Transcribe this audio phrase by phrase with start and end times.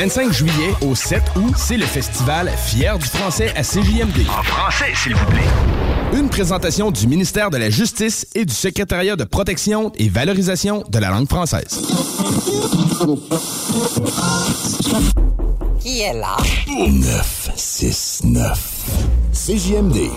[0.00, 4.26] 25 juillet au 7 août, c'est le festival Fier du français à CJMD.
[4.30, 5.44] En français, s'il vous plaît.
[6.18, 10.98] Une présentation du ministère de la Justice et du secrétariat de protection et valorisation de
[10.98, 11.82] la langue française.
[15.80, 16.38] Qui est là?
[16.66, 18.58] 969
[19.34, 20.08] CJMD.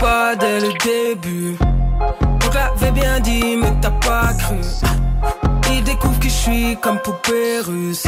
[0.00, 1.56] Pas dès le début.
[2.00, 4.56] On l'avait bien dit, mais t'as pas cru.
[5.72, 8.06] Il découvre que je suis comme poupée russe.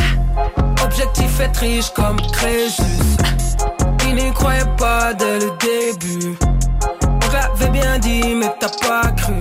[0.83, 2.83] Objectif être riche comme Crésus.
[4.06, 6.37] Il n'y croyait pas dès le début.
[7.05, 9.41] On l'avait bien dit, mais t'as pas cru.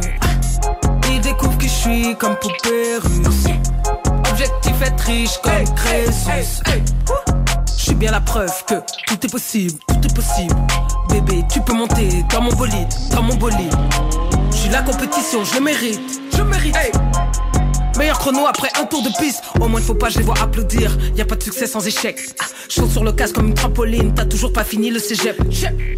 [1.09, 3.47] Il découvre que je suis comme poupée russe.
[4.29, 6.61] Objectif être riche comme Crésus.
[7.65, 8.75] Je suis bien la preuve que
[9.07, 10.55] tout est possible, tout est possible.
[11.11, 13.73] Bébé, tu peux monter dans mon bolide, dans mon bolide.
[14.51, 16.75] Je suis la compétition, je mérite, je mérite.
[18.01, 19.43] Meilleur chrono après un tour de piste.
[19.59, 20.97] Au moins, il faut pas, je les vois applaudir.
[21.15, 22.19] Y a pas de succès sans échec.
[22.39, 24.11] Ah, saute sur le casque comme une trampoline.
[24.15, 25.37] T'as toujours pas fini le cégep.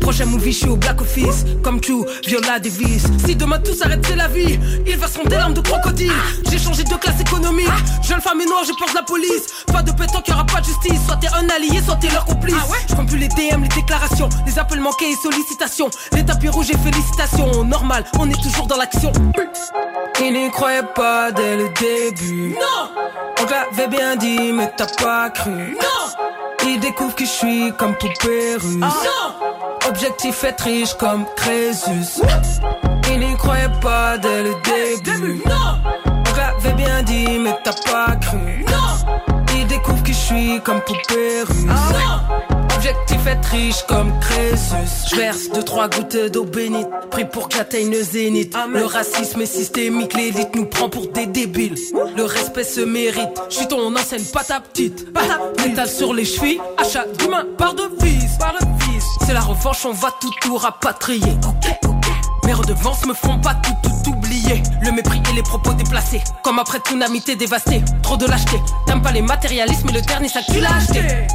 [0.01, 1.45] Prochain movie, je suis au Black Office.
[1.63, 1.94] Comme tu,
[2.27, 3.05] Viola Davis.
[3.25, 4.59] Si demain tout s'arrête, c'est la vie.
[4.85, 6.11] Ils verseront des larmes de crocodile.
[6.51, 7.69] J'ai changé de classe économique.
[8.05, 9.63] Jeune femme et noire, je pense la police.
[9.67, 11.00] Pas de pétanque, y aura pas de justice.
[11.07, 12.55] Soit t'es un allié, soit t'es leur complice.
[12.89, 15.89] Je compte plus les DM, les déclarations, les appels manqués et sollicitations.
[16.11, 17.63] Les tapis rouges et félicitations.
[17.63, 19.13] Normal, on est toujours dans l'action.
[20.19, 21.92] Il n'y croyait pas dès le début.
[21.93, 22.89] Non!
[23.39, 25.77] On te l'avait bien dit, mais t'as pas cru.
[25.79, 26.65] Non!
[26.65, 28.77] Il découvre que je suis comme poupée russe.
[28.77, 29.87] Non!
[29.87, 32.21] Objectif être riche comme Crésus.
[33.11, 35.41] Il n'y croyait pas dès le début.
[35.45, 35.79] Non!
[36.05, 38.65] On te l'avait bien dit, mais t'as pas cru.
[38.67, 39.35] Non!
[39.55, 41.65] Il découvre que je suis comme poupée russe.
[42.83, 45.07] Objectif être riche comme Crésus.
[45.09, 48.53] Je verse deux trois gouttes d'eau bénite, pris pour que j'atteigne le zénith.
[48.74, 51.77] Le racisme est systémique, l'élite nous prend pour des débiles.
[52.18, 53.41] Le respect se mérite.
[53.50, 55.06] Je suis ton ancienne pas ta petite.
[55.65, 58.53] Métal sur les chevilles, achat d'humain par de vis, par.
[59.25, 61.38] C'est la revanche, on va tout tout rapatrier.
[62.44, 64.62] Mes redevances me font pas tout tout oublier.
[64.81, 66.21] Le mépris et les propos déplacés.
[66.44, 67.81] Comme après tsunami t'es dévasté.
[68.01, 68.57] Trop de lâcheté.
[68.86, 71.27] T'aimes pas les matérialismes et le dernier que tu l'as acheté.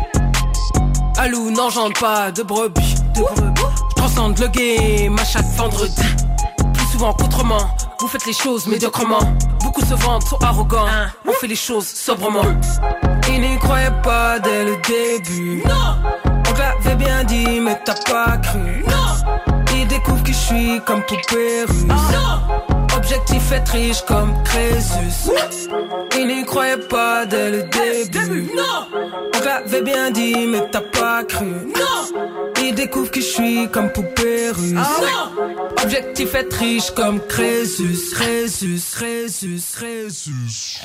[1.18, 3.62] Alou n'engendre pas de brebis, de brebis.
[3.96, 6.00] Transcende le game à chaque vendredi.
[6.74, 7.68] Plus souvent qu'autrement,
[7.98, 9.18] vous faites les choses médiocrement.
[9.64, 10.86] Beaucoup se vendent, sont arrogants.
[11.26, 12.44] On fait les choses sobrement.
[13.28, 15.64] Ils n'y croyaient pas dès le début.
[15.66, 15.96] Non!
[16.48, 18.84] On te l'avait bien dit, mais t'as pas cru.
[18.86, 19.54] Non!
[19.74, 21.84] Ils découvrent que je suis comme poupée russe.
[21.84, 22.77] Non!
[23.10, 25.30] Objectif être riche comme Crésus.
[26.14, 28.50] Ils n'y croyaient pas dès le début.
[28.54, 28.86] Non!
[29.34, 31.46] On l'avait bien dit, mais t'as pas cru.
[31.46, 32.20] Non!
[32.62, 34.76] Ils découvrent que je suis comme poupée russe.
[35.82, 37.96] Objectif être riche comme Crésus.
[38.12, 40.78] Crésus, Crésus, Crésus.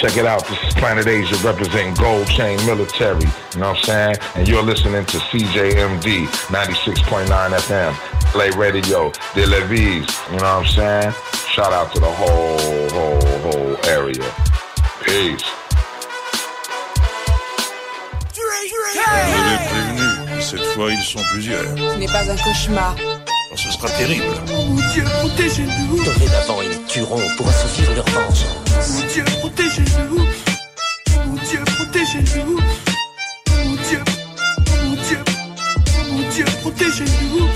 [0.00, 0.42] Check it out.
[0.48, 3.20] This is Planet Asia representing Gold Chain Military.
[3.52, 4.16] You know what I'm saying?
[4.34, 7.92] And you're listening to CJMD 96.9 FM.
[8.32, 10.08] Play Radio, De Levis.
[10.32, 11.12] You know what I'm saying?
[11.52, 14.24] Shout out to the whole, whole, whole area.
[15.04, 15.44] Peace.
[18.32, 18.40] Je
[18.96, 21.62] l'avais prévenu, cette fois ils sont plusieurs.
[21.76, 22.96] Ce n'est pas un cauchemar.
[23.52, 24.24] Oh, ce sera terrible.
[24.48, 26.02] Mon Dieu, protégez-nous.
[26.02, 28.59] Dorénavant, ils tueront pour assouvir leur vengeance.
[28.88, 30.24] Mon Dieu, protégez-nous.
[31.26, 32.58] Mon Dieu, protégez-nous.
[33.64, 34.02] Mon Dieu,
[34.82, 35.18] mon Dieu,
[36.10, 37.48] mon Dieu, protégez-nous.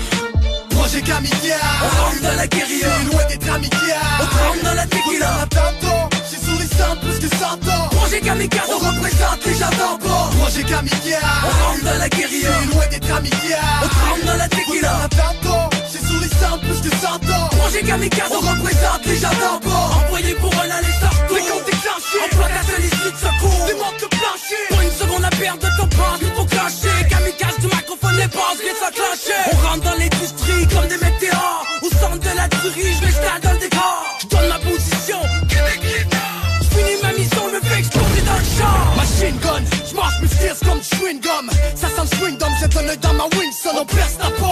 [0.69, 1.51] Projet Kamikaze
[1.81, 2.87] On rentre dans la guérilla.
[2.99, 3.79] C'est loin d'être amical
[4.21, 5.47] On trempe dans la tequila.
[5.51, 9.97] On J'ai les centres plus que 100 ans Projet Kamikaze, on représente les gens d'en
[10.07, 10.29] bas.
[10.39, 12.49] Projet Kamikaze On rentre dans la guérilla.
[12.61, 15.09] C'est loin d'être amical On trempe dans la tequila.
[15.09, 19.29] On J'ai sur les centres plus que 100 ans Projet Kamikaze, on représente les gens
[19.39, 19.59] bas.
[20.03, 21.35] Envoyé pour un aller sortir.
[21.35, 23.65] Les comptes déclenchés Emploi d'atelier de secours.
[23.65, 27.07] Démonte le plancher Pour une seconde à perdre de ton passe, il faut clasher.
[27.09, 29.41] Kamikaze du microphone, les bases viennent s'enclencher.
[29.53, 31.65] On rentre dans l'industrie comme des météores.
[31.81, 34.03] Au centre de la tuerie, je m'installe dans le décor.
[34.19, 35.19] Je donne ma position.
[35.47, 38.79] Je finis ma mission, je me fais exploser dans le champ.
[38.99, 42.89] Machine gun, j'marche mes fierce comme chewing gum Ça sent le chewing gum, j'ai un
[42.89, 44.51] œil dans ma Winston, on perce ta peau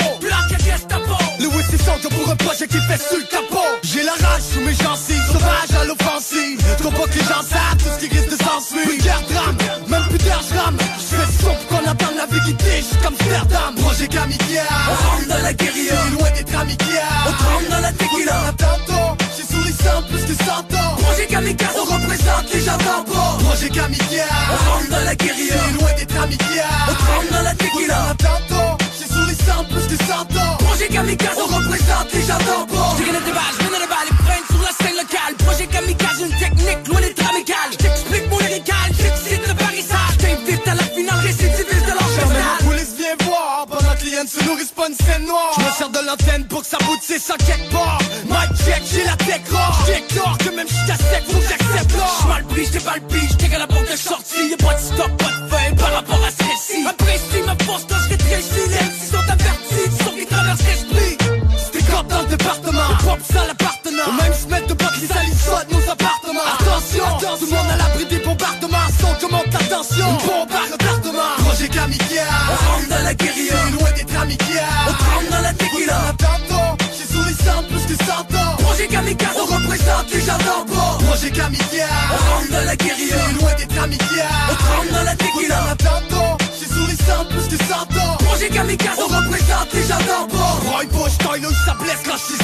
[1.69, 3.71] c'est sangle pour un projet qui fait sur le capot.
[3.83, 6.59] J'ai la rage sous mes gencives, sauvage à l'offensive.
[6.79, 8.91] Trop pas que les gens savent tout ce qui risque de s'ensuivre.
[8.91, 12.89] Regarde drame, même plus d'air j'rame J'fais son pour qu'on attende la vie qui tige
[13.01, 15.95] comme Amsterdam Projet Kamikaze On rentre dans la guérilla.
[16.03, 18.33] C'est loin d'être amical On trempe dans la tequila.
[18.33, 20.95] On a tantôt, j'ai les centres plus que 100 ans.
[20.97, 23.03] Projet Kamikaze, on représente les gens bas.
[23.39, 25.55] Projet Kamikaze On rentre dans la guérilla.
[25.55, 27.97] C'est loin d'être amical On trempe dans la tequila.
[28.07, 28.52] On a
[31.03, 32.95] Kamikaze, on représente les gens bas.
[32.97, 35.33] Je connais des je connais des balles, les prennent sur la scène locale.
[35.43, 37.69] Projet Kamikaze, une technique loin d'être amicale.
[37.71, 40.17] Je t'explique mon lyrical, j'excite le barrissage.
[40.17, 44.43] T'invite à la finale récidiviste de la police vient voir Pendant que les hyènes se
[44.45, 47.37] nourrissent pas une scène noire Je me sers de l'antenne pour que ça boutisse à
[47.37, 51.39] quelque part Mic check, j'ai la tech rare J'déclare que même si t'as sec, faut
[51.39, 54.73] que j'accepte l'or J'mal pris, j't'ai pas le pige, j't'ai qu'à la bombe stop, pas
[54.73, 55.22] de feuille
[63.33, 67.05] département Le pop ça l'appartenant On même mettre de bottes, les alissades, nos appartements Attention,
[67.19, 72.27] tout le monde à l'abri des bombardements Son commande l'attention On bombarde l'appartement Projet Kamikaze
[72.49, 73.55] On rentre dans la guérilla.
[73.65, 75.99] C'est loin d'être amicale On trempe dans la tequila.
[76.17, 80.65] Tantôt, j'ai sous les cendres plus que 100 ans Projet Kamikaze, on représente les jardins
[80.67, 80.97] bas.
[81.05, 83.15] Projet Kamikaze On rentre dans la guérilla.
[83.17, 85.59] C'est loin d'être amicale On trempe dans la tequila.
[86.59, 90.71] J'ai sous les cendres plus que 100 ans Projet Kamikaze, on représente les jardins bas.
[90.71, 92.42] Roy Bush, Tyler, ça blesse quand je Mitraille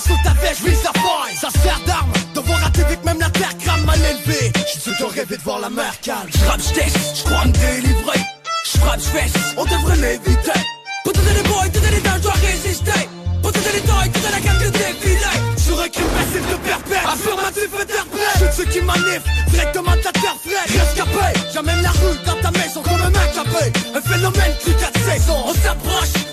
[0.00, 3.04] sous ta veste, je vise la faille Ça se sert d'arme, de voir TV que
[3.04, 6.28] même la terre crame mal élevée J'suis sûr qu'on rêvé de voir la mer calme
[6.30, 8.20] J'rappe, j'teste, j'crois me délivrer.
[8.64, 10.60] J'frappe, j'fesse, on devrait l'éviter.
[11.04, 13.08] Pour tous les boys, tous les je dois résister.
[13.42, 15.18] Pour tous les toys, toute la gamme de défilé.
[15.56, 20.12] Sur un crime passif de perpète Affirmatif interprète Shoot ceux qui manifent Directement de la
[20.12, 23.30] terre fraîche Rescapé J'amène la rue dans ta maison comme un mec
[23.94, 26.27] Un phénomène qui quatre saisons On s'approche,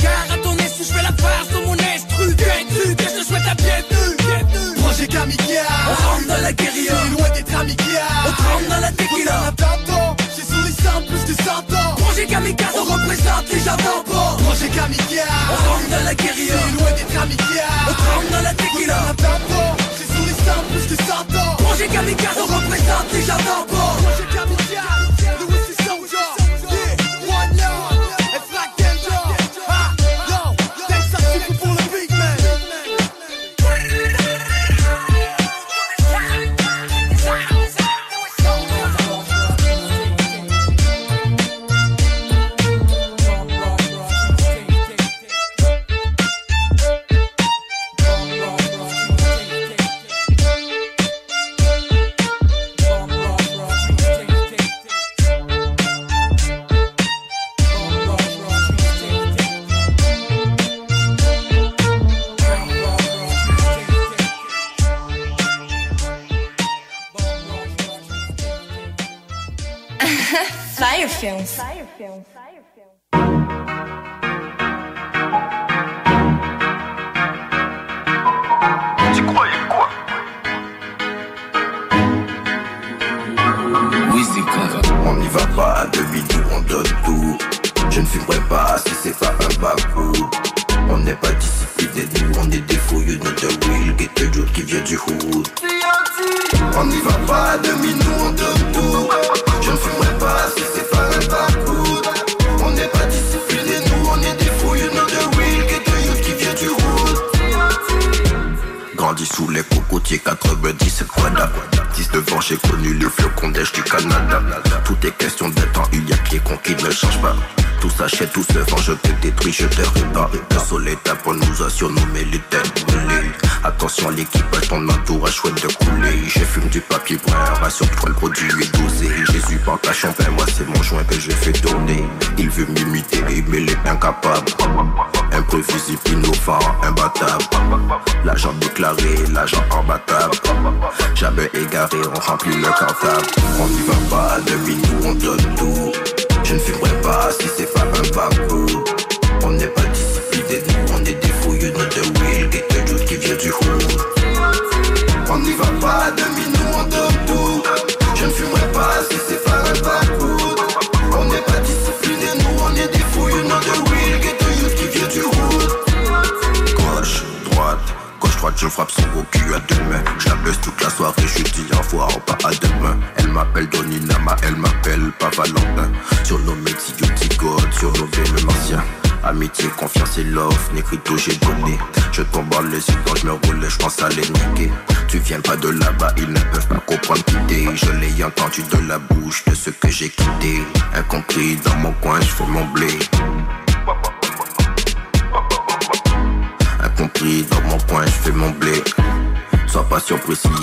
[0.00, 2.34] la à ton insu, je fais la faire sur mon instru.
[2.38, 4.16] Viens-tu que je te souhaite la bienvenue?
[4.18, 4.74] bienvenue.
[4.80, 6.92] Projet Kamikaze On rentre dans la guérilla.
[7.02, 9.38] C'est loin d'être amicale On trempe dans la tequila.
[9.56, 14.02] Tantôt, j'ai sous les cendres plus que 100 ans Projet Kamikaze, on représente les jardins
[14.08, 14.36] bas.
[14.44, 16.54] Projet Kamikaze On rentre dans la guérilla.
[16.56, 19.00] C'est loin d'être amicale On trempe dans la tequila.
[19.16, 23.64] Tantôt, j'ai sous les cendres plus que 100 ans Projet Kamikaze, on représente les jardins
[23.70, 23.96] bas.
[24.00, 24.61] Projet Kamikaze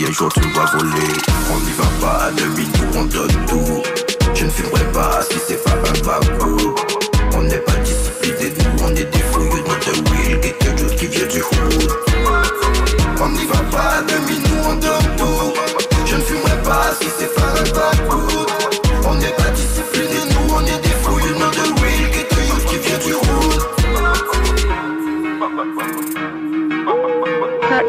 [0.05, 1.13] un jour tu vois voler.
[1.51, 1.88] On n'y va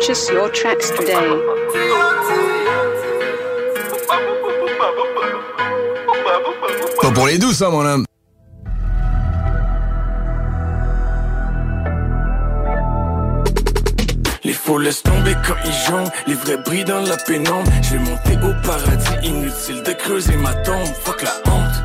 [0.01, 1.13] Purchase your tracks today.
[7.03, 8.07] Pas pour les doux, ça, mon homme.
[14.43, 17.71] Les faux laissent tomber quand ils jonglent, les vrais brillent dans la pénombre.
[17.83, 20.89] Je vais monter au paradis, inutile de creuser ma tombe.
[21.05, 21.85] Fuck la honte.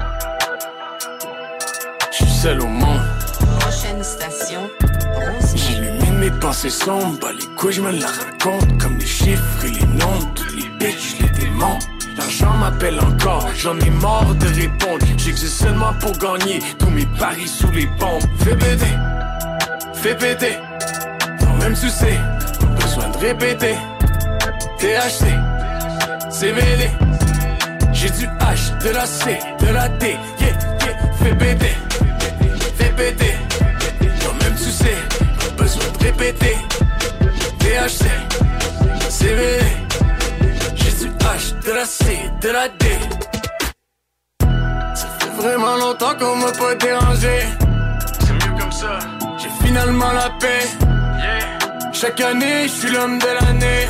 [2.12, 3.02] Je suis seul au monde.
[3.60, 4.70] Prochaine station.
[5.54, 7.32] J'illumine mes pensées sombres,
[7.66, 11.30] couilles je me la raconte Comme les chiffres et les noms, toutes les bitches les
[11.30, 15.06] démonte L'argent m'appelle encore, j'en ai marre de répondre.
[15.18, 18.24] J'existe seulement pour gagner tous mes paris sous les bombes.
[18.40, 18.94] Fais péter,
[19.94, 20.58] fais péter.
[21.42, 22.18] Sans même sucer,
[22.62, 23.76] pas besoin de répéter.
[24.80, 25.26] THC,
[26.30, 26.90] CBD
[27.92, 30.16] J'ai du H, de la C, de la D.
[31.20, 31.76] Fais péter,
[32.78, 33.36] fais péter.
[34.22, 34.96] Sans même sucer,
[35.40, 36.56] pas besoin de répéter
[37.86, 38.06] THC,
[39.10, 39.64] CBD
[40.76, 42.86] J'ai du H, de la C, de la D
[44.96, 47.44] Ça fait vraiment longtemps qu'on m'a pas dérangé.
[48.22, 48.98] C'est mieux comme ça.
[49.38, 50.66] J'ai finalement la paix.
[51.94, 53.88] Chaque année, je suis l'homme de l'année.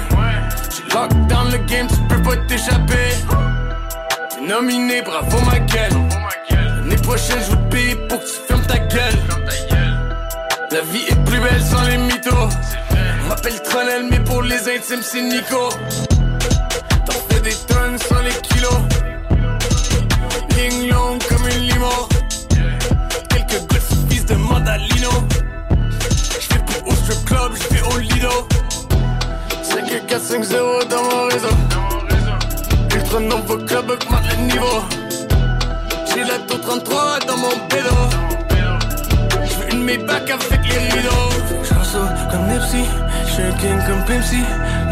[0.75, 3.11] J'ai lock dans le game, tu peux pas t'échapper.
[4.29, 5.93] T'es nominé, bravo ma gueule.
[6.49, 9.19] L'année prochaine, je vais te payer pour que tu fermes ta gueule.
[10.71, 12.49] La vie est plus belle sans les mythos
[13.27, 15.69] m'appelle Tronel, mais pour les intimes, c'est Nico.
[17.05, 18.81] T'en fais des tonnes sans les kilos.
[20.55, 22.07] Ligne longue comme une limo.
[23.29, 25.09] Quelques gosses fils de Mandalino.
[26.39, 28.47] J'fais plus au strip club, j'fais au Lido.
[29.63, 31.55] 5 4 5 0 dans mon réseau.
[32.95, 34.83] Ultra nouveau club augmente le niveau.
[36.13, 37.95] J'ai la tour 33 dans mon pédo.
[39.43, 41.45] J'veux une Maybach avec les rideaux.
[41.63, 42.83] J'en comme Nipsey
[43.35, 44.43] J'suis un king comme Pimpsy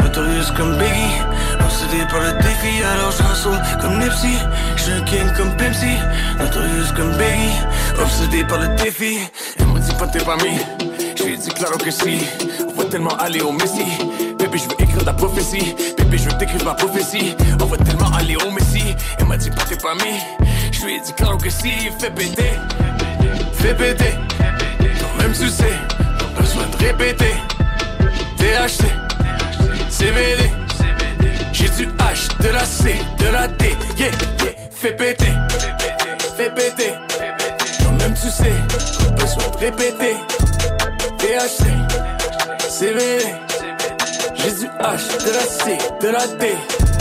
[0.02, 1.16] Notorious comme Biggie.
[1.64, 4.36] Obsédé par le défi alors j'en comme Nipsey.
[4.76, 5.96] J'suis un king comme Pimpsy
[6.38, 7.56] Notorious comme Biggie
[7.98, 9.20] Obsédé par le défi
[9.58, 10.58] Elle m'a dit pas t'es pas mis
[11.16, 12.18] J'lui ai dit claro que si
[12.68, 13.86] On va tellement aller au Messi.
[14.38, 15.74] Bébé je veux écrire ta prophétie.
[15.96, 17.34] Bébé je veux t'écrire ma prophétie.
[17.62, 18.94] On va tellement aller au Messi.
[19.18, 20.20] Elle m'a dit pas t'es pas mis.
[20.70, 22.50] J'lui ai dit claro que si Fais péter.
[23.54, 24.18] Fais péter.
[25.00, 25.78] Quand même tu sais.
[26.18, 27.32] Pas besoin de répéter
[28.54, 28.84] THC
[29.90, 30.48] CBD
[31.52, 33.76] J'ai du H, de la C, de la D.
[33.98, 35.32] Yeah, yeah, fais péter.
[36.36, 36.94] Fais péter.
[37.82, 38.52] Quand même tu sais
[39.16, 40.14] besoin de répéter.
[41.18, 41.64] THC
[42.70, 43.24] CBD
[44.36, 46.93] J'ai du H, de la C, de la D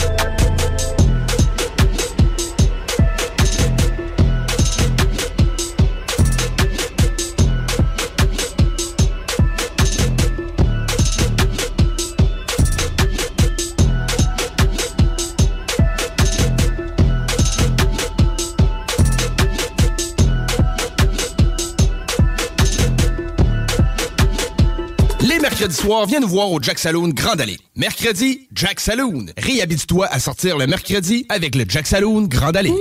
[25.63, 27.57] Les mercredis soirs, viens nous voir au Jack Saloon Grand Allée.
[27.77, 29.27] Mercredi, Jack Saloon.
[29.37, 32.69] Réhabite-toi à sortir le mercredi avec le Jack Saloon Grand Allée.
[32.69, 32.75] Ouais,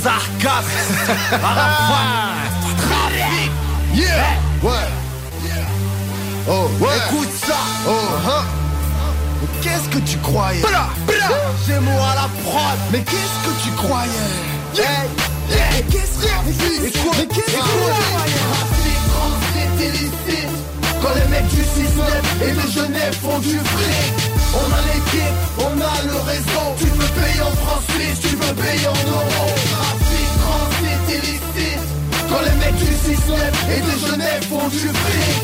[0.00, 0.68] Sarcasme,
[1.32, 2.34] Arafat,
[2.78, 3.50] trafic,
[3.92, 4.70] yeah, ouais.
[6.48, 6.88] Oh, ouais.
[7.08, 7.56] Écoute ça,
[7.88, 7.90] oh,
[8.24, 8.44] hein.
[9.42, 10.62] Mais Qu'est-ce que tu croyais?
[11.66, 14.12] J'ai moi à la prod, mais qu'est-ce que tu croyais?
[14.76, 15.08] Hey,
[15.90, 16.16] qu'est-ce
[19.10, 20.54] transit, illicite
[21.02, 21.68] Quand les mecs du 6
[22.42, 24.12] et de Genève font du fric
[24.54, 27.84] On a l'équipe, on a le réseau Tu peux payer en France
[28.20, 29.54] tu peux payer en euros
[32.28, 33.18] Quand les mecs du 6
[33.70, 35.34] et de Genève font du fric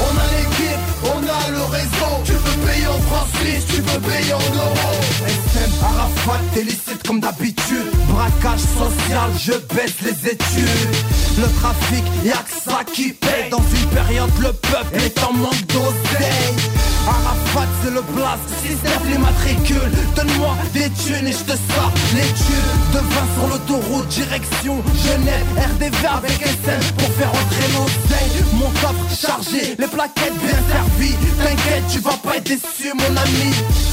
[0.00, 2.12] On a l'équipe, on a le réseau.
[2.24, 7.06] Tu peux payer en France suisse, tu peux payer en euros SM, Arafat, t'es licite
[7.06, 7.90] comme d'habitude.
[8.08, 10.96] Braquage social, je baisse les études.
[11.38, 13.50] Le trafic, y'a que ça qui paye.
[13.50, 19.18] Dans une période, le peuple est en manque d'oseille Arafat c'est le blast, système les
[19.18, 19.92] matricules.
[20.14, 25.46] Donne-moi des thunes et je te sors les tubes De vin sur l'autoroute, direction Genève.
[25.56, 31.16] RDV avec SN pour faire entrer l'oseille Mon coffre chargé, les plaquettes bien servies.
[31.42, 33.54] T'inquiète, tu vas pas être déçu mon ami.
[33.54, 33.89] 6-9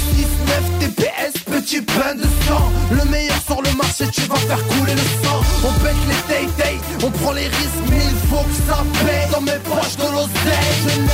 [0.79, 2.71] TPS, petit pain de sang.
[2.91, 5.41] Le meilleur sur le marché, tu vas faire couler le sang.
[5.63, 9.41] On pète les tay, on prend les risques Mais il faut que ça paye dans
[9.41, 11.07] mes poches de l'oseille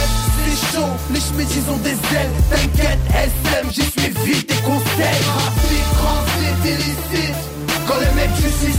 [0.54, 2.36] c'est chaud, les chemises ils ont des ailes.
[2.50, 7.41] T'inquiète SM, j'y suis vite et conseils Trafic, transit, illicite.
[7.88, 8.78] Quand les mecs du 6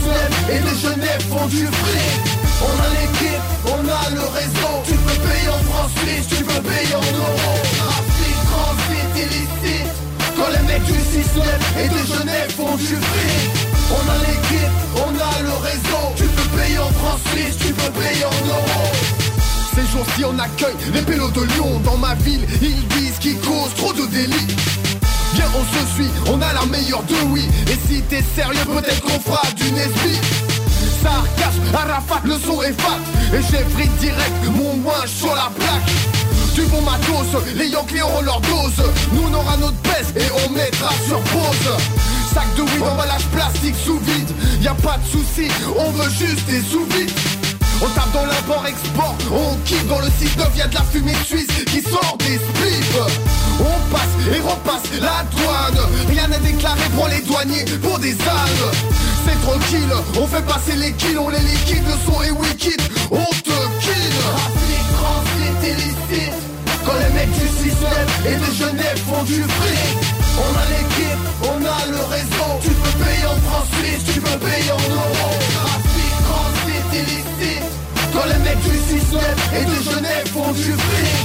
[0.51, 2.21] et de Genève font du fric.
[2.61, 4.73] On a l'équipe, on a le réseau.
[4.85, 7.59] Tu peux payer en suisses, tu veux payer en euros.
[7.77, 10.04] Trafic, transit, illicite
[10.35, 10.99] Quand les mecs du 6-9
[11.79, 13.51] et de Genève font du fric
[13.91, 16.03] On a l'équipe, on a le réseau.
[16.17, 18.91] Tu peux payer en francs suisses, tu peux payer en euros.
[19.73, 21.79] Ces jours-ci on accueille les pélos de Lyon.
[21.83, 24.55] Dans ma ville, ils disent qu'ils causent trop de délits.
[25.35, 27.47] Viens on se suit, on a la meilleure de oui.
[27.67, 30.19] Et si t'es sérieux peut-être qu'on fera du Nesby.
[31.01, 32.99] Sarcasme, Arafat, le son est fat.
[33.33, 38.39] Et j'ai direct, mon moins sur la plaque Du bon matos, les Yankees auront leur
[38.41, 38.85] dose.
[39.11, 41.75] Nous on aura notre pèse et on mettra sur pause.
[42.33, 44.29] Sac de weed, emballage plastique sous vide.
[44.61, 47.11] Y a pas de souci, on veut juste des sous-vides
[47.81, 51.81] on tape dans l'import-export, on kiffe dans le 6-9, y'a de la fumée suisse qui
[51.81, 52.97] sort des spliffs.
[53.59, 58.71] On passe et repasse la douane, rien n'est déclaré pour les douaniers, pour des ânes.
[59.25, 63.25] C'est tranquille, on fait passer les kills, on les liquide, le son est wicked, on
[63.25, 64.15] te kill.
[64.23, 66.44] Trafic, transit, illicite,
[66.85, 67.73] quand les mecs du 6-9
[68.29, 69.97] et de Genève font du fric
[70.37, 74.37] On a l'équipe, on a le réseau, tu peux payer en francs suisses, tu peux
[74.37, 75.35] payer en euros.
[75.57, 77.65] Trafic, transit, illicite.
[78.13, 79.19] Quand les mecs du 6-9
[79.57, 81.15] et de Genève font du fric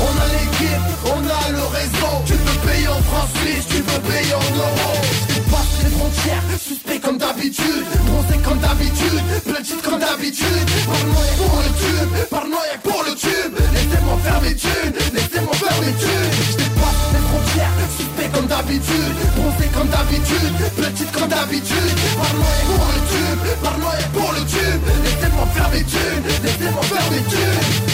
[0.00, 2.14] On a l'équipe, on a le réseau.
[2.26, 5.37] Tu peux payer en francs suisses, tu peux payer en euros
[5.78, 10.46] Je passe les frontières, suspect comme d'habitude Bronzé comme d'habitude, plein de comme d'habitude.
[10.46, 13.54] Y'a pour le tube, y'a pour le tube.
[13.72, 16.32] Laissez-moi faire mes thunes, laissez-moi faire mes thunes.
[16.50, 21.94] Je dépasse les frontières, suspect comme d'habitude Bronzé comme d'habitude, plein de comme d'habitude.
[22.18, 22.30] Y'a
[22.66, 24.82] pour le tube, y'a pour le tube.
[25.04, 27.87] Laissez-moi faire mes thunes, laissez-moi faire mes thunes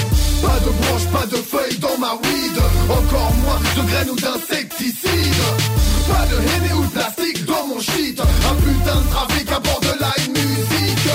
[0.44, 2.56] pas de branches, pas de feuilles dans ma weed.
[2.88, 5.46] Encore moins de graines ou d'insecticides.
[6.08, 8.20] Pas de henné ou de plastique dans mon shit.
[8.20, 11.08] Un putain de trafic à bord de la musique.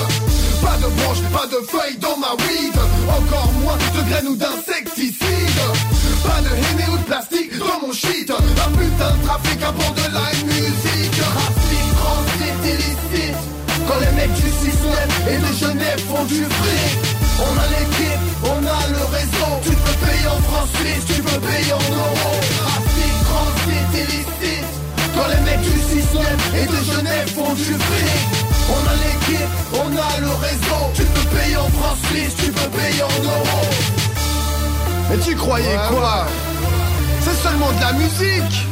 [0.62, 2.76] Pas de branches, pas de feuilles dans ma weed.
[3.18, 5.64] Encore moins de graines ou d'insecticides.
[6.26, 8.30] Pas de henné ou de plastique dans mon shit.
[8.30, 11.16] Un putain de trafic à bord de la musique.
[11.34, 13.50] Trafic, transit, illicite.
[13.86, 16.98] Quand les mecs du 6-9 et de Genève font du fric
[17.40, 19.50] On a l'équipe, on a le réseau.
[19.62, 22.40] Tu peux payer en francs suisses, tu peux payer en euros.
[22.60, 24.70] Trafic, transit, illicite.
[25.14, 26.22] Quand les mecs du 6-9
[26.56, 28.40] et de Genève font du fric.
[28.72, 30.80] On a l'équipe, on a le réseau.
[30.94, 33.68] Tu peux payer en francs suisses, tu peux payer en euros.
[35.10, 36.26] Mais tu croyais quoi
[37.22, 38.66] C'est seulement de la musique.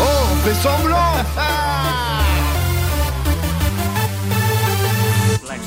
[0.00, 1.14] Oh, on fait semblant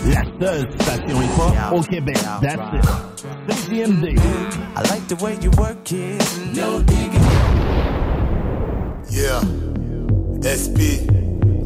[0.06, 2.18] La seule station hip-hop au Québec.
[2.42, 2.86] That's it.
[3.50, 4.18] CGMD.
[4.76, 6.22] I like the way you work it.
[6.56, 7.22] No digging.
[9.10, 9.42] Yeah.
[10.46, 11.10] SP.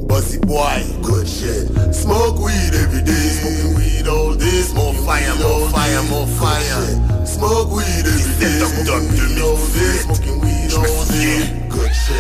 [0.08, 0.84] Bussy boy.
[1.02, 1.68] Good shit.
[1.94, 3.12] Smoke weed every day.
[3.14, 4.64] Smoking weed all day.
[4.74, 7.26] More fire, more fire, more fire.
[7.26, 8.60] Smoke weed every day.
[8.60, 9.98] Smoking weed all day.
[10.06, 11.59] Smoking weed all day.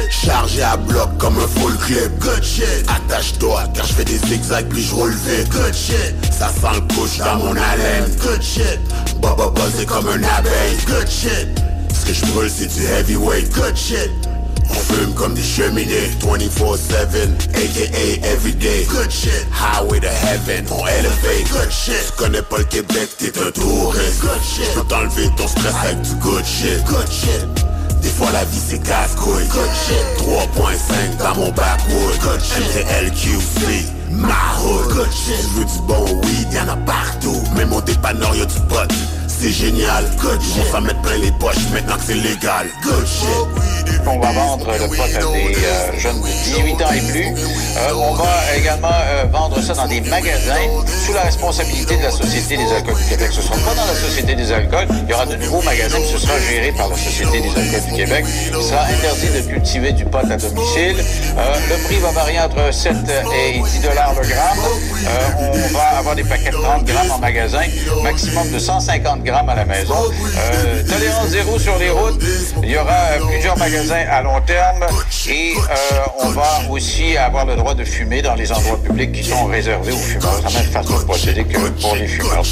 [0.09, 2.19] Chargé à bloc comme un full clip.
[2.19, 2.85] Good shit.
[2.87, 5.13] Attache-toi car je fais des zigzags puis je roule.
[5.51, 6.15] Good shit.
[6.31, 8.05] Ça sent le couche dans mon haleine.
[8.21, 8.79] Good shit.
[9.21, 10.77] Baba buzzé comme un abeille.
[10.87, 11.47] Good shit.
[11.93, 13.51] Ce que je brûle c'est du heavyweight.
[13.53, 14.11] Good shit.
[14.71, 21.49] On fume comme des cheminées 24-7, aka everyday Good shit, highway to heaven, on elevate
[21.51, 25.29] Good shit, tu connais pas le Québec, t'es un touriste Good shit, je peux t'enlever
[25.37, 27.68] ton stress avec du good shit Good shit
[28.01, 29.47] des fois la vie c'est casse-couille.
[29.47, 30.05] Good shit.
[30.27, 32.19] 3.5 dans mon backwood.
[32.57, 34.33] MTLQC Ma
[35.11, 35.35] shit.
[35.41, 37.41] Je veux du bon weed, y'en a partout.
[37.55, 38.91] Même au dépanneur y'a du pot
[39.41, 43.07] C'est génial Good shit On va mettre plein les poches maintenant que c'est légal Good
[43.07, 47.27] shit On va vendre le pot à des euh, jeunes de 18 ans et plus.
[47.77, 50.67] Euh, on va également euh, vendre ça dans des magasins
[51.05, 53.29] sous la responsabilité de la Société des alcools du Québec.
[53.31, 54.87] Ce ne sera pas dans la Société des alcools.
[55.03, 57.89] Il y aura de nouveaux magasins, mais ce sera géré par la Société des alcools
[57.89, 58.25] du Québec.
[58.47, 60.97] Il sera interdit de cultiver du pot à domicile.
[61.37, 62.93] Euh, le prix va varier entre 7
[63.33, 64.59] et 10 dollars le gramme.
[65.07, 67.63] Euh, on va avoir des paquets de 30 grammes en magasin,
[68.03, 69.95] maximum de 150 grammes à la maison.
[70.37, 72.21] Euh, tolérance zéro sur les routes.
[72.63, 74.85] Il y aura euh, plusieurs magasins à long terme
[75.29, 79.23] et euh, on va aussi avoir le droit de fumer dans les endroits publics qui
[79.23, 80.41] sont réservés aux fumeurs.
[80.43, 82.43] La même façon de procéder que pour les fumeurs.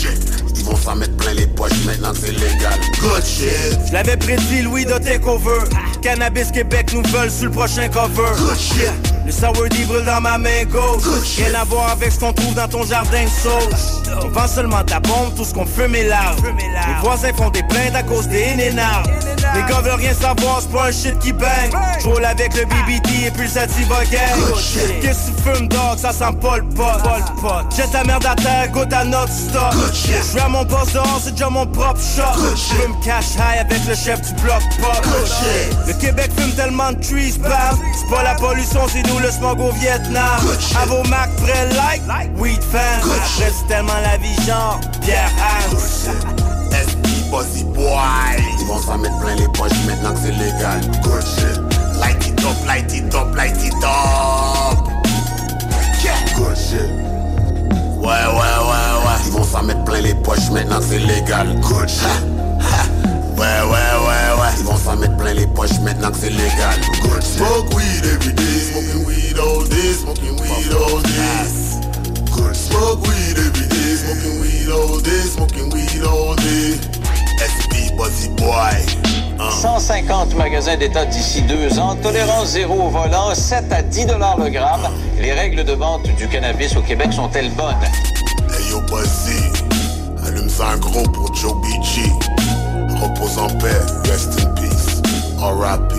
[0.58, 4.62] Ils vont s'en mettre plein les poches maintenant c'est légal Good shit Je l'avais prédit,
[4.63, 5.63] Louis de Takeover.
[6.02, 8.36] Cannabis Québec nous veulent sur le prochain cover.
[8.38, 11.04] Good shit Le sour brûle dans ma main gauche.
[11.38, 14.02] Rien à voir avec ce qu'on trouve dans ton jardin de sauce.
[14.24, 16.38] On vend seulement la bombe, tout ce qu'on fume est large.
[16.43, 19.04] Les voisins font des plaintes à cause des énards.
[19.54, 21.72] Les gars veulent rien savoir, c'est pas un shit qui bang.
[22.02, 25.02] J'roule avec le BBD et puis le Sativa gang.
[25.02, 25.98] Qu'est-ce que tu fumes, dog?
[25.98, 26.84] Ça sent pas le pot.
[27.76, 29.74] Jette ta merde à terre, go à notre stock.
[30.50, 32.56] Mon boss dehors, c'est déjà mon propre shot.
[32.56, 35.06] J'fume cash high avec le chef du bloc pop.
[35.88, 37.78] Le Québec fume tellement de trees, bam.
[37.98, 40.40] C'est pas la pollution, c'est nous le smog au Vietnam.
[40.82, 41.68] À vos Mac, près
[42.08, 43.02] like, weed fan.
[43.02, 46.38] Après, c'est tellement la vie, genre Pierre Hans.
[47.30, 47.88] Bossy Boy
[48.60, 51.60] Ils vont s'en mettre plein les poches maintenant que c'est légal Good shit
[52.00, 54.88] Light it up, light it up, light it up
[56.04, 56.90] Yeah Good shit
[58.00, 58.97] Ouais, ouais, ouais, ouais
[59.48, 61.48] Ils vont s'en mettre plein les poches maintenant que c'est légal.
[61.62, 62.04] Good shit.
[62.04, 62.84] Ha, ha.
[63.38, 64.50] Ouais, ouais, ouais, ouais.
[64.60, 66.76] Ils vont s'en mettre plein les poches maintenant que c'est légal.
[67.02, 68.44] Good Smoke weed every day.
[68.44, 69.94] Smoking weed all day.
[69.94, 71.48] Smoking weed all day.
[72.36, 73.96] Good Smoke weed every day.
[73.96, 75.22] Smoking weed all day.
[75.22, 76.78] Smoking weed all day.
[77.40, 78.84] SP Bossy Boy.
[79.40, 84.50] 150 magasins d'État d'ici deux ans, tolérance zéro au volant, 7 à 10 dollars le
[84.50, 84.90] gramme.
[85.22, 87.76] Les règles de vente du cannabis au Québec sont-elles bonnes?
[88.78, 89.52] Yo Bossy
[90.24, 92.12] Allume un gros pour Joe BG
[93.02, 95.02] Repose en paix, rest in peace
[95.40, 95.96] R.I.P.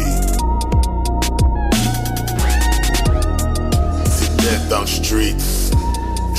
[4.38, 5.70] Dead dans the streets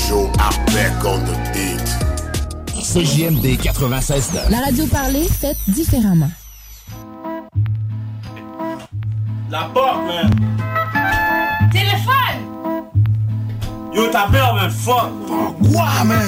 [0.08, 6.30] Joe Arbeck on the beat CJMD 96 La radio parlée, faite différemment.
[9.50, 10.69] La porte, man.
[14.00, 15.10] Yo, ta mère, man, fuck.
[15.70, 16.26] Quoi, man?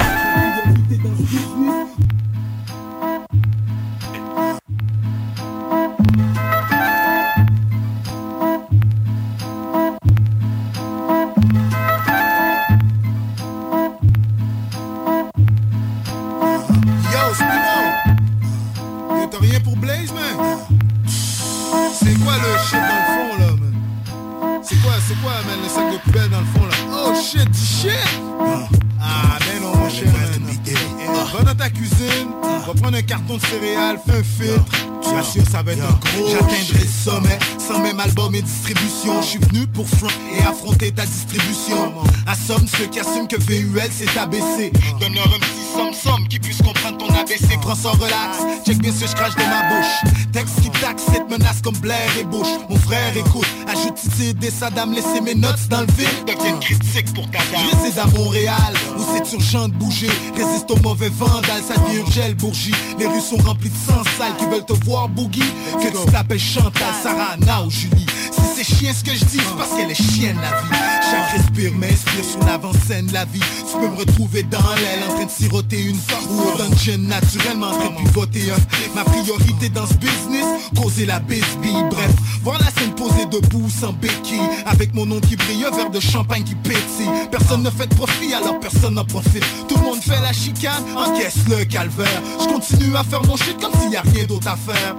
[43.13, 44.73] Assument que VUL c'est ABC.
[44.99, 47.59] Donne-leur un petit somme-somme qui puisse comprendre ton ABC.
[47.61, 50.13] Prends ça relax, check bien ce je crache dans ma bouche.
[50.33, 52.49] Texte qui taxe cette menace comme Blair et Bush.
[52.71, 56.09] Mon frère, écoute, ajoute ici des Saddam, laisser mes notes dans le vide.
[56.27, 60.11] Devienne critique pour ta réside à Montréal, où c'est urgent de bouger.
[60.35, 62.75] Résiste aux mauvais vandales, ça devient urgel, bourgie.
[62.99, 65.41] Les rues sont remplies de sang sales qui veulent te voir boogie.
[65.83, 68.07] Que tu t'appelles Chantal, Sarah, Anna ou Julie.
[68.31, 70.92] Si c'est chien ce que je dis, c'est parce qu'elle est chienne la vie.
[71.13, 73.41] Chaque respire m'inspire sur l'avant-scène la vie.
[73.71, 75.99] Tu peux me retrouver dans l'aile en train de siroter une
[76.31, 78.95] ou au dungeon naturellement en train de pivoter un.
[78.95, 81.85] Ma priorité dans ce business, causer la bisbille.
[81.91, 84.41] Bref, voir la scène posée debout sans béquille.
[84.65, 87.11] Avec mon nom qui brille, un verre de champagne qui pétille.
[87.31, 89.45] Personne ne fait de profit, alors personne n'en profite.
[89.69, 92.23] Tout le monde fait la chicane, encaisse le calvaire.
[92.41, 94.97] Je continue à faire mon shit comme s'il y a rien d'autre à faire.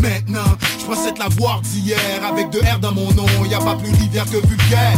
[0.00, 3.26] Maintenant, je possède la voix d'hier avec deux R dans mon nom.
[3.50, 4.96] Y a pas plus rivière que vulgaire.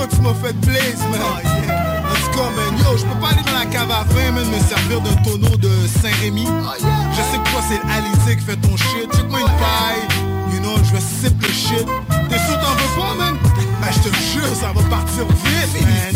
[0.00, 1.20] Chico tu m'as fait blaze man.
[1.20, 2.78] En tout cas man.
[2.78, 5.56] Yo je peux pas aller dans la cave à vin man me servir d'un tonneau
[5.56, 6.44] de Saint-Rémy.
[6.44, 9.12] Je sais que toi c'est l'Alizé qui fait ton shit.
[9.14, 11.86] Check-moi une paille You know je vais sip le shit.
[12.28, 13.36] T'es sûr t'en veux pas man?
[13.80, 16.10] Ben je te jure ça va partir vite man.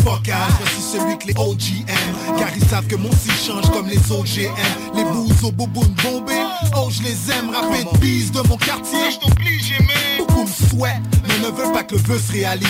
[0.59, 4.53] Voici celui que les OGM Car ils savent que mon style change comme les OGM
[4.95, 6.43] Les bouses aux boubounes bombées
[6.77, 7.49] Oh je les aime.
[7.49, 9.11] Rapide bise de mon quartier.
[9.11, 10.17] Je t'oblige man.
[10.19, 12.67] Beaucoup me souhaitent mais ne veulent pas que le vœu se réalise.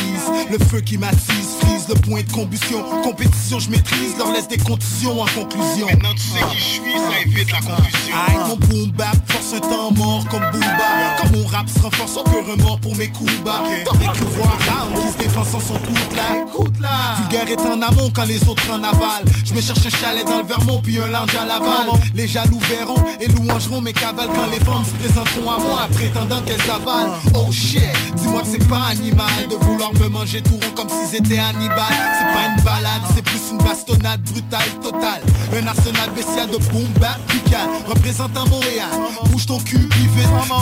[0.50, 2.84] Le feu qui m'attise frise le point de combustion.
[3.04, 5.88] Compétition je maîtrise leur laisse des contusions en conclusion.
[5.88, 8.16] Maintenant tu sais qui je suis ça évite la confusion.
[8.28, 11.18] Aïe mon boom bap force un temps mort comme Booba.
[11.22, 13.64] Comme mon rap se renforce aucun remords pour mes coups bas.
[13.84, 17.62] T'aurais cru voir Ram qui se défend sans son coude là Écoute là Vulgaire est
[17.62, 20.82] en amont quand les autres en aval Je me cherche un chalet dans le Vermont
[20.82, 21.88] puis un lounge à Laval.
[22.14, 25.88] Les jaloux verront et louangeront mes cavales Quand les femmes se présenteront à moi.
[25.94, 27.14] Prétendant qu'elles avalent.
[27.34, 27.82] Oh shit,
[28.16, 31.86] dis-moi que c'est pas animal De vouloir me manger tout rond comme si c'était Hannibal
[32.18, 35.22] C'est pas une balade, c'est plus une bastonnade brutale totale.
[35.54, 38.90] Un arsenal bestial de boom bap buccal Représentant Montréal,
[39.32, 40.12] bouge ton cul, vite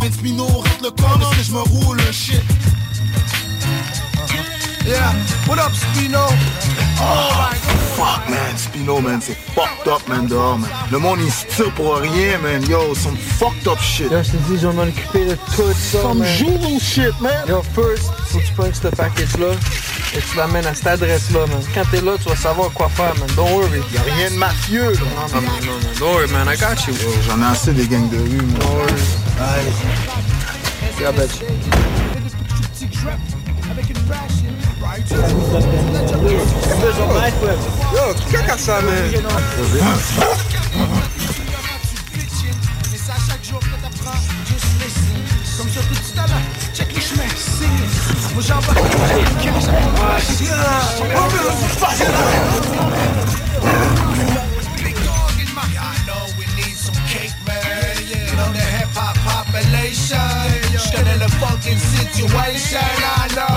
[0.01, 2.41] Vince Pino, rentre le corps, est-ce que je me roule un shit
[4.85, 5.13] Yeah,
[5.47, 6.27] what up, Spino?
[6.99, 7.79] Oh my god.
[7.95, 9.01] Fuck, man, Spino.
[9.01, 10.69] man, c'est fucked up, man, dehors, man.
[10.91, 12.61] Le monde, il se tire pour rien, man.
[12.67, 14.11] Yo, some fucked up shit.
[14.11, 16.27] Yo, je te dis, je vais m'en occuper de tout ça, Some man.
[16.37, 17.47] juvenile shit, man.
[17.47, 19.53] Yo, first, faut que tu prennes ce package-là
[20.15, 21.61] et tu l'amènes à cette adresse-là, man.
[21.73, 23.29] Quand t'es là, tu vas savoir quoi faire, man.
[23.37, 23.81] Don't worry.
[23.93, 24.99] Y'a rien de mafieux, là.
[24.99, 25.99] Non, non, non, non, non.
[25.99, 26.47] Don't worry, man.
[26.49, 26.93] I got you.
[26.93, 28.59] Yo, J'en ai assez des gangs de rue, man.
[28.59, 29.01] Don't worry.
[29.39, 30.99] Allez.
[30.99, 31.47] Yeah, I bet you.
[34.83, 34.99] Yo,
[42.97, 43.35] ça, ça
[43.81, 45.17] t'apprends, just listen.
[45.57, 45.69] Comme
[55.39, 55.95] in my I
[56.57, 57.63] need some cake, man.
[58.53, 60.62] The hip hop population.
[60.93, 63.47] Je connais le fucking situation, I know.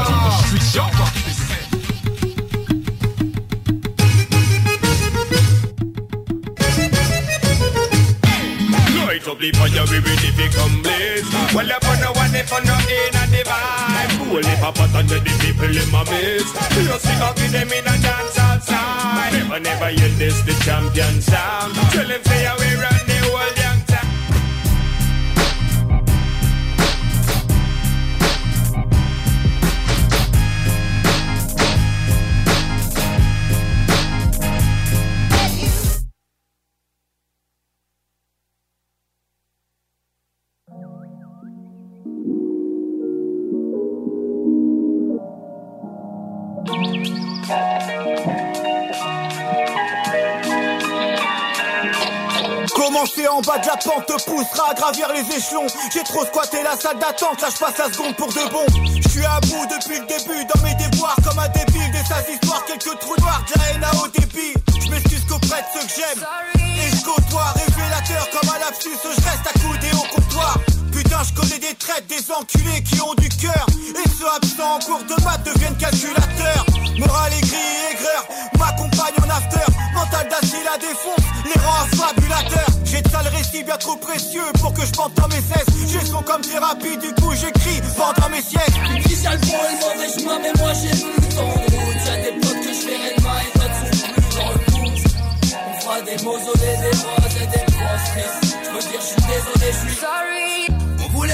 [9.06, 11.24] Light up the fire, we ready to come blaze.
[11.54, 14.30] Well, if you know what if you know in a the vibe.
[14.30, 16.54] Cool if a pot under the people in my midst.
[16.76, 19.32] You see how give them in a dance outside.
[19.32, 21.74] Never, never hear this, the champion sound.
[21.92, 23.15] Tell them say how we run
[52.74, 55.66] Commencer en bas de la pente te poussera à gravir les échelons.
[55.92, 58.66] J'ai trop squatté la salle d'attente, là je passe la seconde pour de bon.
[59.00, 62.24] Je suis à bout depuis le début dans mes déboires comme un débile des sales
[62.32, 64.54] histoires, quelques trous noirs, de la haine à haut débit.
[64.84, 66.26] Je m'excuse qu'auprès de ceux que j'aime.
[66.58, 70.58] Et je côtoie, révélateur comme un lapsus, je reste accoudé au comptoir.
[71.16, 73.66] Putain, je connais des traites, des enculés qui ont du cœur.
[73.88, 76.66] Et ceux absents en cours de maths deviennent calculateurs.
[76.98, 77.56] Moral aigri,
[77.90, 78.26] aigreur,
[78.58, 79.72] m'accompagne en after.
[79.94, 82.68] Mental d'acier la défonce, les rangs fabulateurs.
[82.84, 85.88] J'ai de sales récits bien trop précieux pour que je pente dans mes cesses.
[85.88, 88.80] J'ai son comme thérapie, du coup j'écris pendant mes siècles.
[89.08, 91.76] Qui ça le bon et le mauvais chemin, mais moi j'ai plus le temps de
[91.76, 92.06] route.
[92.06, 94.92] Y'a des potes que je verrai demain et sont plus dans le coup.
[95.66, 98.56] On fera des mausolées, des roses et des grosses crises.
[98.64, 100.75] Je veux dire, je suis désolé, je suis sorry.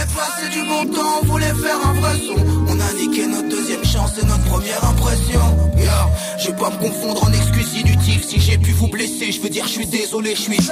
[0.03, 2.35] Passer du bon temps, on faire un vrai son.
[2.67, 5.41] On a niqué notre deuxième chance et notre première impression.
[5.77, 5.85] Yo,
[6.39, 8.25] je vais pas me confondre en excuses inutiles.
[8.25, 10.71] Si j'ai pu vous blesser, je veux dire, je suis désolé, je suis.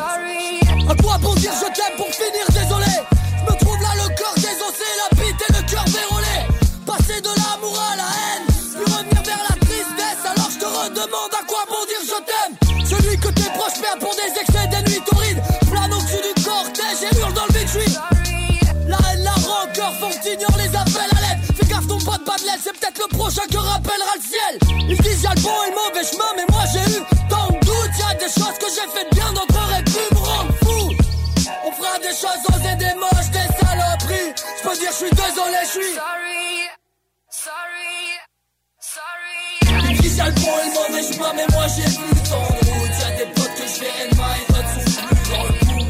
[0.89, 2.91] À quoi bon dire je t'aime pour finir désolé
[3.39, 6.37] Je me trouve là le corps désossé, la bite et le cœur vérolé
[6.85, 11.35] Passer de l'amour à la haine, puis revenir vers la tristesse Alors je te redemande
[11.39, 14.91] à quoi bon dire je t'aime Celui que tes proches perdent pour des excès des
[14.91, 15.05] nuits
[22.63, 25.77] c'est peut-être le prochain que rappellera le ciel Ils disent y'a le bon et le
[25.77, 29.15] mauvais chemin mais moi j'ai eu tant de doutes Y'a des choses que j'ai faites
[29.15, 31.11] bien, d'autres auraient pu me rendre fou
[31.67, 34.33] on fera des choses osées, des moches, des saloperies.
[34.57, 35.95] Je peux dire, je suis désolé, je suis.
[35.95, 36.71] Sorry,
[37.29, 37.97] sorry,
[38.81, 39.99] sorry.
[39.99, 42.95] Qui ça le bon et le mauvais chemin, mais moi j'ai le temps de route.
[43.01, 45.85] Y'a des potes que je demain et d'autres sont plus dans le coup.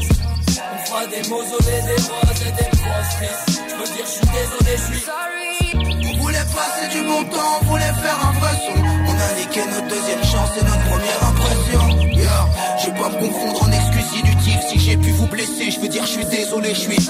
[0.73, 3.43] On fera des mausolées, des roses et des grosses crises.
[3.69, 5.05] Je peux dire, je suis désolé, je suis.
[5.05, 5.60] Sorry.
[6.53, 8.77] Passer du bon on voulait faire un vrai son.
[9.07, 12.09] On a niqué notre deuxième chance et notre première impression.
[12.11, 12.47] Yeah,
[12.79, 14.61] je vais pas me confondre en excuses inutiles.
[14.69, 17.09] Si j'ai pu vous blesser, je veux dire, je suis désolé, je suis.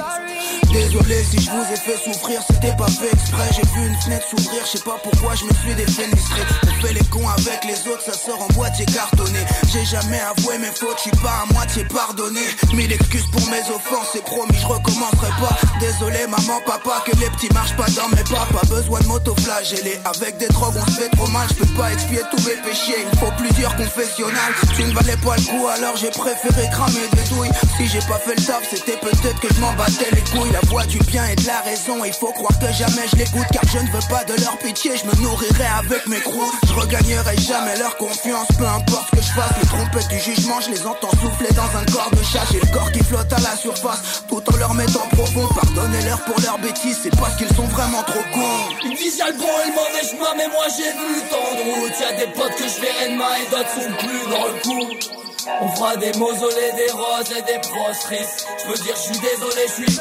[0.72, 3.50] Désolé si je vous ai fait souffrir, c'était pas fait exprès.
[3.56, 6.42] J'ai vu une fenêtre s'ouvrir, je sais pas pourquoi je me suis défenestré.
[6.64, 9.40] On fait les cons avec les autres, ça sort en boîtier cartonné.
[9.72, 12.40] J'ai jamais avoué mes fautes, je suis pas à moitié pardonné.
[12.74, 15.58] Mille excuses pour mes offenses, c'est promis, je recommencerai pas.
[15.82, 18.48] Désolé maman, papa, que les petits marchent pas dans mes pas.
[18.52, 20.00] Pas besoin de m'autoflageller.
[20.06, 23.06] Avec des drogues, on se fait trop mal, je peux pas expier tous mes péchés.
[23.12, 24.56] Il faut plusieurs confessionnals.
[24.76, 27.52] Tu ne valais pas le coup, alors j'ai préféré cramer des douilles.
[27.76, 30.61] Si j'ai pas fait le taf, c'était peut-être que je m'en battais les couilles.
[30.62, 33.48] La voix du bien et de la raison, il faut croire que jamais je l'écoute.
[33.52, 36.54] Car je ne veux pas de leur pitié, je me nourrirai avec mes croûtes.
[36.68, 39.52] Je regagnerai jamais leur confiance, peu importe ce que je fasse.
[39.62, 42.46] Les trompettes du jugement, je les entends souffler dans un corps de chat.
[42.52, 45.48] J'ai le corps qui flotte à la surface, tout en leur mettant profond.
[45.56, 48.76] Pardonnez-leur pour leurs bêtises, c'est parce qu'ils sont vraiment trop cons.
[48.84, 51.82] Ils disent y'a le bon et le mauvais chemin, mais moi j'ai vu tant de
[51.82, 52.00] route.
[52.00, 55.12] Y'a des potes que je verrai demain et d'autres sont plus dans le coup.
[55.60, 58.48] On fera des mausolées, des roses et des prostristes.
[58.64, 60.00] Je veux dire, je suis désolé, je suis.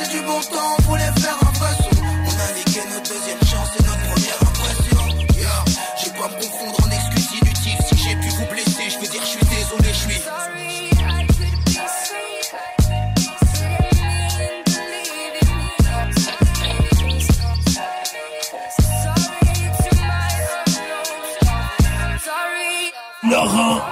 [0.00, 1.39] Passer du bon temps, on voulait faire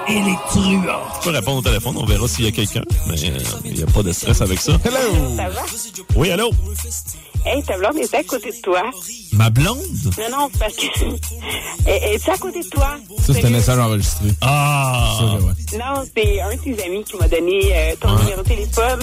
[0.09, 1.03] et les truands.
[1.21, 2.83] Tu peux répondre au téléphone, on verra s'il y a quelqu'un.
[3.07, 4.73] Mais euh, il n'y a pas de stress avec ça.
[4.83, 5.35] Hello!
[5.35, 5.61] Ça va?
[6.15, 6.51] Oui, allô?
[7.45, 8.83] Hey, ta blonde est à côté de toi.
[9.33, 9.77] Ma blonde?
[10.17, 10.85] Non, non, c'est parce que.
[11.85, 12.97] Elle est à côté de toi?
[13.19, 14.27] Ça, c'est un message enregistré.
[14.41, 15.17] Ah!
[15.17, 15.77] Ça, ouais.
[15.77, 18.99] Non, c'est un de tes amis qui m'a donné euh, ton numéro de téléphone.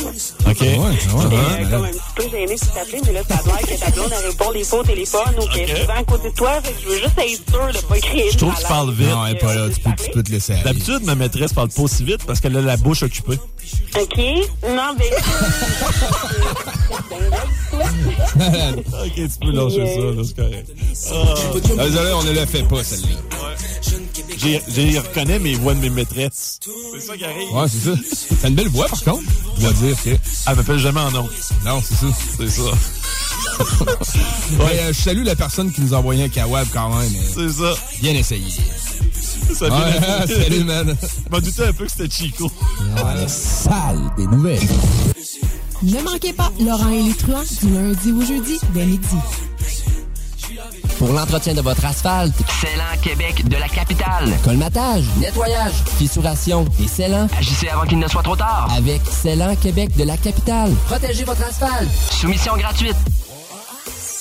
[0.47, 0.57] OK.
[0.59, 3.61] J'étais ouais, euh, comme un petit peu gênée de t'appeler, mais là, ça a l'air
[3.61, 6.31] que ta blonde, elle répond des fois au téléphone ou qu'elle est souvent à côté
[6.31, 6.61] de toi.
[6.63, 8.93] Fait que je veux juste être sûre de pas créer Je trouve que tu parles
[8.93, 9.09] vite.
[9.09, 9.69] Non, elle est pas là.
[9.75, 10.63] Tu peux, tu peux te laisser aller.
[10.65, 13.39] D'habitude, ma maîtresse parle pas aussi vite parce qu'elle a la bouche occupée.
[13.97, 14.19] OK?
[14.69, 15.11] Non, mais.
[19.05, 20.71] ok, tu peux lâcher ça, là, c'est correct.
[21.79, 23.09] Ah, Désolé, on ne le fait pas, celle-là.
[24.39, 26.59] J'ai- J'ai reconnais mes voix de mes maîtresses.
[26.95, 27.53] C'est ça qui arrive.
[27.53, 27.95] Ouais, c'est ça.
[28.43, 29.23] T'as une belle voix, par contre.
[29.57, 30.11] Je dois dire que.
[30.11, 31.29] Elle m'appelle jamais en nom.
[31.65, 32.07] Non, c'est ça.
[32.39, 32.63] C'est ça.
[33.59, 37.11] Ouais, euh, je salue la personne qui nous a envoyé un kawab quand même.
[37.13, 37.75] mais C'est ça.
[38.01, 38.53] Bien essayé.
[39.61, 40.27] Ouais, man.
[40.27, 40.97] salut, man.
[41.03, 42.51] Je m'en doutais un peu que c'était Chico.
[42.97, 44.61] Ouais, sale des nouvelles.
[45.83, 49.17] Ne manquez pas Laurent et les truands du lundi au jeudi dès midi.
[50.99, 54.33] Pour l'entretien de votre asphalte, Célan Québec de la capitale.
[54.43, 58.67] colmatage, nettoyage, fissuration et scellant, Agissez avant qu'il ne soit trop tard.
[58.75, 60.73] avec Scellant Québec de la capitale.
[60.87, 61.91] Protégez votre asphalte.
[62.13, 62.97] Soumission gratuite.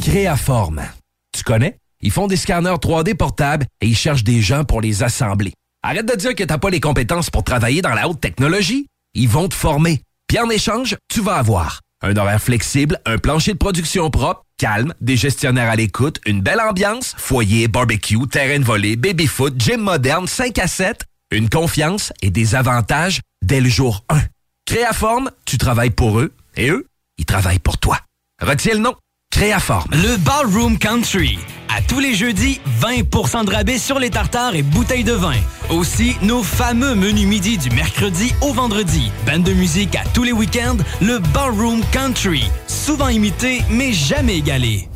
[0.02, 0.84] Créaforme.
[1.32, 1.78] Tu connais?
[2.02, 5.54] Ils font des scanners 3D portables et ils cherchent des gens pour les assembler.
[5.84, 8.88] Arrête de dire que t'as pas les compétences pour travailler dans la haute technologie.
[9.14, 10.02] Ils vont te former.
[10.28, 14.94] Puis en échange, tu vas avoir un horaire flexible, un plancher de production propre, calme,
[15.02, 20.28] des gestionnaires à l'écoute, une belle ambiance, foyer, barbecue, terrain de volée, baby-foot, gym moderne,
[20.28, 21.02] 5 à 7,
[21.32, 24.20] une confiance et des avantages dès le jour 1.
[24.66, 26.86] Créaforme, tu travailles pour eux et eux,
[27.18, 28.00] ils travaillent pour toi.
[28.42, 28.96] Retiens le nom.
[29.36, 29.90] Créaforme.
[29.92, 31.38] Le Ballroom Country.
[31.68, 35.36] À tous les jeudis, 20% de rabais sur les tartares et bouteilles de vin.
[35.70, 39.12] Aussi, nos fameux menus midi du mercredi au vendredi.
[39.26, 42.50] Bande de musique à tous les week-ends, le Ballroom Country.
[42.68, 44.88] Souvent imité, mais jamais égalé.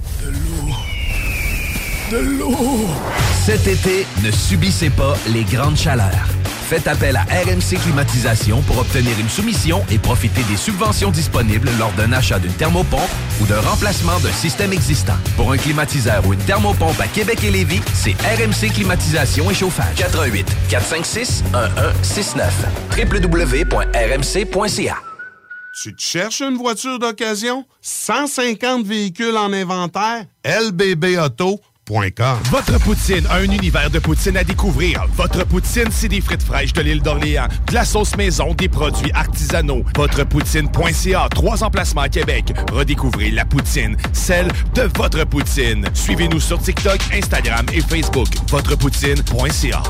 [2.10, 2.88] De l'eau.
[3.46, 6.39] Cet été, ne subissez pas les grandes chaleurs.
[6.70, 11.92] Faites appel à RMC Climatisation pour obtenir une soumission et profiter des subventions disponibles lors
[11.94, 13.10] d'un achat d'une thermopompe
[13.42, 15.16] ou d'un remplacement d'un système existant.
[15.36, 19.96] Pour un climatiseur ou une thermopompe à Québec et Lévis, c'est RMC Climatisation et Chauffage.
[19.96, 22.54] 88 456 1169
[23.00, 24.98] www.rmc.ca
[25.82, 27.66] Tu te cherches une voiture d'occasion?
[27.82, 30.26] 150 véhicules en inventaire?
[30.46, 31.58] lbbauto.com
[32.52, 35.08] Votre poutine, un univers de poutine à découvrir.
[35.16, 39.12] Votre poutine, c'est des frites fraîches de l'île d'Orléans, de la sauce maison, des produits
[39.14, 39.84] artisanaux.
[39.96, 42.54] Votrepoutine.ca, trois emplacements à Québec.
[42.72, 45.84] Redécouvrez la poutine, celle de votre poutine.
[45.96, 48.28] Suivez-nous sur TikTok, Instagram et Facebook.
[48.50, 49.82] Votrepoutine.ca.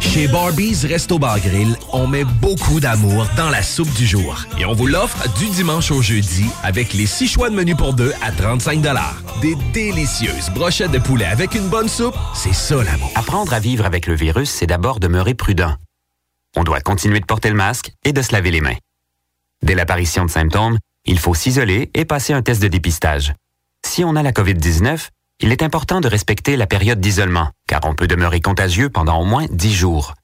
[0.00, 4.44] Chez Barbies Resto Bar Grill, on met beaucoup d'amour dans la soupe du jour.
[4.58, 7.94] Et on vous l'offre du dimanche au jeudi avec les six choix de menu pour
[7.94, 8.82] deux à 35
[9.40, 13.12] Des délicieuses brochettes de poulet avec une bonne soupe, c'est ça l'amour.
[13.14, 15.74] Apprendre à vivre avec le virus, c'est d'abord demeurer prudent.
[16.56, 18.76] On doit continuer de porter le masque et de se laver les mains.
[19.62, 23.32] Dès l'apparition de symptômes, il faut s'isoler et passer un test de dépistage.
[23.86, 25.08] Si on a la COVID-19,
[25.40, 29.24] il est important de respecter la période d'isolement, car on peut demeurer contagieux pendant au
[29.24, 30.14] moins 10 jours.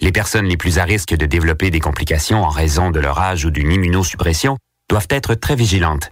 [0.00, 3.44] Les personnes les plus à risque de développer des complications en raison de leur âge
[3.44, 4.56] ou d'une immunosuppression
[4.88, 6.10] doivent être très vigilantes.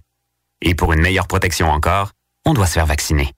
[0.61, 2.11] Et pour une meilleure protection encore,
[2.45, 3.33] on doit se faire vacciner.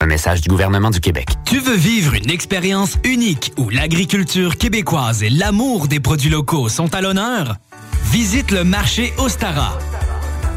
[0.00, 1.28] Un message du gouvernement du Québec.
[1.46, 6.94] Tu veux vivre une expérience unique où l'agriculture québécoise et l'amour des produits locaux sont
[6.94, 7.56] à l'honneur?
[8.04, 9.78] Visite le marché Ostara.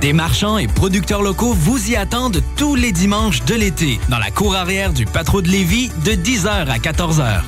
[0.02, 4.32] Des marchands et producteurs locaux vous y attendent tous les dimanches de l'été dans la
[4.32, 7.42] cour arrière du Patro de Lévis de 10h à 14h.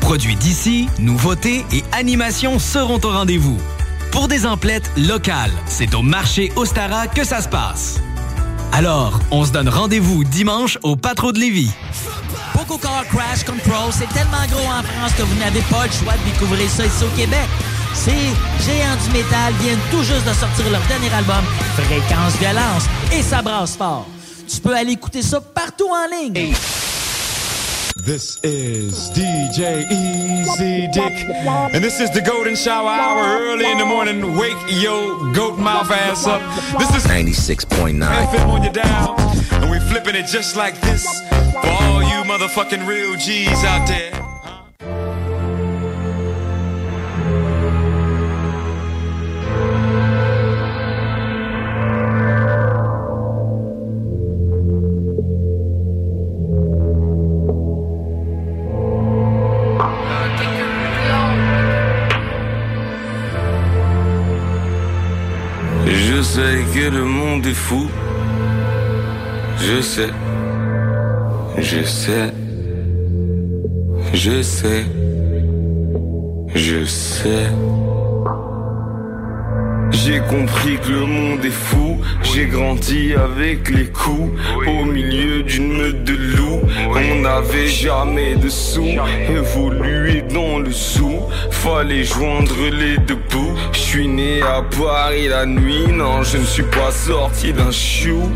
[0.00, 3.58] Produits d'ici, nouveautés et animations seront au rendez-vous.
[4.12, 8.00] Pour des emplettes locales, c'est au marché Ostara que ça se passe.
[8.72, 11.70] Alors, on se donne rendez-vous dimanche au Patro de Lévis.
[17.94, 21.44] Ces géants du métal viennent tout juste de sortir leur dernier album,
[21.76, 24.06] Fréquence Violence, et ça brasse fort.
[24.52, 26.52] Tu peux aller écouter ça partout en ligne.
[28.04, 31.26] This is DJ Easy Dick,
[31.72, 34.36] and this is the Golden Shower Hour early in the morning.
[34.36, 36.42] Wake your goat mouth ass up.
[36.78, 39.14] This is 96.9 FM on your dial,
[39.52, 41.06] and we flipping it just like this
[41.62, 44.33] for all you motherfucking real G's out there.
[66.90, 67.88] Le monde est fou.
[69.58, 70.10] Je sais.
[71.58, 72.32] Je sais.
[74.12, 74.84] Je sais.
[76.54, 77.46] Je sais.
[79.90, 81.96] J'ai compris que le monde est fou.
[82.22, 84.32] J'ai grandi avec les coups
[84.66, 86.03] au milieu d'une meute.
[86.96, 88.86] On n'avait jamais de sous,
[89.28, 91.20] évolué dans le sou.
[91.50, 93.56] Fallait joindre les deux bouts.
[93.72, 95.86] Je suis né à Paris la nuit.
[95.88, 98.30] Non, je ne suis pas sorti d'un chou.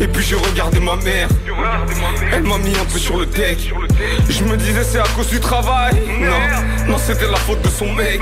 [0.00, 1.28] Et puis je regardais ma mère
[2.32, 3.72] Elle m'a mis un peu sur le deck
[4.28, 5.94] Je me disais c'est à cause du travail.
[6.20, 8.20] Non, non c'était la faute de son mec.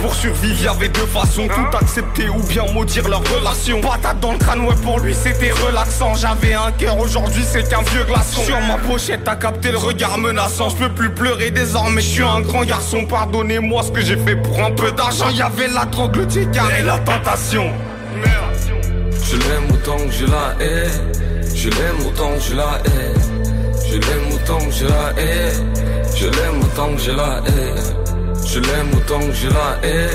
[0.00, 1.48] Pour survivre y'avait deux façons.
[1.48, 3.80] Tout accepter ou bien maudire leur relation.
[3.80, 6.14] Patate dans le crâne ouais pour lui c'était relaxant.
[6.14, 8.42] J'avais un cœur aujourd'hui c'est qu'un vieux glaçon.
[8.42, 10.68] Sur ma pochette t'as capté le regard menaçant.
[10.68, 13.04] Je peux plus pleurer désormais je suis un grand garçon.
[13.06, 15.30] Pardonnez-moi ce que j'ai fait pour un peu d'argent.
[15.30, 17.70] Y'avait la drogue, le et la tentation.
[19.24, 20.88] Je l'aime autant que je la hais.
[21.54, 23.21] Je l'aime autant que je la hais.
[23.92, 25.52] Je l'aime autant que je la hais.
[26.16, 28.46] Je l'aime autant que je la hais.
[28.46, 30.08] Je l'aime autant que je la hais.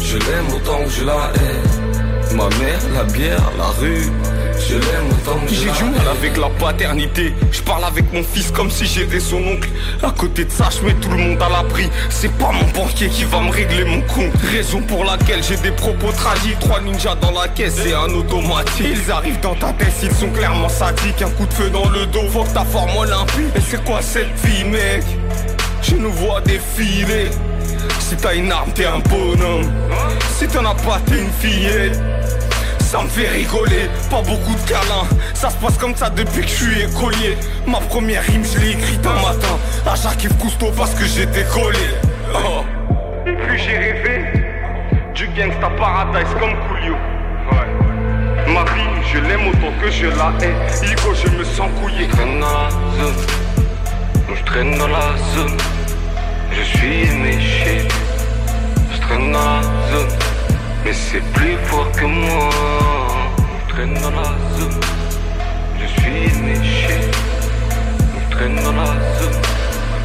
[0.00, 2.36] Je l'aime autant que je la hais.
[2.36, 4.12] Ma mère, la bière, la rue.
[4.60, 7.34] Je l'aime autant que je J'ai du mal avec la paternité.
[7.52, 9.68] Je parle avec mon fils comme si j'étais son oncle.
[10.02, 11.88] À côté de ça, je mets tout le monde à l'abri.
[12.10, 14.32] C'est pas mon banquier qui va me régler mon compte.
[14.52, 16.58] Raison pour laquelle j'ai des propos tragiques.
[16.60, 18.86] Trois ninjas dans la caisse et un automatique.
[18.90, 21.22] Ils arrivent dans ta tête, ils sont clairement sadiques.
[21.22, 23.54] Un coup de feu dans le dos, faut que ta forme olympique.
[23.56, 25.04] Et c'est quoi cette vie, mec?
[25.82, 27.30] Je nous vois défiler.
[28.00, 29.70] Si t'as une arme, t'es un bonhomme.
[30.36, 32.00] Si t'en as pas, t'es une fillette
[32.88, 35.06] ça me fait rigoler, pas beaucoup de câlins.
[35.34, 37.36] Ça se passe comme ça depuis que je suis écolier.
[37.66, 39.58] Ma première rime je l'ai écrite un matin.
[39.86, 41.78] À Jacques-Yves Cousteau parce que j'étais collé
[42.34, 42.64] oh.
[43.26, 44.14] Et puis j'ai rêvé
[45.14, 46.94] Du gangsta paradise comme Coolio.
[47.52, 48.54] Ouais.
[48.54, 50.90] Ma vie je l'aime autant que je la hais.
[50.90, 52.08] Igo je me sens couillé.
[52.10, 53.26] Je traîne dans la zone.
[54.34, 55.58] Je traîne dans la zone.
[56.52, 57.86] Je suis méché.
[58.90, 59.62] Je traîne dans la
[59.92, 60.27] zone
[60.88, 62.50] mais c'est plus fort que moi.
[63.68, 64.80] Je traîne dans la zone.
[65.80, 66.96] Je suis méché.
[68.14, 68.86] Je traîne dans la
[69.18, 69.40] zone.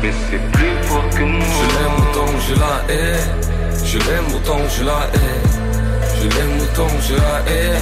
[0.02, 1.46] Mais c'est plus fort que moi.
[1.60, 3.24] Je l'aime autant que je la hais.
[3.86, 5.40] Je l'aime autant que je la hais.
[6.20, 7.80] Je l'aime autant que je la hais.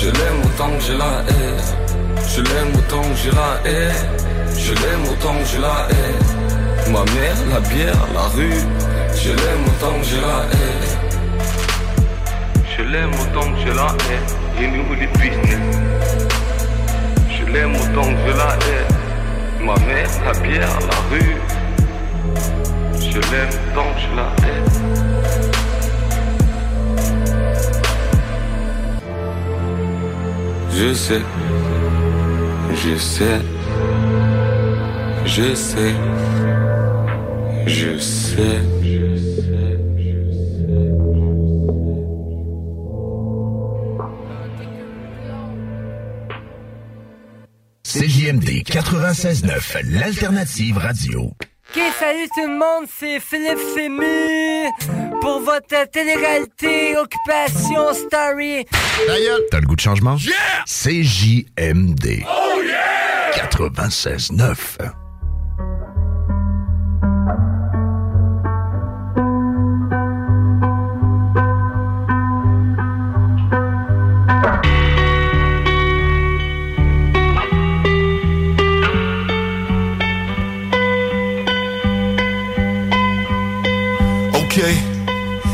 [0.00, 1.56] Je l'aime autant que je la hais.
[2.32, 3.96] Je l'aime autant que je la hais.
[4.64, 6.90] Je l'aime autant que je la hais.
[6.92, 8.62] Ma mère, la bière, la rue.
[9.22, 10.85] Je l'aime autant que je la hais.
[12.76, 14.22] Je l'aime autant que je la hais,
[14.62, 15.08] et nous les.
[17.30, 18.86] Je l'aime autant que je la hais,
[19.64, 21.36] ma mère, la bière, la rue.
[23.00, 24.62] Je l'aime autant que je la hais.
[30.70, 31.22] Je sais,
[32.74, 33.40] je sais,
[35.24, 35.94] je sais,
[37.66, 38.75] je sais.
[48.26, 51.30] CJMD 96.9, l'alternative radio.
[51.70, 54.68] Ok, salut tout le monde, c'est Philippe Fému
[55.20, 58.66] pour votre télé-réalité Occupation Story.
[59.50, 60.16] T'as le goût de changement?
[60.16, 60.64] Yeah!
[60.66, 62.24] CJMD.
[62.28, 63.30] Oh yeah!
[63.36, 64.56] 96.9.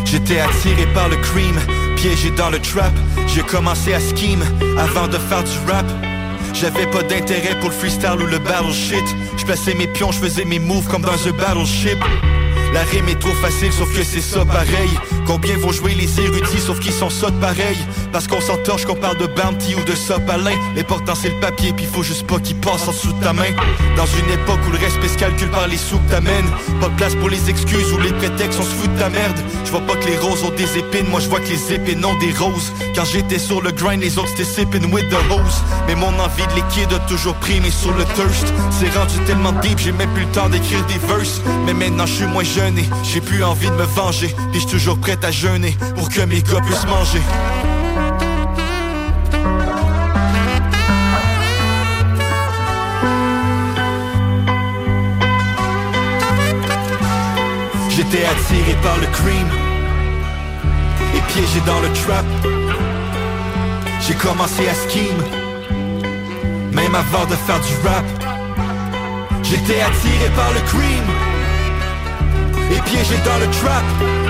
[0.05, 1.59] J'étais attiré par le cream,
[1.97, 2.93] piégé dans le trap.
[3.27, 4.45] J'ai commencé à scheme
[4.79, 5.87] avant de faire du rap.
[6.55, 9.03] J'avais pas d'intérêt pour le freestyle ou le battle shit.
[9.37, 11.99] Je plaçais mes pions, je faisais mes moves comme dans un battleship.
[12.73, 14.91] La rime est trop facile, sauf que c'est ça pareil.
[15.27, 17.79] Combien vont jouer les érudits, sauf qu'ils sont sottes pareil?
[18.13, 20.57] Parce qu'on s'entorche qu'on parle de bounty ou de sopalin.
[20.77, 23.51] L'important c'est le papier, puis faut juste pas qu'il passe en dessous de ta main.
[23.97, 26.51] Dans une époque où le respect se calcule par les sous que t'amènes.
[26.81, 29.39] Pas de place pour les excuses ou les prétextes, on se fout de ta merde.
[29.65, 32.05] Je vois pas que les roses ont des épines, moi je vois que les épines
[32.05, 32.73] ont des roses.
[32.95, 35.63] Quand j'étais sur le grind, les autres c'était sipping with the hose.
[35.87, 38.53] Mais mon envie de liquide a toujours primé sur le thirst.
[38.71, 41.41] C'est rendu tellement deep, j'ai même plus le temps d'écrire des verses.
[41.65, 44.35] Mais maintenant je suis moins jeune et j'ai plus envie de me venger.
[44.51, 47.21] Puis je toujours prêt à jeûner pour que mes gars puissent manger.
[57.91, 59.49] J'étais attiré par le cream
[61.15, 62.25] et piégé dans le trap.
[64.01, 65.23] J'ai commencé à scheme,
[66.73, 68.05] même avant de faire du rap.
[69.43, 71.05] J'étais attiré par le cream
[72.71, 74.22] et piégé dans le trap.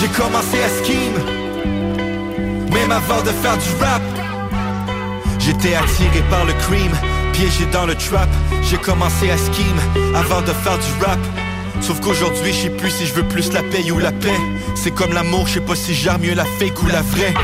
[0.00, 1.12] J'ai commencé à scheme,
[2.72, 4.00] même avant de faire du rap.
[5.38, 6.90] J'étais attiré par le cream,
[7.34, 8.30] piégé dans le trap.
[8.62, 11.18] J'ai commencé à scheme avant de faire du rap.
[11.82, 14.40] Sauf qu'aujourd'hui, je sais plus si je veux plus la paix ou la paix.
[14.74, 17.34] C'est comme l'amour, je sais pas si j'aime mieux la fake ou la vraie.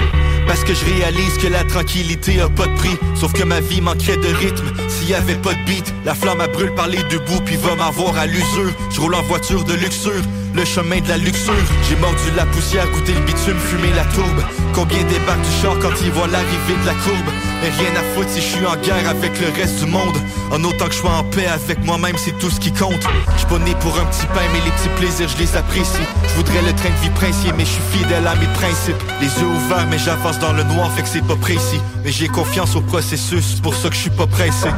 [0.46, 3.80] Parce que je réalise que la tranquillité a pas de prix Sauf que ma vie
[3.80, 7.02] manquerait de rythme S'il y avait pas de beat La flamme a brûle par les
[7.11, 10.22] deux bouts Puis va m'avoir à l'usure Je roule en voiture de luxure
[10.57, 11.52] Le chemin de la luxure.
[11.86, 14.42] J'ai mordu la poussière, goûté le bitume, fumé la tourbe.
[14.72, 17.30] Combien débarquent du char quand ils voient l'arrivée de la courbe?
[17.61, 20.16] Mais rien à foutre si je suis en guerre avec le reste du monde.
[20.50, 23.07] En autant que je sois en paix avec moi-même c'est tout ce qui compte.
[23.36, 26.07] Je pas né pour un petit pain mais les petits plaisirs je les apprécie.
[26.26, 29.02] Je voudrais le train de vie princier mais je suis fidèle à mes principes.
[29.20, 31.80] Les yeux ouverts mais j'avance dans le noir fait que c'est pas précis.
[32.02, 34.70] Mais j'ai confiance au processus, pour ça que je suis pas pressé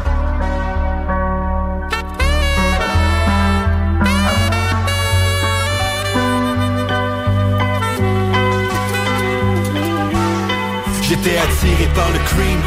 [11.09, 12.61] J'étais attiré par le cream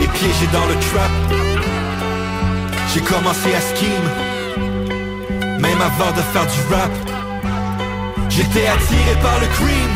[0.00, 1.12] Et piégé dans le trap.
[2.92, 4.08] J'ai commencé à scheme
[5.60, 6.90] Même avant de faire du rap.
[8.30, 9.90] J'étais attiré par le cream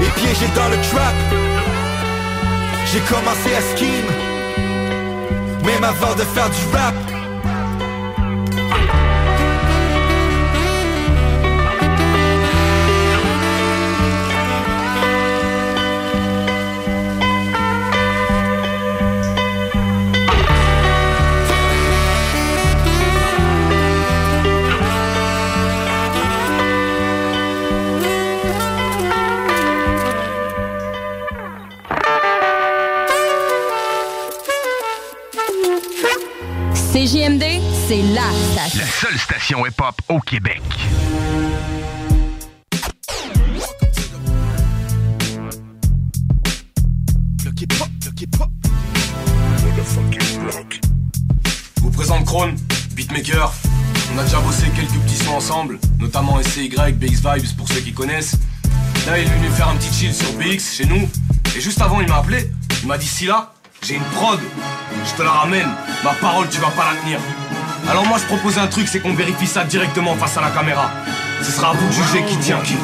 [0.00, 1.14] et piégé dans le trap.
[2.92, 4.10] J'ai commencé à scheme
[5.64, 7.15] Même avant de faire du rap
[40.08, 40.60] Au Québec.
[51.80, 52.56] Vous présente Krone,
[52.94, 53.52] beatmaker.
[54.12, 57.92] On a déjà bossé quelques petits sons ensemble, notamment SCY, BX Vibes pour ceux qui
[57.92, 58.36] connaissent.
[59.06, 61.08] Là, il est venu faire un petit chill sur BX chez nous.
[61.56, 62.50] Et juste avant, il m'a appelé.
[62.82, 64.40] Il m'a dit Si là, j'ai une prod,
[65.04, 65.68] je te la ramène.
[66.02, 67.20] Ma parole, tu vas pas la tenir.
[67.88, 70.90] Alors moi, je propose un truc, c'est qu'on vérifie ça directement face à la caméra.
[71.42, 72.74] Ce sera à vous de juger qui tient qui.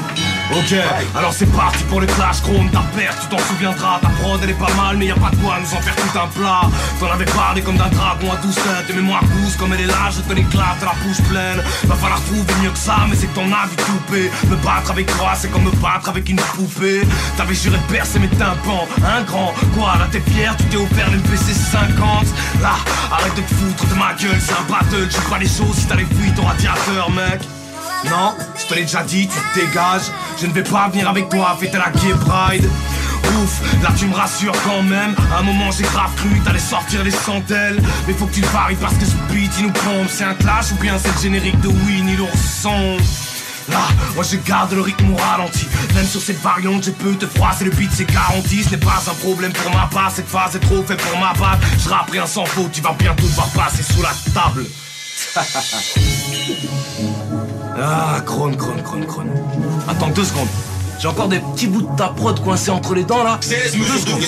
[0.52, 0.74] Ok,
[1.16, 4.50] alors c'est parti pour le clash chrome ta perte, tu t'en souviendras, ta prod elle
[4.50, 6.60] est pas mal mais y a pas de quoi nous en faire tout un plat.
[7.00, 10.10] T'en avais parlé comme d'un dragon à douce tes mémoires poussent comme elle est là,
[10.10, 11.62] je te l'éclate, la bouche pleine.
[11.84, 15.32] Va falloir trouver mieux que ça, mais c'est ton avis coupé Me battre avec toi,
[15.34, 17.02] c'est comme me battre avec une poupée.
[17.38, 19.54] T'avais juré de percer mes tympans, un grand.
[19.74, 22.26] Quoi, là t'es fier, tu t'es offert l'MPC 50
[22.60, 22.74] Là,
[23.10, 25.08] arrête de te foutre de ma gueule, c'est un battle.
[25.10, 27.40] Je pas les choses si t'as les fuites radiateur mec
[28.10, 30.10] non, je te l'ai déjà dit, tu te dégages.
[30.40, 32.68] Je ne vais pas venir avec toi fêter la gay pride.
[33.40, 35.14] Ouf, là tu me rassures quand même.
[35.34, 37.80] À un moment j'ai grave cru t'allais sortir les chandelles.
[38.06, 40.08] Mais faut que tu le paries parce que ce beat il nous pompe.
[40.08, 42.96] C'est un clash ou bien c'est le générique de Winnie l'ourson
[43.68, 43.78] Là,
[44.16, 45.66] moi je garde le rythme au ralenti.
[45.94, 48.64] Même sur cette variante, je peux te froisser le beat, c'est garanti.
[48.64, 51.32] Ce n'est pas un problème pour ma part, cette phase est trop faite pour ma
[51.34, 51.60] batte.
[51.78, 54.66] Je rapperai un sans faute, tu vas bientôt devoir passer sous la table
[57.80, 59.30] Ah, crone, crone, crone, crone.
[59.88, 60.48] Attends deux secondes.
[60.98, 63.38] J'ai encore des petits bouts de ta prod coincés entre les dents là.
[63.42, 63.56] Deux
[63.98, 64.22] secondes.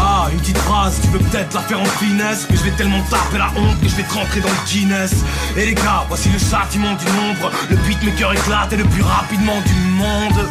[0.00, 3.02] Ah, une petite phrase, tu veux peut-être la faire en finesse Mais je vais tellement
[3.10, 5.12] taper la honte que je vais te rentrer dans le Guinness
[5.56, 9.60] Et les gars, voici le châtiment du nombre Le beatmaker éclate et le plus rapidement
[9.66, 10.48] du monde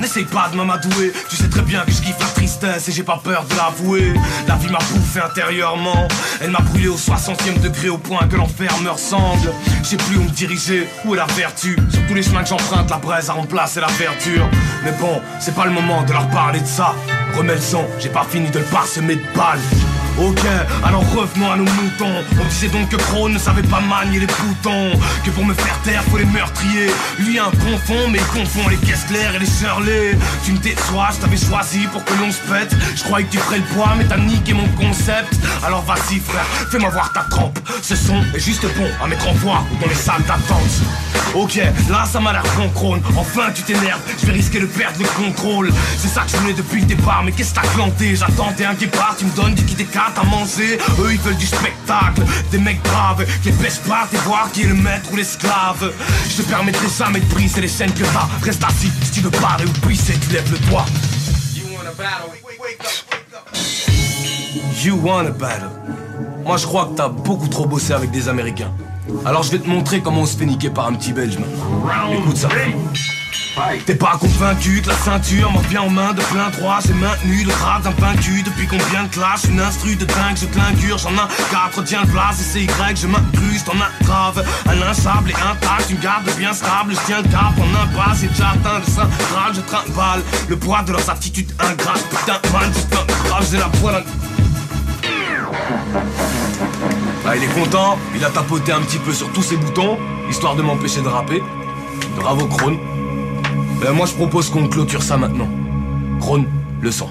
[0.00, 3.02] N'essaye pas de m'amadouer, tu sais très bien que je kiffe la tristesse et j'ai
[3.02, 4.12] pas peur de l'avouer.
[4.48, 6.08] La vie m'a bouffé intérieurement,
[6.40, 9.52] elle m'a brûlé au 60ème degré au point que l'enfer me ressemble.
[9.82, 11.78] Je sais plus où me diriger, où est la vertu.
[11.90, 14.48] Sur tous les chemins que j'emprunte, la braise a remplacé la verdure.
[14.84, 16.94] Mais bon, c'est pas le moment de leur parler de ça.
[17.36, 19.60] Remets le son, j'ai pas fini de le parsemer de balles.
[20.16, 20.46] Ok,
[20.84, 22.24] alors revenons à nos moutons.
[22.40, 24.92] On disait donc que Crow ne savait pas manier les boutons.
[25.24, 26.92] Que pour me faire taire, faut les meurtriers.
[27.18, 30.16] Lui un bon fond, mais il confond les claires et les Shirley.
[30.44, 32.76] Tu me déçois, je t'avais choisi pour que l'on se pète.
[32.94, 35.34] Je croyais que tu ferais le poids, mais t'as niqué mon concept.
[35.64, 37.58] Alors vas-y, frère, fais-moi voir ta trempe.
[37.82, 40.62] Ce son est juste bon à mettre en voix dans les salles d'attente.
[41.34, 41.60] Ok,
[41.90, 43.02] là ça m'a l'air concrone.
[43.16, 45.72] Enfin tu t'énerves, je vais risquer de perdre le contrôle.
[45.98, 48.14] C'est ça que je voulais depuis le départ, mais qu'est-ce que t'as planté?
[48.14, 49.84] J'attendais un guépard, tu me donnes du qui des
[50.16, 50.78] à manger.
[51.00, 54.66] Eux ils veulent du spectacle, des mecs braves qui pêchent pas, et voir qui est
[54.66, 55.92] le maître ou l'esclave.
[56.28, 58.28] Je te permettrai jamais de briser les scènes que t'as.
[58.44, 60.86] Reste assis, si tu veux parler ou pisser, tu lèves le doigt.
[64.82, 65.70] You wanna battle?
[66.44, 68.70] Moi je crois que t'as beaucoup trop bossé avec des Américains.
[69.24, 72.12] Alors je vais te montrer comment on se fait niquer par un petit Belge maintenant.
[72.12, 72.48] Écoute ça.
[73.86, 77.44] T'es pas convaincu que la ceinture m'a bien en main de plein droit J'ai maintenu
[77.44, 78.42] le grade d'un vaincu.
[78.42, 82.08] Depuis combien de classes Une instru de dingue, je clingure, j'en ai quatre, tiens le
[82.08, 86.52] place Et c'est Y, je m'incruste en grave Un inchable et intact, une garde bien
[86.52, 88.92] stable Je tiens le cap en impasse et déjà atteint le
[89.32, 93.68] grave Je trimballe le poids de leurs attitudes ingrates Putain man, putain grave, j'ai la
[93.68, 94.04] poêle.
[97.26, 99.96] Ah, il est content, il a tapoté un petit peu sur tous ses boutons,
[100.28, 101.42] histoire de m'empêcher de rapper.
[102.16, 102.76] Bravo Krone.
[103.84, 105.46] Ben moi je propose qu'on clôture ça maintenant.
[106.18, 106.46] Krone,
[106.80, 107.10] le son.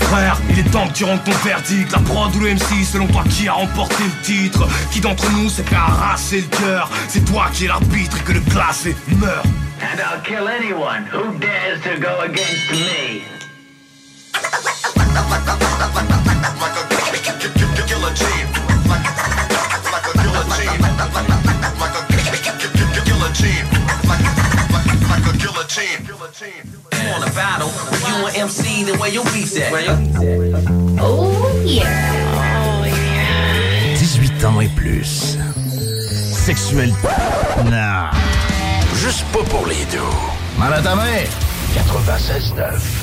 [0.00, 1.92] Frère, il est temps que tu rendes ton verdict.
[1.92, 4.66] La prod ou le MC, selon toi, qui a remporté le titre?
[4.90, 6.88] Qui d'entre nous s'est fait arracher le cœur?
[7.08, 9.44] C'est toi qui es l'arbitre et que le classé meurt.
[9.82, 13.20] And I'll kill anyone who dares to go against me.
[25.80, 26.14] You
[27.08, 27.70] want a battle?
[28.06, 29.72] You an MC, then where your beats at?
[31.00, 32.84] Oh yeah.
[33.96, 35.38] 18 ans et plus.
[36.34, 36.92] Sexuel.
[37.64, 38.10] Non.
[38.96, 40.00] Juste pas pour les deux.
[40.58, 41.24] Mal à ta main.
[41.74, 43.00] 96.9.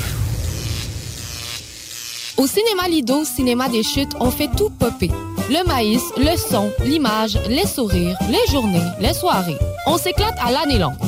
[2.36, 5.10] Au cinéma Lido, cinéma des chutes, on fait tout popper.
[5.50, 9.58] Le maïs, le son, l'image, les sourires, les journées, les soirées.
[9.86, 11.07] On s'éclate à l'année longue.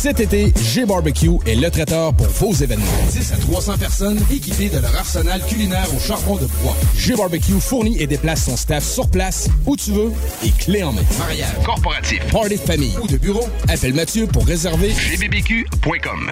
[0.00, 2.86] Cet été, G-Barbecue est le traiteur pour vos événements.
[3.10, 6.76] 10 à 300 personnes équipées de leur arsenal culinaire au charbon de bois.
[6.96, 10.12] G-Barbecue fournit et déplace son staff sur place, où tu veux,
[10.44, 11.02] et clé en main.
[11.18, 16.30] Mariage, corporatif, party de famille ou de bureau, appelle Mathieu pour réserver gbbq.com.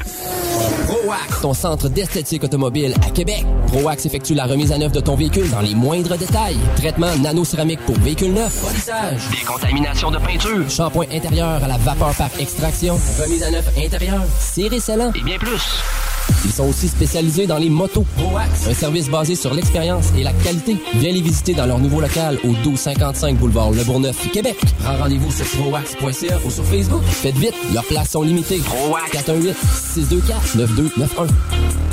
[0.86, 3.44] ProAx, ton centre d'esthétique automobile à Québec.
[3.66, 6.56] ProAx effectue la remise à neuf de ton véhicule dans les moindres détails.
[6.76, 10.70] Traitement nano-céramique pour véhicule neuf, polissage, Décontamination de peinture.
[10.70, 15.12] shampoing intérieur à la vapeur par extraction, remise à neuf intérieur, serré scellant.
[15.14, 15.82] Et bien plus.
[16.44, 18.04] Ils sont aussi spécialisés dans les motos.
[18.16, 20.76] ProAx, un service basé sur l'expérience et la qualité.
[20.94, 24.56] Viens les visiter dans leur nouveau local au 1255 boulevard Le Bourgneuf, Québec.
[24.80, 27.02] Prends rendez-vous sur proax.ca ou sur Facebook.
[27.04, 28.58] Faites vite, leurs places sont limitées.
[28.58, 31.28] ProAx 418 624 9291.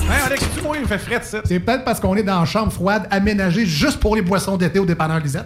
[0.10, 1.42] Hein, Alex, tu moi, il me fait fret, ça.
[1.46, 4.80] C'est peut-être parce qu'on est dans une chambre froide aménagée juste pour les boissons d'été
[4.80, 5.46] au dépanneur Lisette.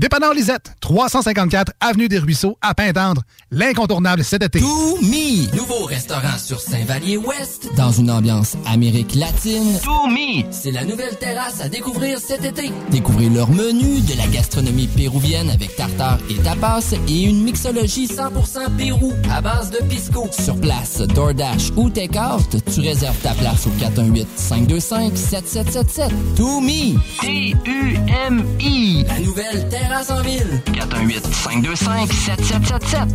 [0.00, 3.22] Dépanneur Lisette, 354 Avenue des Ruisseaux, à Pintendre.
[3.50, 4.60] L'incontournable cet été.
[4.60, 9.76] To Me, nouveau restaurant sur Saint-Vallier-Ouest, dans une ambiance Amérique latine.
[9.82, 12.70] To Me, c'est la nouvelle terrasse à découvrir cet été.
[12.92, 18.76] Découvrez leur menu de la gastronomie péruvienne avec tartare et tapas et une mixologie 100%
[18.76, 20.28] Pérou à base de pisco.
[20.30, 26.10] Sur place, DoorDash ou Takeout, tu réserves ta place au 418-525-7777.
[26.36, 29.04] To Me, T-U-M-I.
[29.08, 30.62] la nouvelle terrasse en ville.
[30.74, 33.08] 418 525 7777.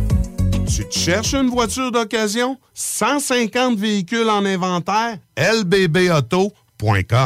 [0.66, 2.58] Tu te cherches une voiture d'occasion?
[2.74, 5.18] 150 véhicules en inventaire?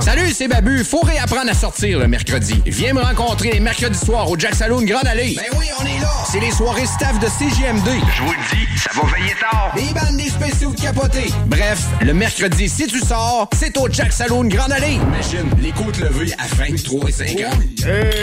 [0.02, 0.84] Salut, c'est Babu.
[0.84, 2.62] Faut réapprendre à sortir le mercredi.
[2.64, 5.34] Viens me rencontrer les mercredis soirs au Jack Saloon Grande Allée.
[5.36, 6.10] Ben oui, on est là.
[6.30, 7.88] C'est les soirées staff de CGMD.
[8.16, 9.72] Je vous le dis, ça va veiller tard.
[9.74, 11.32] Des bandes, des spéciaux de capotés.
[11.46, 14.94] Bref, le mercredi, si tu sors, c'est au Jack Saloon Grande Allée.
[14.94, 17.36] Imagine, les côtes levées à 23 et 50.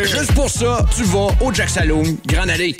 [0.03, 2.77] Juste pour ça, tu vas au Jack Saloon Grande Allée.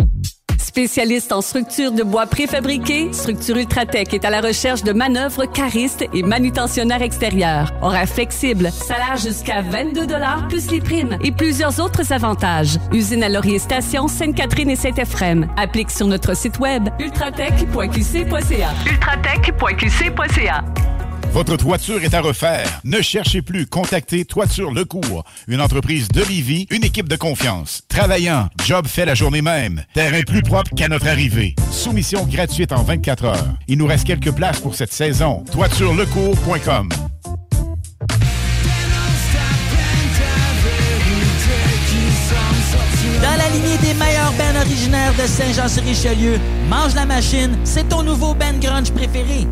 [0.60, 6.06] Spécialiste en structure de bois préfabriqués, Structure Ultratech est à la recherche de manœuvres caristes
[6.14, 7.72] et manutentionnaires extérieurs.
[7.82, 10.06] Horaire flexible, salaire jusqu'à 22
[10.50, 12.78] plus les primes et plusieurs autres avantages.
[12.92, 15.48] Usine à Laurier Station, Sainte-Catherine et Saint-Ephrem.
[15.58, 18.70] Applique sur notre site web ultratech.qc.ca.
[18.90, 20.64] ultratech.qc.ca.
[21.36, 22.80] Votre toiture est à refaire.
[22.86, 23.66] Ne cherchez plus.
[23.68, 27.82] Contactez Toiture Lecourt, une entreprise de Livy, une équipe de confiance.
[27.90, 29.84] Travaillant, job fait la journée même.
[29.94, 31.54] Terrain plus propre qu'à notre arrivée.
[31.72, 33.48] Soumission gratuite en 24 heures.
[33.68, 35.44] Il nous reste quelques places pour cette saison.
[35.52, 36.88] ToitureLecourt.com.
[43.22, 48.34] Dans la lignée des meilleurs bands originaires de Saint-Jean-sur-Richelieu, Mange la Machine, c'est ton nouveau
[48.34, 49.46] band grunge préféré.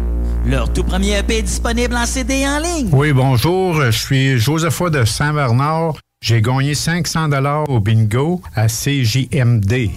[0.45, 2.89] Leur tout premier EP est disponible en CD en ligne.
[2.91, 3.81] Oui, bonjour.
[3.81, 5.93] Je suis Josepha de Saint-Bernard.
[6.21, 9.89] J'ai gagné 500 dollars au bingo à CJMD.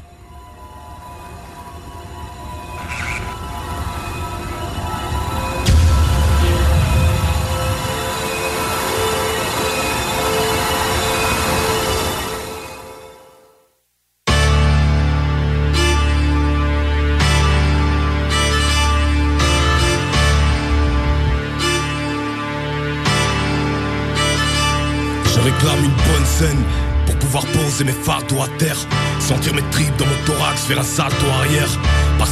[28.07, 28.79] Fardeaux à terre.
[29.19, 31.69] Sentir mes tripes dans mon thorax, faire un salto arrière.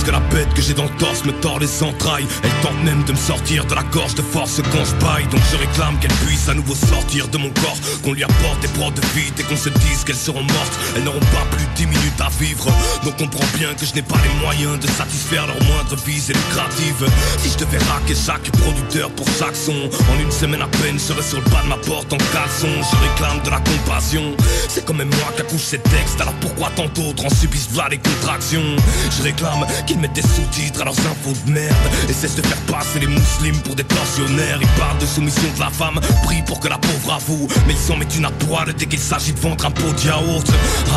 [0.05, 2.27] Que la bête que j'ai dans le torse me tord les entrailles.
[2.43, 5.27] Elle tente même de me sortir de la gorge de force quand je baille.
[5.29, 7.79] Donc je réclame qu'elle puisse à nouveau sortir de mon corps.
[8.03, 10.79] Qu'on lui apporte des proies de vide et qu'on se dise qu'elles seront mortes.
[10.95, 12.67] Elles n'auront pas plus 10 minutes à vivre.
[13.05, 17.07] Donc comprends bien que je n'ai pas les moyens de satisfaire leurs moindres visées lucratives.
[17.39, 21.05] Si je devais raquer chaque producteur pour chaque son, en une semaine à peine, je
[21.13, 22.69] serais sur le pas de ma porte en caleçon.
[22.69, 24.37] Je réclame de la compassion.
[24.69, 26.21] C'est quand même moi qui accouche ces textes.
[26.21, 28.77] Alors pourquoi tant d'autres en subissent là les contractions
[29.17, 29.65] Je réclame
[29.95, 31.75] qu'ils mettent des sous-titres à leurs infos de merde
[32.09, 34.59] et cessent de faire passer les musulmans pour des tortionnaires.
[34.61, 37.47] Ils parlent de soumission de la femme, prient pour que la pauvre avoue.
[37.67, 40.07] Mais ils s'en mettent une à poil dès qu'il s'agit de vendre un pot de
[40.07, 40.47] yaourt.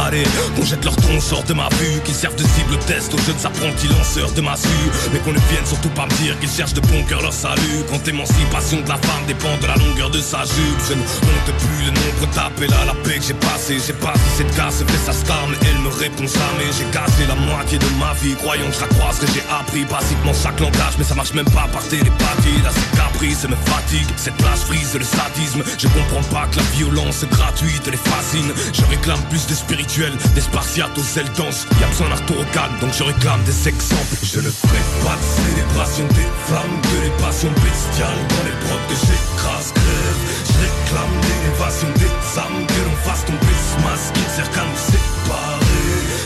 [0.06, 0.24] Allez,
[0.56, 3.46] qu'on jette leur tronche hors de ma vue, qu'ils servent de cible test aux jeunes
[3.46, 4.90] apprentis lanceurs de massue.
[5.14, 7.84] Mais qu'on ne vienne surtout pas me dire qu'ils cherchent de bon cœur leur salut.
[7.90, 11.54] Quand l'émancipation de la femme dépend de la longueur de sa jupe, je ne compte
[11.54, 13.78] plus le nombre d'appels à la paix que j'ai passé.
[13.86, 16.70] J'ai pas si cette casse fait sa star, mais elle me répond jamais.
[16.78, 20.60] J'ai cassé la moitié de ma vie, croyant que croise que j'ai appris basiquement chaque
[20.60, 22.62] langage, mais ça marche même pas par télépathie.
[22.64, 24.08] Là, c'est caprice, me fatigue.
[24.16, 25.64] Cette place frise le sadisme.
[25.78, 28.52] Je comprends pas que la violence gratuite les fascine.
[28.74, 31.66] Je réclame plus de spirituel, des spartiates aux ailes denses.
[31.80, 34.18] Y a besoin d'un au calme, donc je réclame des exemples.
[34.24, 38.88] Je ne ferai pas de célébration des flammes, de les passions bestiales dans les brocs
[38.90, 40.20] que j'écrase, crève.
[40.48, 44.82] Je réclame l'élévation des âmes, que l'on fasse tomber ce masque qui sert qu'à nous
[44.92, 45.68] séparer.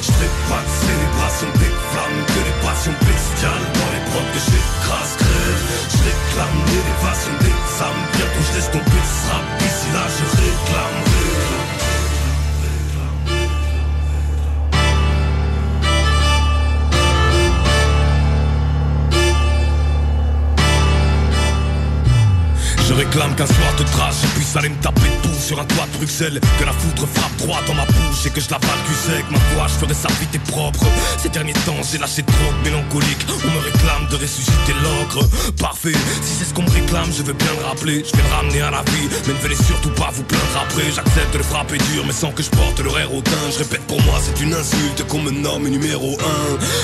[0.02, 0.81] Je ferai pas de
[6.82, 7.41] réclame l'élévation
[22.92, 25.86] Je réclame qu'un soir de trace, je puisse aller me taper debout sur un toit
[25.94, 26.42] de Bruxelles.
[26.60, 29.32] Que la foudre frappe droit dans ma bouche et que je la balle du.
[29.32, 30.86] Ma voix, je ferai sa vite et propre.
[31.18, 33.26] Ces derniers temps, j'ai lâché trop de mélancolique.
[33.30, 35.26] On me réclame de ressusciter l'ogre.
[35.58, 38.04] Parfait, si c'est ce qu'on me réclame, je veux bien le rappeler.
[38.04, 40.92] Je vais le ramener à la vie, mais ne venez surtout pas vous plaindre après.
[40.94, 43.48] J'accepte de le frapper dur, mais sans que je porte l'horaire au teint.
[43.54, 46.18] Je répète pour moi, c'est une insulte qu'on me nomme numéro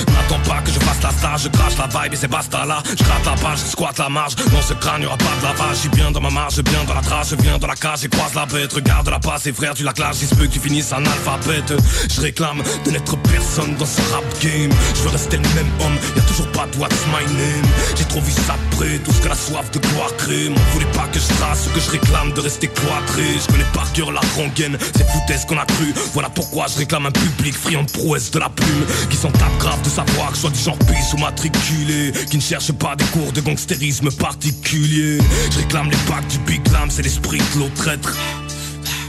[0.08, 0.12] 1.
[0.14, 2.82] N'attends pas que je fasse la stage, je crache la vibe et c'est basta là.
[2.98, 4.36] Je gratte la page, je squatte la marge.
[4.36, 5.78] Dans ce crâne, y'aura pas de lavage.
[5.98, 8.36] Bien dans ma marge, bien dans la trace, je viens dans la cage et croise
[8.36, 8.72] la bête.
[8.72, 11.04] Regarde la passe et frère, tu la clashes, il se peut que tu finisses en
[11.04, 11.74] alphabète.
[12.08, 14.70] Je réclame de n'être personne dans ce rap game.
[14.94, 17.66] Je veux rester le même homme, y a toujours pas de what's my name.
[17.96, 20.50] J'ai trop vu ça près, tout ce que la soif de gloire crée.
[20.50, 23.24] M'en voulez pas que je trace ce que je réclame de rester cloîtré.
[23.42, 25.96] Je connais par cœur la rengaine, c'est foutaise qu'on a cru.
[26.14, 28.86] Voilà pourquoi je réclame un public friand de prouesse de la plume.
[29.10, 32.12] Qui s'en tape grave de savoir que je sois du genre pisse ou matriculé.
[32.30, 35.18] Qui ne cherche pas des cours de gangstérisme particulier.
[35.52, 38.16] Je réclame les packs du Big Lam, c'est l'esprit de l'autre traître.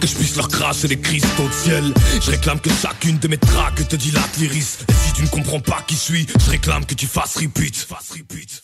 [0.00, 1.94] que je puisse leur cracher les cristaux de ciel.
[2.20, 4.78] Je réclame que chacune de mes tracks te dilate l'iris.
[4.88, 7.74] Et si tu ne comprends pas qui je suis, je réclame que tu fasses repeat.
[7.74, 8.62] Fasses repeat.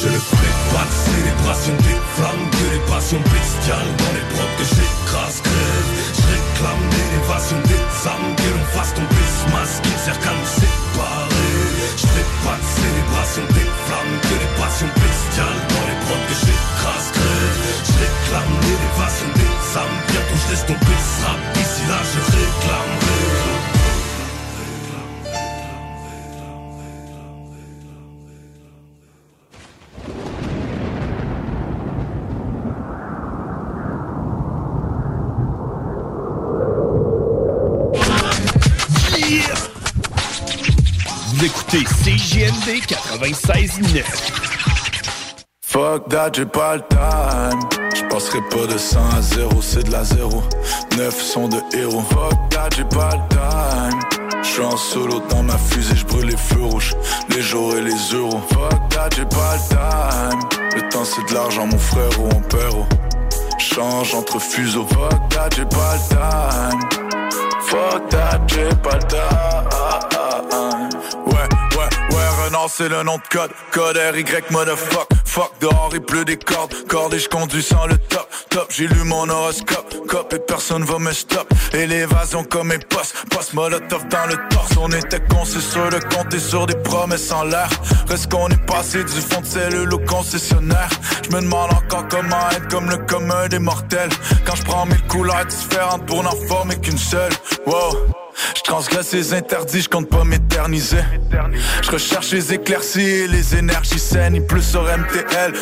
[0.00, 4.56] Je ne ferai pas de célébration des flammes Que les passions bestiales dans les brocs
[4.58, 10.04] que j'écrase crève Je réclame l'élévation des âmes Que l'on fasse tomber ce masque qui
[10.04, 10.18] sert
[12.14, 15.60] De célébration des flammes Que les passions bestiales.
[15.68, 17.10] Dans les brocs que j'écrase
[17.86, 19.98] Je réclame l'élévation des âmes.
[20.06, 20.98] Bientôt je laisse tomber
[21.60, 23.03] Ici là je réclamerai
[41.74, 44.04] écoutez CJMD 96.9.
[45.62, 47.60] Fuck that, j'ai pas le time.
[47.94, 50.42] Je passerai pas de 100 à 0, c'est de la 0.
[50.96, 52.02] 9 sont de héros.
[52.02, 54.00] Fuck that, j'ai pas le time.
[54.42, 56.94] Je suis en solo dans ma fusée, je brûle les feux rouges,
[57.30, 58.40] les jours et les euros.
[58.52, 60.40] Fuck that, j'ai pas le time.
[60.76, 62.76] Le temps c'est de l'argent, mon frère ou mon père.
[62.76, 62.86] oh.
[63.58, 64.86] Change entre fuseaux.
[64.86, 66.80] Fuck that, j'ai pas le time.
[67.62, 70.13] Fuck that, j'ai pas le time.
[72.44, 73.50] Renan, c'est le nom de code.
[73.70, 75.08] Code RY, motherfuck.
[75.34, 76.72] Fuck, dehors, il pleut des cordes.
[76.86, 78.28] Cordes et je conduis sans le top.
[78.50, 80.06] Top, j'ai lu mon horoscope.
[80.06, 81.52] Cop et personne va me stop.
[81.72, 83.16] Élévation comme mes postes.
[83.30, 84.70] Post molotov dans le torse.
[84.80, 87.68] On était con, c'est sûr de compter sur des promesses en l'air.
[88.06, 90.88] Reste qu'on est passé du fond de cellule au concessionnaire.
[91.24, 94.10] Je me demande encore comment être comme le commun des mortels.
[94.44, 97.32] Quand je prends mille couleurs différentes pour n'en former qu'une seule.
[97.66, 98.14] Wow.
[98.56, 100.98] Je transgresse les interdits, je compte pas m'éterniser.
[101.82, 104.34] Je recherche les éclaircies et les énergies saines.
[104.34, 104.82] Il pleut sur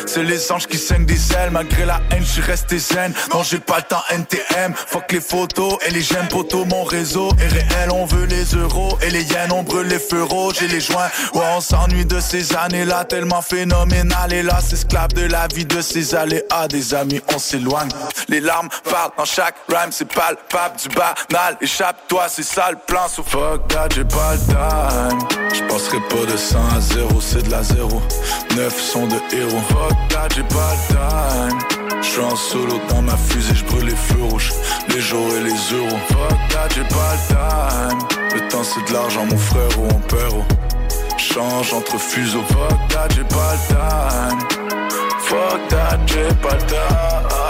[0.05, 1.51] C'est les anges qui saignent des ailes.
[1.51, 3.13] Malgré la haine, je suis resté zen.
[3.33, 4.73] Non, j'ai pas le temps NTM.
[4.75, 6.65] Fuck les photos et les j'aime poteaux.
[6.65, 8.97] Mon réseau est réel, on veut les euros.
[9.01, 11.09] Et les yens, on brûle les feux rouges et les joints.
[11.33, 14.33] Ouais, on s'ennuie de ces années-là, tellement phénoménal.
[14.33, 16.67] Et là, esclave de la vie de ces aléas.
[16.69, 17.89] Des amis, on s'éloigne.
[18.29, 21.57] Les larmes parlent dans chaque rhyme, c'est palpable du banal.
[21.61, 23.07] Échappe-toi, c'est ça le plan.
[23.07, 25.43] So fuck that, j'ai pas le time.
[25.53, 28.01] Je pas de 100 à 0, c'est de la 0.
[28.55, 29.52] 9 sont de héros.
[29.61, 31.59] Fuck that, j'ai pas le time.
[32.01, 34.51] Je suis en solo dans ma fusée, je brûle les feux rouges,
[34.89, 35.97] les jours et les euros.
[36.09, 37.99] Fuck that, j'ai pas le time.
[38.33, 40.33] Le temps c'est de l'argent, mon frère ou mon père.
[40.33, 40.43] oh.
[41.17, 42.43] Change entre fuseaux.
[42.49, 44.39] Fuck that, j'ai pas le time.
[45.19, 47.42] Fuck that, j'ai pas le time.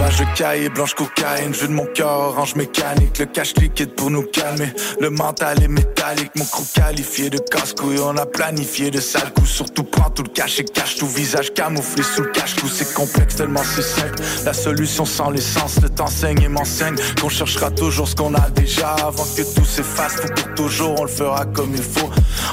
[0.00, 4.22] Page cahier, blanche cocaïne, jeu de mon cœur, orange mécanique, le cash liquide pour nous
[4.22, 4.72] calmer.
[4.98, 9.50] Le mental est métallique, mon crew qualifié de casse-couille, on a planifié de sales coups.
[9.50, 12.66] Surtout prends tout le cash et cache tout visage camouflé sous le cache-cou.
[12.68, 14.22] C'est complexe tellement c'est simple.
[14.46, 18.48] La solution sans l'essence, le temps saigne et m'enseigne qu'on cherchera toujours ce qu'on a
[18.48, 20.14] déjà avant que tout s'efface.
[20.14, 22.08] Faut pour toujours, on le fera comme il faut.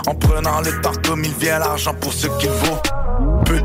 [0.06, 2.82] En prenant le temps comme il vient, l'argent pour ce qu'il vaut.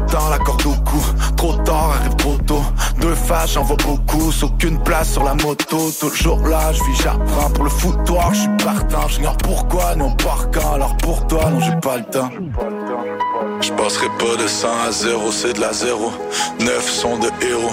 [0.09, 1.03] Temps, la corde au cou.
[1.37, 2.63] Trop tard, arrive trop tôt.
[3.01, 4.31] Deux faces, j'en beaucoup.
[4.43, 5.91] Aucune place sur la moto.
[6.01, 8.35] Toujours là, je vis, j'apprends pour le foutoir.
[8.35, 10.75] Je suis partant, j'ignore pourquoi, non par quand.
[10.75, 12.31] Alors pour toi, non, j'ai pas le temps.
[13.61, 16.13] Je passerai pas de 100 à 0, c'est de la 0.
[16.61, 17.71] 9 sont de héros.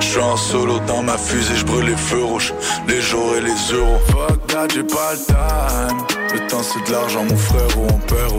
[0.00, 2.52] Je suis en solo dans ma fusée, je brûle les feux rouges,
[2.88, 3.98] les jours et les euros.
[4.08, 5.98] Fuck that, j'ai pas le time.
[6.34, 8.32] Le temps c'est de l'argent, mon frère ou mon père.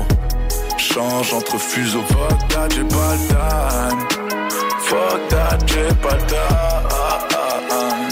[0.78, 2.03] Change entre fuseaux.
[2.09, 3.92] Fuck that, j'ai pas le time.
[6.14, 8.03] Fuck that, j'ai pas le time.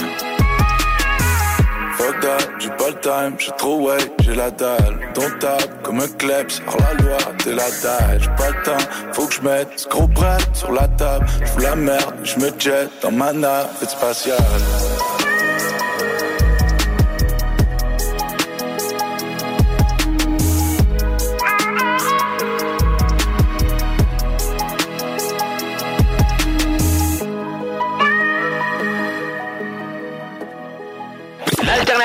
[1.96, 3.36] Fuck that, j'ai pas le time.
[3.38, 4.98] J'ai trop way, j'ai la dalle.
[5.14, 8.18] Ton table comme un kleps, hors la loi, t'es la taille.
[8.20, 11.26] J'ai pas le temps, faut que je mette ce gros bret sur la table.
[11.44, 14.38] J'fous la merde, je me jette dans ma navette spatiale.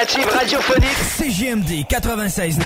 [0.08, 2.60] L'alternative radiophonique CGMD 96.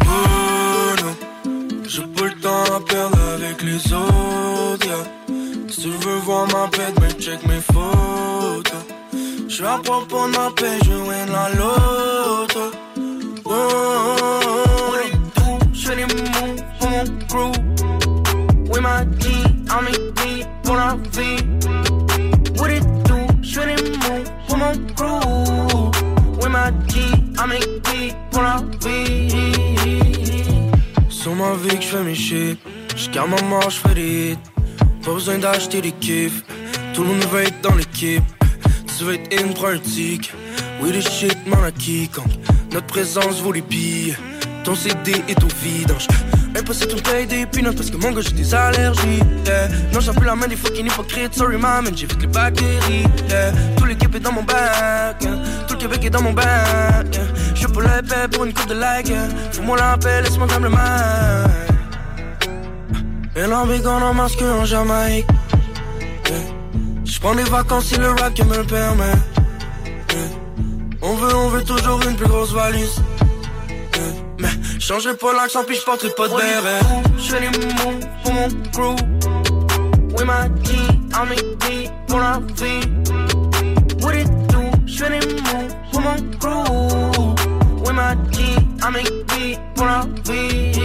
[0.00, 1.16] Oh non,
[1.88, 4.86] j'ai pas le temps à perdre avec les autres.
[4.86, 5.04] yeah.
[5.68, 8.84] Si tu veux voir ma bête, ben check mes photos.
[9.48, 12.72] J'suis à propos de ma paix, je win la loto.
[13.44, 14.45] Oh,
[20.76, 21.44] on our feet.
[22.58, 23.16] What it do?
[24.04, 24.30] Move?
[24.48, 25.90] Come on, crew.
[26.40, 26.70] With my
[31.08, 32.58] Sur ma vie que je fais mes shit.
[32.96, 34.38] J'garde ma marche, je des hits.
[35.04, 36.42] Pas besoin d'acheter des kiffs.
[36.94, 38.24] Tout le monde veut être dans l'équipe.
[38.96, 39.80] Tu veux être in, prends un.
[40.80, 42.10] Oui, les shit, man, à qui
[42.72, 44.16] Notre présence vaut les billes.
[44.64, 46.06] Ton CD est au vidange.
[46.66, 49.22] De me payer des peanuts parce que mon gars j'ai des allergies.
[49.92, 51.34] Non, j'ai plus la main des fucking hypocrites.
[51.34, 53.04] Sorry, man, j'ai vite les bactéries.
[53.30, 53.52] Yeah.
[53.76, 55.20] Tout l'équipe est dans mon bac.
[55.68, 57.18] Tout le Québec est dans mon bac.
[57.54, 59.12] Je pour l'épée pour une coupe de like.
[59.52, 61.50] Fous-moi la paix, laisse-moi comme le mal.
[63.36, 65.26] Et l'ambigon en masque en Jamaïque.
[67.04, 69.14] Je prends des vacances si le rap me le permet.
[71.00, 73.00] On veut, on veut toujours une plus grosse valise.
[74.86, 76.78] Changerai pas l'accent puis je porterai pas de béret.
[77.18, 78.94] Je fais des moves pour mon crew.
[80.16, 80.76] Oui, ma G,
[81.12, 82.86] I'm it pour la vie.
[84.00, 84.60] What it do?
[84.86, 87.34] Je fais des moves pour mon crew.
[87.84, 88.42] Oui, ma G,
[88.80, 90.78] I'm it pour la vie.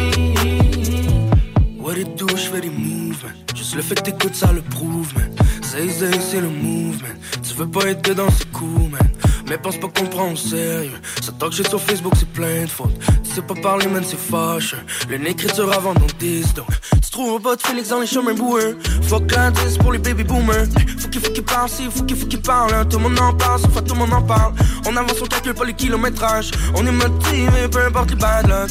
[1.80, 2.28] What it do?
[2.30, 3.26] Je fais des moves.
[3.54, 5.30] Juste le fait que t'écoutes ça le prouve, man.
[5.72, 7.18] Zay c'est le move, man.
[7.42, 9.10] Tu veux pas être dedans, c'est cool, man.
[9.48, 10.92] Mais pense pas qu'on prend au sérieux.
[11.22, 12.98] Ça talk shit sur Facebook, c'est plein de fautes.
[13.24, 14.76] Tu sais pas parler, man, c'est fâche.
[15.10, 16.68] Une écriture avant ton disque, donc.
[17.04, 18.78] Tu trouves pas de Félix dans les chemins boueux.
[19.04, 20.68] Fuck l'indice pour les baby boomers.
[21.00, 22.74] Faut qu'il faut qu'il parle, si, faut qu'il faut qu'il parle.
[22.74, 22.86] hein.
[22.86, 24.54] Tout le monde en parle, sauf à tout le monde en parle.
[24.86, 26.52] On avance, on calcule pas les kilométrages.
[26.76, 28.70] On est motivé, peu importe les bad luck.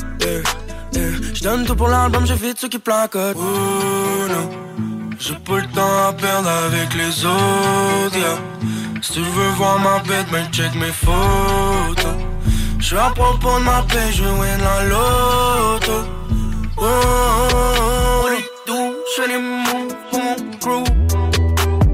[1.34, 3.36] Je donne tout pour l'album, j'évite ceux qui placotent.
[3.38, 4.69] Oh non.
[5.22, 8.38] J'ai pas le temps à perdre avec les autres, yeah.
[9.02, 12.16] Si tu veux voir ma bête, ben check mes photos.
[12.78, 15.92] J'suis à propos de ma paix, je win la loto.
[16.78, 18.22] Oh, oh, oh.
[18.24, 18.94] What it do?
[19.14, 20.84] J'fais des moves pour mon crew.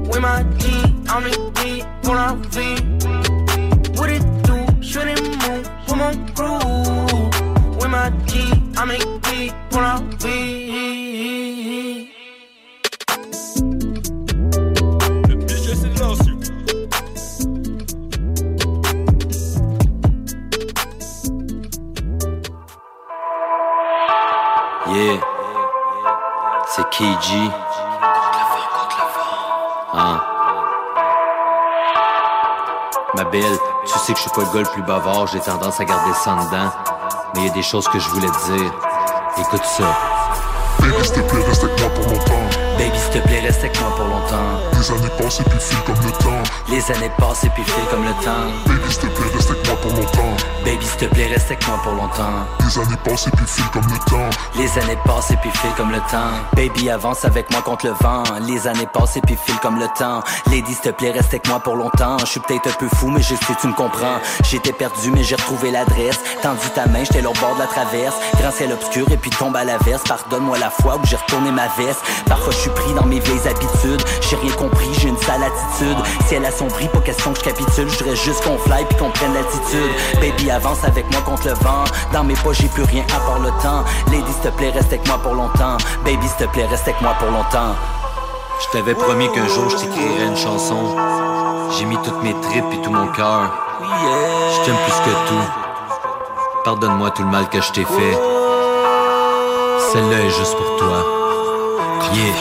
[0.09, 0.69] Oui, ma G,
[1.09, 2.81] I'm it pour la vie.
[3.97, 4.55] What it do?
[4.79, 6.59] J'fais des moves pour mon crew.
[7.81, 8.39] Oui, ma G,
[8.77, 10.66] I'm it pour la vie.
[26.97, 27.05] KG.
[29.93, 30.19] Hein.
[33.13, 33.43] Ma belle,
[33.85, 36.13] tu sais que je suis pas le gars le plus bavard, j'ai tendance à garder
[36.13, 36.71] ça dedans.
[37.35, 38.73] Mais il y a des choses que je voulais te dire.
[39.37, 39.95] Écoute ça.
[42.77, 44.59] Baby, s'il te plaît, reste avec moi pour longtemps.
[44.77, 46.43] Les années passent et puis filent comme le temps.
[46.69, 48.47] Les années passent et puis filent comme le temps.
[48.67, 50.37] Baby, s'il te plaît, reste avec moi pour longtemps.
[50.63, 52.45] Baby, s'il te plaît, reste avec moi pour longtemps.
[52.59, 54.29] Les années passent et puis filent comme le temps.
[54.55, 56.31] Les années passent et puis filent comme le temps.
[56.55, 58.23] Baby, avance avec moi contre le vent.
[58.41, 60.21] Les années passent et puis filent comme le temps.
[60.51, 62.17] Lady, s'il te plaît, reste avec moi pour longtemps.
[62.19, 64.19] Je suis peut-être un peu fou, mais je sais tu me comprends.
[64.43, 66.19] J'étais perdu, mais j'ai retrouvé l'adresse.
[66.43, 68.15] Tendu ta main, j'étais au bord de la traverse.
[68.39, 70.03] Grand ciel obscur et puis tombe à la verse.
[70.03, 72.01] Pardonne-moi la fois où j'ai retourné ma veste.
[72.27, 74.03] Parfois, je suis pris dans mes vieilles habitudes.
[74.21, 75.97] J'ai rien compris, j'ai une sale attitude.
[76.27, 77.89] Si elle assombrit, pas question que je capitule.
[77.89, 79.91] Je juste qu'on fly puis qu'on prenne l'attitude.
[80.19, 81.83] Baby, avance avec moi contre le vent.
[82.13, 83.83] Dans mes poches, j'ai plus rien à part le temps.
[84.11, 85.77] Lady, s'il te plaît, reste avec moi pour longtemps.
[86.03, 87.75] Baby, s'il te plaît, reste avec moi pour longtemps.
[88.59, 90.95] Je t'avais promis qu'un jour je t'écrirais une chanson.
[91.77, 93.51] J'ai mis toutes mes tripes et tout mon cœur.
[93.81, 96.63] Je t'aime plus que tout.
[96.63, 98.17] Pardonne-moi tout le mal que je t'ai fait.
[99.93, 101.16] Celle-là est juste pour toi.
[102.13, 102.33] Yeah.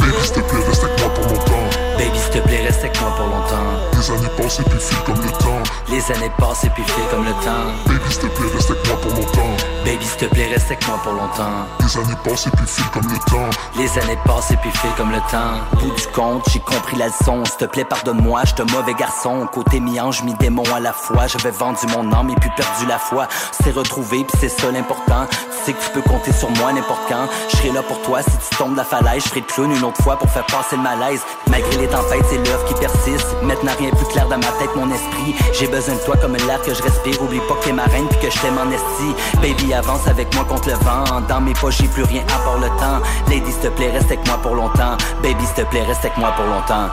[0.00, 1.68] Baby, s'il te plaît, reste avec moi pour longtemps.
[1.98, 3.91] Baby, s'il te plaît, reste avec moi pour longtemps.
[4.02, 5.62] Les années passent et puis filent comme le temps.
[5.88, 7.70] Les années passent et puis filent comme le temps.
[7.86, 9.56] Baby, s'il te plaît, reste avec moi pour longtemps.
[9.84, 11.66] Baby, s'il te plaît, reste avec moi pour longtemps.
[11.78, 13.50] Les années passent et puis filent comme le temps.
[13.76, 15.78] Les années passent et puis filent comme le temps.
[15.78, 17.44] Bout du compte, j'ai compris la leçon.
[17.44, 19.46] S'il te plaît, pardonne-moi, un mauvais garçon.
[19.52, 21.28] Côté mi-ange, mi-démon à la fois.
[21.28, 23.28] J'avais vendu mon âme et puis perdu la foi.
[23.62, 25.28] C'est retrouvé, puis c'est ça l'important.
[25.28, 27.28] Tu sais que tu peux compter sur moi n'importe quand.
[27.50, 29.22] Je serai là pour toi si tu tombes de la falaise.
[29.22, 31.20] Je ferai le clown une autre fois pour faire passer le malaise.
[31.48, 33.28] Malgré les tempêtes, c'est l'œuvre qui persiste.
[33.42, 35.34] Maintenant, rien plus clair dans ma tête, mon esprit.
[35.52, 37.20] J'ai besoin de toi comme l'air que je respire.
[37.22, 39.14] Oublie pas que t'es ma reine puis que je t'aime en esti.
[39.40, 41.20] Baby, avance avec moi contre le vent.
[41.28, 43.00] Dans mes poches, j'ai plus rien à part le temps.
[43.28, 44.96] Lady, s'il te plaît, reste avec moi pour longtemps.
[45.22, 46.90] Baby, s'il te plaît, reste avec moi pour longtemps.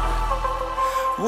[1.20, 1.28] Wow,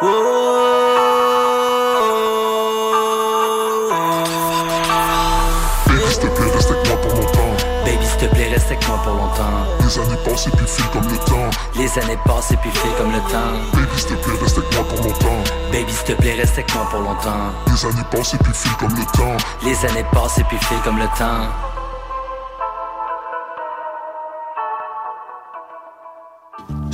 [0.00, 0.43] wow,
[9.84, 11.50] Les années passent et puis filent comme le temps.
[11.76, 13.52] Les années passent et puis filent comme le temps.
[13.74, 15.44] Baby, s'il te plaît, reste avec moi pour longtemps.
[15.70, 17.52] Baby, s'il te plaît, reste avec moi pour longtemps.
[17.66, 19.36] Les années passent et puis filent comme le temps.
[19.62, 21.83] Les années passent et puis filent comme le temps.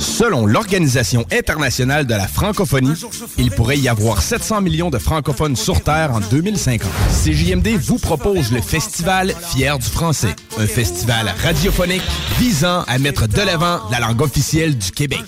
[0.01, 2.93] Selon l'Organisation internationale de la francophonie,
[3.37, 6.89] il pourrait y avoir 700 millions de francophones sur Terre en 2050.
[7.23, 12.01] CJMD vous propose le festival Fier du français, un festival radiophonique
[12.39, 15.21] visant à mettre de l'avant la langue officielle du Québec.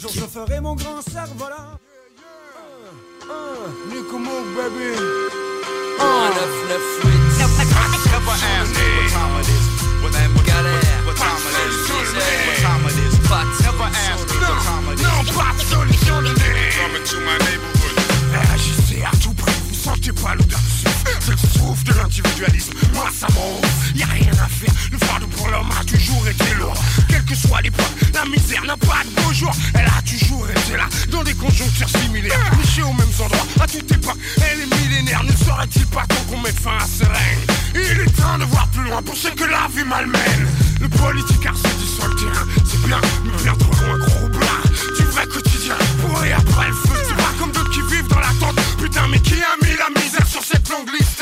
[13.93, 16.29] Non, non, pas de solution de
[18.53, 20.59] Agissez eh, à tout prix, vous sentez pas l'odeur
[21.19, 23.61] C'est le souffle de l'individualisme, moi ça m'enrouve
[23.95, 26.75] Y'a rien à faire, le fardeau pour l'homme a toujours été lourd.
[27.07, 29.51] Quelle que soit l'époque, la misère n'a pas de beau jour.
[29.75, 32.39] Elle a toujours été là, dans des conjonctures similaires.
[32.57, 35.23] Nichée aux mêmes endroits, à toute époque, elle est millénaire.
[35.23, 37.43] Ne serait-il pas qu'on mette fin à ce règne?
[37.75, 40.47] Il est temps de voir plus loin pour ce que la vie malmène.
[40.83, 42.03] Le politique car c'est du sur
[42.65, 44.63] C'est bien, mais bien trop loin gros blard
[44.97, 47.03] Du vrai quotidien, pour et après le feu.
[47.07, 48.59] C'est pas comme d'autres qui vivent dans la tente.
[48.77, 51.12] Putain mais qui a mis la misère sur cette longue liste?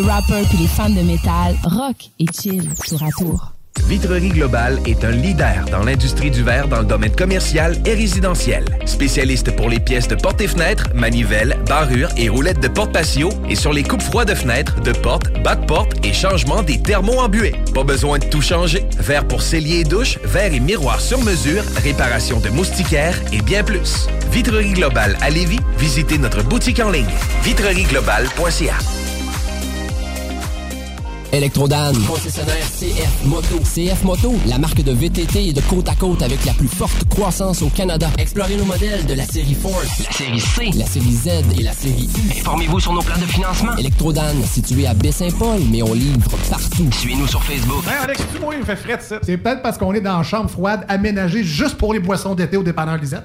[0.00, 3.52] les rappers puis les fans de métal, rock et chill tour à tour.
[3.86, 8.64] Vitrerie Global est un leader dans l'industrie du verre dans le domaine commercial et résidentiel.
[8.84, 13.28] Spécialiste pour les pièces de portes et fenêtres, manivelles, barrures et roulettes de porte patio
[13.48, 16.80] et sur les coupes froides de fenêtres, de portes, bas de portes et changement des
[16.80, 17.54] thermos embués.
[17.74, 18.84] Pas besoin de tout changer.
[18.98, 23.62] Verre pour cellier et douche, verre et miroir sur mesure, réparation de moustiquaires et bien
[23.62, 24.08] plus.
[24.30, 27.06] Vitrerie Global à Lévis, visitez notre boutique en ligne
[27.44, 28.95] vitrerieglobale.ca.
[31.32, 33.58] Electrodan, concessionnaire CF Moto.
[33.58, 37.04] CF Moto, la marque de VTT et de côte à côte avec la plus forte
[37.08, 38.08] croissance au Canada.
[38.18, 41.28] Explorez nos modèles de la série Force, la série C, la série Z
[41.58, 42.40] et la série U.
[42.40, 43.76] Informez-vous sur nos plans de financement.
[43.76, 46.88] Electrodan, situé à Baie-Saint-Paul, mais on livre partout.
[46.92, 47.84] Suivez-nous sur Facebook.
[47.86, 49.18] Hey Alex, tu moi, il me fait frais ça.
[49.22, 52.56] C'est peut-être parce qu'on est dans une chambre froide aménagée juste pour les boissons d'été
[52.56, 53.24] au dépanneur Lisette.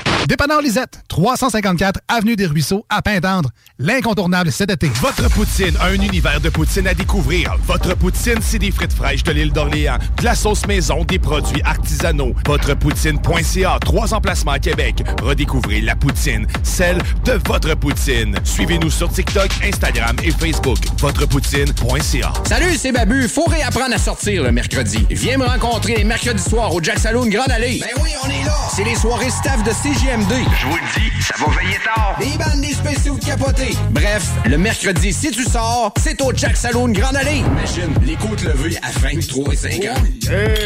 [0.27, 3.49] Dépanneur Lisette, 354 Avenue des Ruisseaux, à Pintendre.
[3.79, 4.87] L'incontournable cet été.
[5.01, 7.55] Votre poutine, un univers de poutine à découvrir.
[7.65, 11.61] Votre poutine, c'est des frites fraîches de l'île d'Orléans, de la sauce maison, des produits
[11.63, 12.33] artisanaux.
[12.45, 15.03] Votrepoutine.ca, trois emplacements à Québec.
[15.21, 18.35] Redécouvrez la poutine, celle de votre poutine.
[18.43, 20.77] Suivez-nous sur TikTok, Instagram et Facebook.
[20.99, 22.33] Votrepoutine.ca.
[22.47, 23.27] Salut, c'est Babu.
[23.27, 25.05] Faut réapprendre à sortir le mercredi.
[25.09, 27.79] Viens me rencontrer les mercredis soirs au Jack Saloon Grande Allée.
[27.81, 28.55] Ben oui, on est là.
[28.73, 29.71] C'est les soirées staff de
[30.11, 30.33] CGMD.
[30.59, 32.17] Je vous le dis, ça va veiller tard.
[32.19, 33.75] Des bandes, des spéciaux de capotés.
[33.91, 37.37] Bref, le mercredi, si tu sors, c'est au Jack Saloon Grande Allée.
[37.37, 39.81] Imagine, les côtes levées à 23 et 50.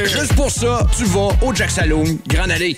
[0.05, 2.77] Juste pour ça, tu vas au Jack Saloon Grande Allée.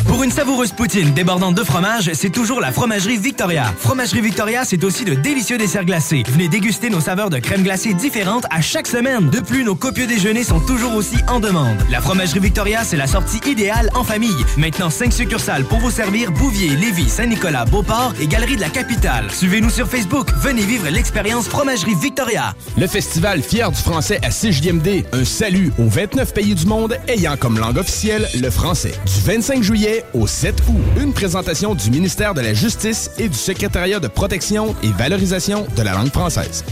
[0.07, 3.73] Pour une savoureuse poutine débordante de fromage, c'est toujours la Fromagerie Victoria.
[3.79, 6.23] Fromagerie Victoria, c'est aussi de délicieux desserts glacés.
[6.29, 9.29] Venez déguster nos saveurs de crème glacée différentes à chaque semaine.
[9.29, 11.77] De plus, nos copieux déjeuners sont toujours aussi en demande.
[11.89, 14.45] La Fromagerie Victoria, c'est la sortie idéale en famille.
[14.57, 19.31] Maintenant, 5 succursales pour vous servir Bouvier, Lévis, Saint-Nicolas, Beauport et Galerie de la Capitale.
[19.31, 20.29] Suivez-nous sur Facebook.
[20.41, 22.53] Venez vivre l'expérience Fromagerie Victoria.
[22.77, 25.05] Le festival Fier du français à CJMD.
[25.13, 28.93] Un salut aux 29 pays du monde ayant comme langue officielle le français.
[29.05, 29.78] Du 25 juillet
[30.14, 31.01] au 7 août.
[31.01, 35.81] Une présentation du ministère de la Justice et du secrétariat de protection et valorisation de
[35.81, 36.65] la langue française.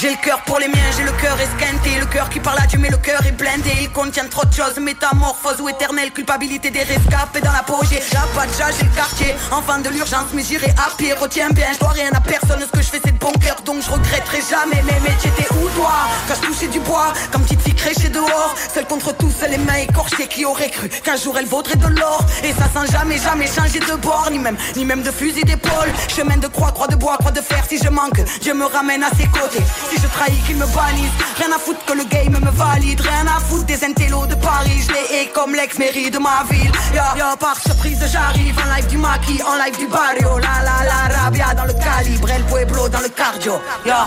[0.00, 1.98] J'ai le cœur pour les miens, j'ai le cœur esquinté.
[1.98, 3.72] Le cœur qui parle à Dieu mais le cœur est blindé.
[3.80, 6.12] Il contient trop de choses, métamorphose ou éternelle.
[6.12, 9.34] Culpabilité des rescapés dans la peau J'ai la paja, j'ai le quartier.
[9.50, 11.14] Enfant de l'urgence mais j'irai à pied.
[11.14, 12.60] Retiens bien, je dois rien à personne.
[12.60, 14.80] Ce que je fais c'est de bon cœur donc je regretterai jamais.
[14.86, 15.90] Mais mais t'étais où toi?
[16.28, 18.54] Quand je touchais du bois Comme petite fille créchée dehors.
[18.72, 22.24] Seule contre tous, les mains écorchées Qui aurait cru qu'un jour elle vaudrait de l'or.
[22.44, 25.90] Et ça sans jamais jamais changer de bord Ni même, ni même de fusil d'épaule.
[26.14, 29.02] Chemin de croix, croix de bois, croix de fer Si je manque, Dieu me ramène
[29.02, 32.32] à ses côtés si je trahis, qu'il me bannisse Rien à foutre que le game
[32.32, 33.00] me valide.
[33.00, 34.82] Rien à foutre des intellos de Paris.
[34.86, 36.72] Je les comme l'ex-mairie de ma ville.
[36.94, 38.56] Ya, ya, par surprise j'arrive.
[38.58, 40.38] En live du maquis, en live du barrio.
[40.38, 42.30] La la la rabia dans le calibre.
[42.30, 43.60] El pueblo dans le cardio.
[43.86, 44.06] Ya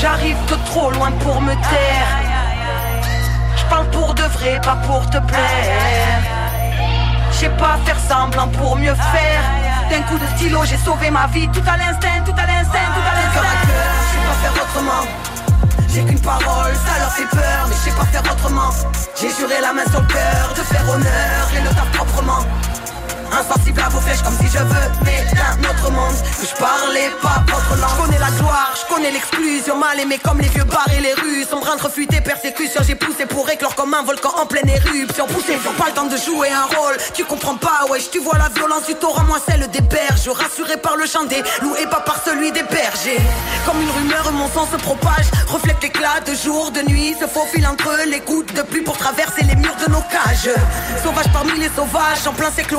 [0.00, 2.10] J'arrive de trop loin pour me taire.
[3.56, 6.22] Je parle pour de vrai, pas pour te plaire.
[7.32, 11.26] Je sais pas faire semblant pour mieux faire d'un coup de stylo, j'ai sauvé ma
[11.26, 11.48] vie.
[11.48, 13.34] Tout à l'instinct, tout à l'instinct, tout à l'instinct.
[13.34, 15.04] Cœur à cœur, je sais pas faire autrement.
[15.92, 18.70] J'ai qu'une parole, ça leur fait peur Mais je sais pas faire autrement.
[19.20, 22.46] J'ai juré la main sur le cœur De faire honneur et le taf proprement
[23.32, 27.42] Insensible à vos flèches comme si je venais d'un autre monde Que je parlais pas
[27.46, 27.90] votre langue.
[27.96, 29.76] Je connais la gloire, je connais l'exclusion.
[29.76, 31.44] Mal aimé comme les vieux bars et les rues.
[31.48, 32.82] Sombre fuite et persécution.
[32.86, 35.26] J'ai poussé pour éclore comme un volcan en pleine éruption.
[35.26, 36.96] Poussé, faut pas le temps de jouer un rôle.
[37.14, 40.76] Tu comprends pas, wesh, tu vois la violence du taureau Moi celle des berges, rassuré
[40.76, 43.22] par le chant des loups Et pas par celui des bergers.
[43.64, 45.26] Comme une rumeur, mon sang se propage.
[45.46, 47.14] Reflète l'éclat de jour, de nuit.
[47.20, 50.50] Se faufile entre les gouttes de pluie Pour traverser les murs de nos cages.
[51.02, 52.74] Sauvage parmi les sauvages, en plein siècle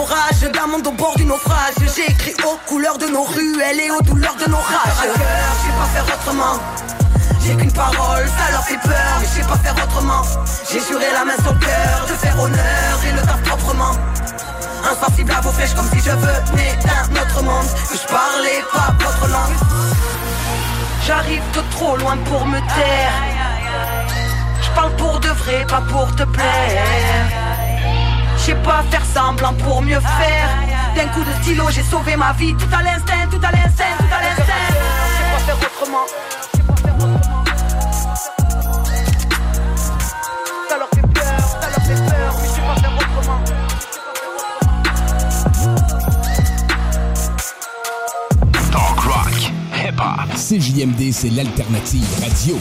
[0.49, 4.01] D'un monde au bord du naufrage J'ai écrit aux couleurs de nos ruelles Et aux
[4.01, 6.59] douleurs de nos rages Je sais pas faire autrement
[7.43, 10.21] j'ai qu'une parole, ça leur fait peur, mais je sais pas faire autrement.
[10.71, 13.93] J'ai juré la main sur le cœur de faire honneur et le taf proprement.
[14.91, 18.93] Insensible à vos flèches comme si je venais d'un autre monde, que je parlais pas
[19.03, 19.57] votre langue.
[21.07, 21.41] J'arrive
[21.71, 23.13] trop loin pour me taire.
[24.61, 27.70] Je parle pour de vrai, pas pour te plaire.
[28.41, 30.49] Je sais pas faire semblant pour mieux faire.
[30.95, 32.55] D'un coup de stylo, j'ai sauvé ma vie.
[32.55, 34.43] Tout à l'instinct, tout à l'instinct, tout à l'instinct.
[34.71, 36.05] Je sais pas faire autrement.
[40.67, 43.39] Ça leur fait peur, ça leur fait peur, mais je sais pas faire autrement.
[48.71, 49.37] Talk rock,
[49.75, 50.29] hip hop.
[50.35, 52.57] CJMD, c'est l'alternative radio.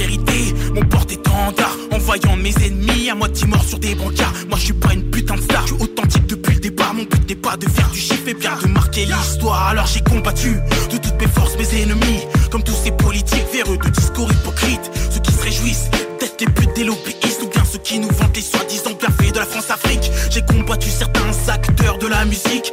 [0.00, 0.54] Vérité.
[0.74, 4.32] Mon porte-étendard En voyant mes ennemis à moitié morts sur des brancards.
[4.48, 6.94] Moi je suis pas une putain de star, je suis authentique depuis le départ.
[6.94, 9.68] Mon but n'est pas de faire du chiffre mais bien de marquer l'histoire.
[9.68, 10.56] Alors j'ai combattu
[10.90, 12.20] de toutes mes forces mes ennemis
[12.50, 14.90] Comme tous ces politiques véreux de discours hypocrites.
[15.10, 18.36] Ceux qui se réjouissent d'être les putes des lobbyistes Ou bien ceux qui nous vantent
[18.36, 20.10] les soi-disant bienfaits de la France-Afrique.
[20.30, 22.72] J'ai combattu certains acteurs de la musique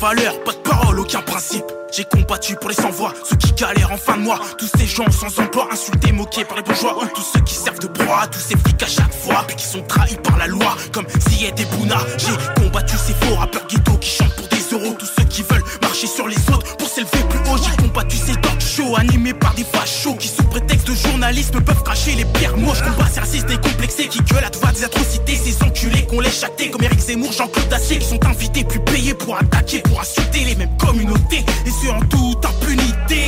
[0.00, 1.64] pas de parole, aucun principe.
[1.92, 4.40] J'ai combattu pour les sans-voix, ceux qui galèrent en fin de mois.
[4.56, 6.96] Tous ces gens sans emploi, insultés, moqués par les bourgeois.
[7.14, 9.82] Tous ceux qui servent de proie, tous ces flics à chaque fois Puis qui sont
[9.82, 14.10] trahis par la loi, comme Ziyed et Bouna J'ai combattu ces faux rappeurs ghetto qui
[14.10, 14.96] chantent pour des euros.
[14.98, 17.58] Tous ceux qui veulent marcher sur les autres pour s'élever plus haut.
[17.58, 21.82] J'ai combattu ces talk shows animés par des fachos Qui sous prétexte de journalisme peuvent
[21.82, 23.48] cracher les pires mots Je combat ces racistes
[23.90, 27.32] décomplexés qui gueulent à va des atrocités Ces enculés qu'on laisse chater comme Eric Zemmour,
[27.32, 31.44] Jean-Claude Dacier Qui sont invités puis payés pour attaquer, pour insulter les mêmes communautés.
[31.66, 33.22] Et ce en toute impunité.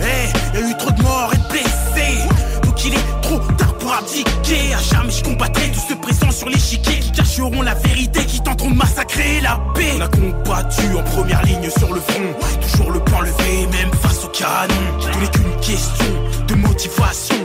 [0.00, 2.18] Eh, y a eu trop de morts et de blessés.
[2.62, 4.74] Donc il est trop tard pour abdiquer.
[4.74, 8.70] À jamais je combattrai tous ceux présents sur l'échiquier Qui cacheront la vérité, qui tenteront
[8.70, 9.92] de massacrer la paix.
[9.96, 12.34] On a combattu en première ligne sur le front.
[12.60, 14.74] Toujours le point levé, même face au canon.
[15.00, 16.06] Tout n'est qu'une question
[16.48, 17.35] de motivation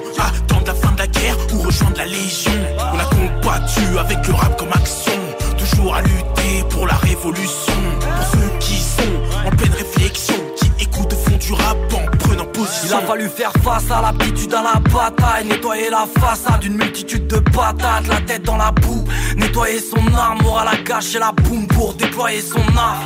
[1.97, 2.51] la légion.
[2.93, 5.11] On a combattu avec le rap comme action
[5.57, 7.73] Toujours à lutter pour la révolution.
[7.99, 12.45] Pour ceux qui sont en pleine réflexion Qui écoutent au fond du rap en prenant
[12.45, 12.87] position.
[12.99, 15.47] Il a fallu faire face à l'habitude à la bataille.
[15.47, 18.07] Nettoyer la façade d'une multitude de patates.
[18.07, 19.03] La tête dans la boue,
[19.35, 23.01] nettoyer son arme à la gâche et la boum pour déployer son art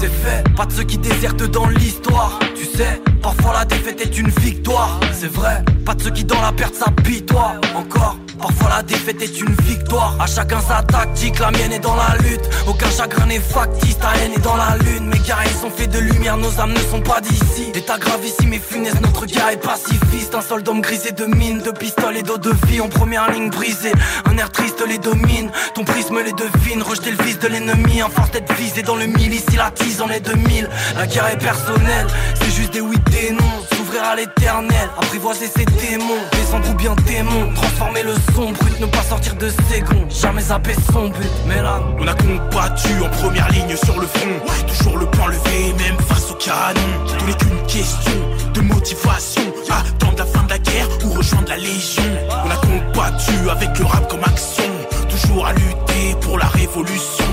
[0.00, 2.38] c'est fait, pas de ceux qui désertent dans l'histoire.
[2.56, 5.00] Tu sais, parfois la défaite est une victoire.
[5.12, 7.54] C'est vrai, pas de ceux qui dans la perte s'apitoient.
[7.74, 10.16] Encore Parfois la défaite est une victoire.
[10.20, 12.48] À chacun sa tactique, la mienne est dans la lutte.
[12.68, 15.08] Aucun chagrin n'est factice, ta haine est dans la lune.
[15.08, 17.72] Mes guerriers sont faits de lumière, nos âmes ne sont pas d'ici.
[17.72, 20.34] D'état gravissime et funeste, notre guerre est pacifiste.
[20.34, 23.92] Un soldat grisé de mine, de pistoles et d'eau de vie En première ligne brisée,
[24.26, 28.10] un air triste les domine Ton prisme les devine, rejeter le vice de l'ennemi En
[28.10, 31.38] force d'être visé dans le mille, ici la tise en est 2000 La guerre est
[31.38, 36.74] personnelle, c'est juste des oui des non s'ouvrir à l'éternel, apprivoiser ses démons, descendre ou
[36.74, 41.08] bien démons, transformer le son brut, ne pas sortir de ses gonds, jamais zapper son
[41.08, 41.30] but.
[41.46, 44.36] Mais là, on a combattu en première ligne sur le front,
[44.66, 46.80] toujours le point levé, même face au canon.
[47.06, 48.20] Tout n'est qu'une question
[48.54, 52.02] de motivation, attendre la fin de la guerre ou rejoindre la légion.
[52.44, 54.64] On a combattu avec le rap comme action,
[55.08, 57.24] toujours à lutter pour la révolution.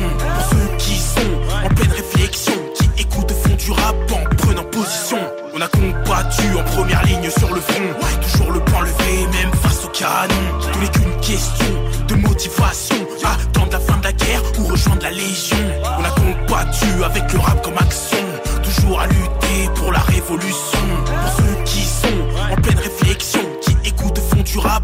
[6.58, 7.82] En première ligne sur le front,
[8.22, 10.36] toujours le point levé, même face au canon.
[10.62, 11.76] Tout n'est qu'une question
[12.08, 15.58] de motivation, attendre la fin de la guerre ou rejoindre la légion.
[16.00, 18.26] On a combattu avec le rap comme action,
[18.64, 20.80] toujours à lutter pour la révolution.
[21.06, 24.84] Pour ceux qui sont en pleine réflexion, qui écoutent fond du rap.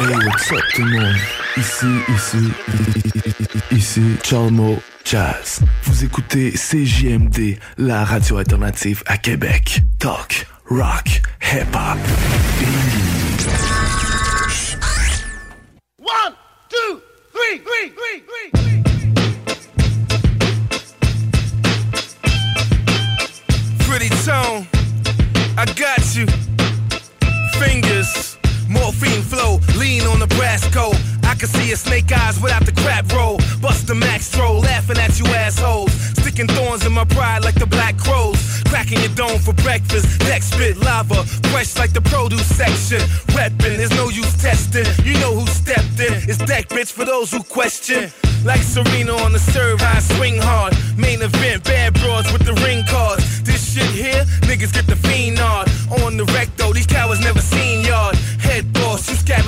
[0.00, 1.16] Hey, what's up tout le monde?
[1.56, 2.52] Ici, ici,
[3.72, 5.60] ici, Chalmo Jazz.
[5.82, 9.80] Vous écoutez CJMD, la radio alternative à Québec.
[9.98, 11.98] Talk, rock, hip-hop.
[15.98, 16.34] One,
[16.68, 17.00] two,
[17.32, 18.52] three, three, three, three.
[23.80, 24.64] Pretty tone,
[25.56, 26.26] I got you.
[27.58, 28.37] Fingers,
[28.68, 30.96] morphine flow, lean on the brass coat.
[31.24, 33.38] I can see your snake eyes without the crap roll.
[33.60, 35.92] Bust the max troll, laughing at you assholes.
[36.18, 38.62] Sticking thorns in my pride like the black crows.
[38.68, 40.20] Cracking your dome for breakfast.
[40.20, 43.00] Neck spit lava, fresh like the produce section.
[43.34, 44.86] Weapon, there's no use testing.
[45.04, 46.12] You know who stepped in.
[46.28, 48.10] It's deck bitch for those who question.
[48.44, 50.76] Like Serena on the serve, I swing hard.
[50.96, 53.42] Main event, bad broads with the ring cards.
[53.42, 55.68] This shit here, niggas get the fiend nod.
[56.02, 58.17] On the wreck though, these cowards never seen yard.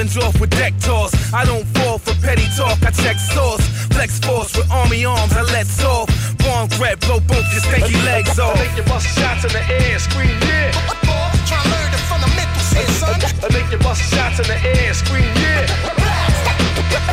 [0.01, 1.13] Head boss, you scavenge off with deck toss.
[1.33, 3.61] I don't fall for petty talk, I check source.
[3.93, 6.09] Flex force with army arms, I let off.
[6.39, 8.57] Bomb grab, blow both your stanky legs off.
[8.57, 10.73] I make you bust shots in the air, scream yeah.
[11.47, 13.21] Try to learn the fundamentals here, son.
[13.45, 15.67] I make you bust shots in the air, scream yeah.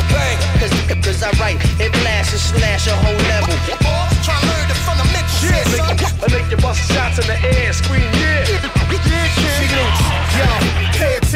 [0.08, 0.72] Bang, cause,
[1.04, 3.54] cause I write and blast and slash a whole level.
[4.24, 5.96] Try to learn the fundamentals here, son.
[6.24, 8.77] I make you bust shots in the air, scream yeah.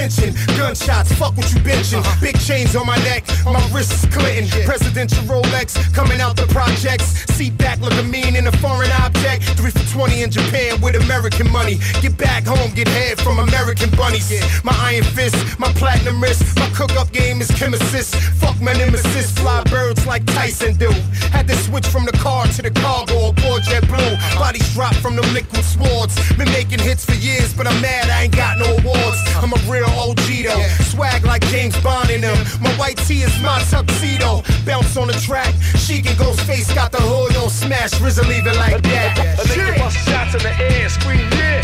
[0.03, 2.01] Attention, gunshots, fuck what you bitchin'.
[2.01, 2.21] Uh-huh.
[2.21, 3.77] Big chains on my neck, my uh-huh.
[3.77, 4.51] wrists Clinton.
[4.67, 7.23] Presidential Rolex coming out the projects.
[7.31, 9.45] Seat back looking mean in a foreign object.
[9.55, 11.79] Three for 20 in Japan with American money.
[12.01, 14.27] Get back home, get head from American bunnies.
[14.65, 18.17] My iron fist, my platinum wrist, my cook up game is chemist.
[18.43, 20.91] Fuck my nemesis, fly birds like Tyson do.
[21.31, 24.15] Had to switch from the car to the cargo aboard JetBlue.
[24.15, 24.39] Uh-huh.
[24.41, 26.19] Bodies drop from the liquid swords.
[26.35, 29.19] Been making hits for years, but I'm mad I ain't got no awards.
[29.39, 30.67] I'm a real Though.
[30.91, 32.37] Swag like James Bond in them.
[32.61, 34.43] My white tee is my tuxedo.
[34.67, 35.55] Bounce on the track.
[35.77, 37.93] She can go face, got the hood on smash.
[38.01, 39.39] RZA leave it like that.
[39.39, 41.63] I make you bust shots in the air, scream yeah.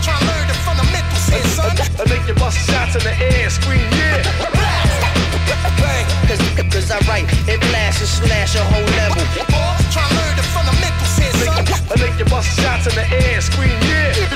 [0.00, 1.76] Try to learn the fundamentals here, son.
[2.00, 4.22] I make you bust shots in the air, scream yeah.
[6.28, 6.40] Cause,
[6.72, 9.20] cause I write and blast and slash a whole level.
[9.92, 11.60] Try to learn the fundamentals here, son.
[11.92, 14.27] I make you bust shots in the air, scream yeah.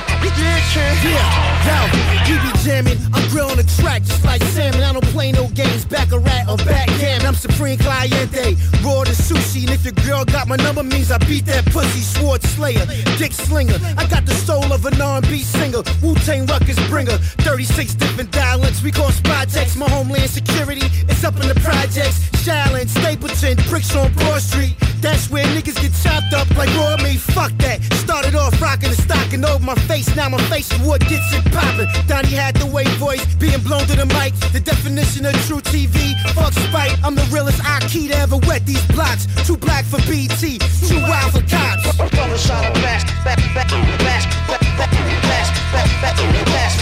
[1.05, 4.83] Yeah, yo, you be jamming, I'm grilling the track just like salmon.
[4.83, 7.27] I don't play no games, back a rat or backgammon.
[7.27, 9.63] I'm supreme cliente, raw to sushi.
[9.63, 12.01] And if your girl got my number, means I beat that pussy.
[12.01, 12.87] Sword slayer,
[13.19, 13.79] dick slinger.
[13.99, 17.19] I got the soul of an R&B singer, Wu Tang Ruckus bringer.
[17.43, 19.77] 36 different dialects, we call spot checks.
[19.77, 22.31] My homeland security, it's up in the projects.
[22.45, 24.77] Shaolin, Stapleton, bricks on Broad Street.
[25.01, 27.19] That's where niggas get chopped up like raw meat.
[27.19, 27.83] Fuck that.
[27.95, 31.29] Started off rocking the stocking over my face face, now my face is what gets
[31.37, 31.89] it poppin'.
[32.07, 34.33] Donnie had the way voice, being blown to the mic.
[34.57, 36.97] The definition of true TV, fuck spite.
[37.05, 39.27] I'm the realest IQ to ever wet these blocks.
[39.47, 40.59] Too black for BT,
[40.89, 41.85] too wild for cops.
[42.17, 43.43] Don't shot a bash, bash,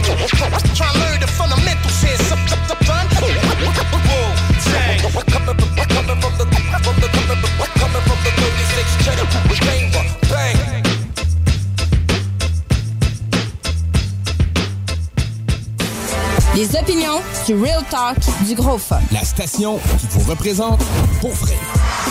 [16.55, 19.01] Les opinions du Real Talk du Gros Fun.
[19.11, 20.83] La station qui vous représente
[21.23, 21.55] pour vrai.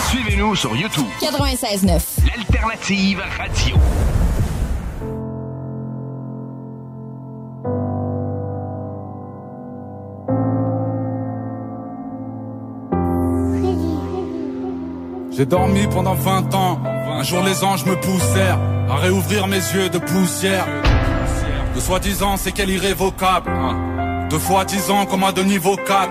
[0.08, 1.06] Suivez-nous sur YouTube.
[1.20, 2.00] 96.9.
[2.26, 3.76] L'alternative radio.
[15.30, 16.80] J'ai dormi pendant 20 ans.
[16.84, 18.58] Un jour les anges me poussèrent
[18.90, 20.66] à réouvrir mes yeux de poussière.
[21.76, 23.52] De soi-disant c'est qu'elle irrévocable.
[24.32, 26.08] Deux fois dix ans comme un de niveau 4.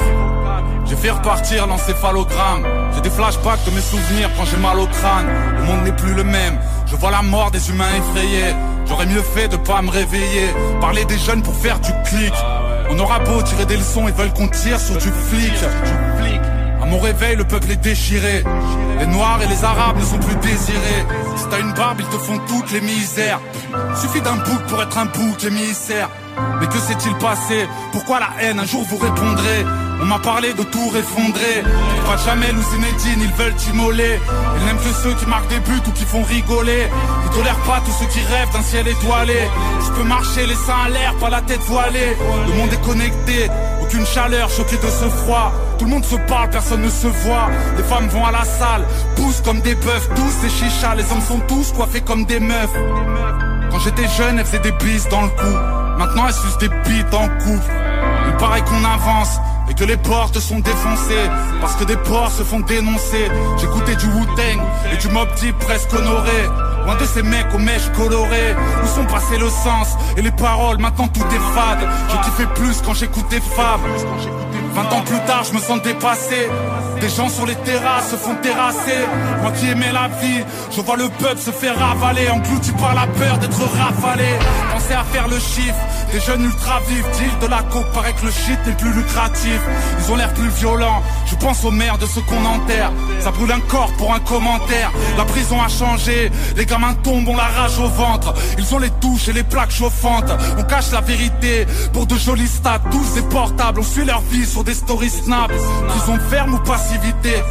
[0.86, 2.64] J'ai fait repartir l'encéphalogramme.
[2.94, 5.26] J'ai des flashbacks de mes souvenirs quand j'ai mal au crâne.
[5.58, 6.60] Le monde n'est plus le même.
[6.86, 8.54] Je vois la mort des humains effrayés.
[8.86, 10.50] J'aurais mieux fait de pas me réveiller.
[10.80, 12.34] Parler des jeunes pour faire du clic.
[12.92, 15.54] On aura beau tirer des leçons, ils veulent qu'on tire sur du flic.
[16.82, 18.44] À mon réveil, le peuple est déchiré.
[19.00, 21.06] Les noirs et les arabes ne sont plus désirés.
[21.36, 23.40] Si t'as une barbe, ils te font toutes les misères.
[23.96, 26.10] Suffit d'un bouc pour être un bouc émissaire.
[26.60, 27.68] Mais que s'est-il passé?
[27.92, 29.66] Pourquoi la haine Un jour vous répondrez?
[30.02, 31.64] On m'a parlé de tout effondrer.
[32.06, 34.20] Pas jamais nous Zinedine, ils veulent t'immoler.
[34.58, 36.88] Ils n'aiment que ceux qui marquent des buts ou qui font rigoler.
[37.26, 39.38] Ils tolèrent pas tous ceux qui rêvent d'un ciel étoilé.
[39.86, 42.18] Je peux marcher les seins à l'air, pas la tête voilée.
[42.48, 43.48] Le monde est connecté,
[43.92, 45.52] aucune chaleur, choqué de ce froid.
[45.78, 47.50] Tout le monde se parle, personne ne se voit.
[47.76, 48.86] Les femmes vont à la salle,
[49.18, 50.96] poussent comme des bœufs, tous des chichas.
[50.96, 52.74] Les hommes sont tous coiffés comme des meufs.
[53.70, 55.98] Quand j'étais jeune, elles faisaient des bises dans le cou.
[55.98, 57.70] Maintenant, elles sucent des bites en coupe.
[58.28, 59.40] Il paraît qu'on avance
[59.70, 63.30] et que les portes sont défoncées parce que des porcs se font dénoncer.
[63.60, 64.62] J'écoutais du Wu-Tang
[64.94, 66.48] et du Mob Deep presque honoré.
[66.86, 70.78] Loin de ces mecs aux mèches colorées Où sont passés le sens et les paroles.
[70.78, 71.88] Maintenant tout est fade.
[72.10, 73.82] Je kiffais plus quand j'écoutais Fab.
[74.74, 76.48] 20 ans plus tard je me sens dépassé
[77.02, 79.08] Des gens sur les terrasses se font terrasser.
[79.42, 83.08] Moi qui aimais la vie Je vois le peuple se faire ravaler Englouti par la
[83.08, 84.30] peur d'être rafalé.
[84.72, 85.76] Pensez à faire le chiffre.
[86.12, 89.60] Des jeunes ultra vifs Deal de la coke Paraît que le shit est plus lucratif.
[90.00, 91.02] Ils ont l'air plus violents.
[91.26, 92.92] Je pense aux mères de ceux qu'on enterre.
[93.20, 94.92] Ça brûle un corps pour un commentaire.
[95.18, 96.32] La prison a changé.
[96.56, 98.36] Les gamins tombent, on la rage au ventre.
[98.60, 100.32] Ils ont les touches et les plaques chauffantes.
[100.60, 102.82] On cache la vérité pour de jolis stats.
[102.92, 105.52] Tous des portables, on suit leur vie sur des stories snap.
[105.88, 106.60] Prison ferme ou
[106.92, 107.42] passivité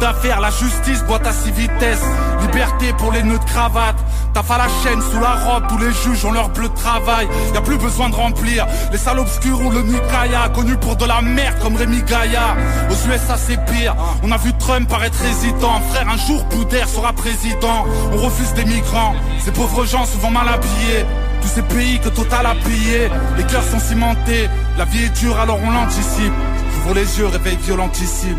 [0.00, 2.02] d'affaires, la justice boite à six vitesses.
[2.40, 3.96] Liberté pour les nœuds de cravate.
[4.32, 7.28] Taf à la chaîne, sous la robe, tous les juges ont leur bleu de travail.
[7.54, 10.48] Y a plus besoin de remplir Les salles obscures ou le Nikaya.
[10.54, 12.56] Connu pour de la merde comme Rémi Gaïa.
[12.90, 13.94] Aux USA c'est pire.
[14.22, 15.80] On a vu Trump paraître hésitant.
[15.90, 17.84] Frère un jour Boudère sera président.
[18.12, 19.14] On refuse des migrants.
[19.44, 21.04] Ces pauvres gens souvent mal habillés.
[21.42, 23.10] Tous ces pays que Total a pillés.
[23.36, 24.48] Les cœurs sont cimentés.
[24.78, 26.32] La vie est dure alors on l'anticipe
[26.86, 28.38] J'ouvre les yeux, réveil violentissime.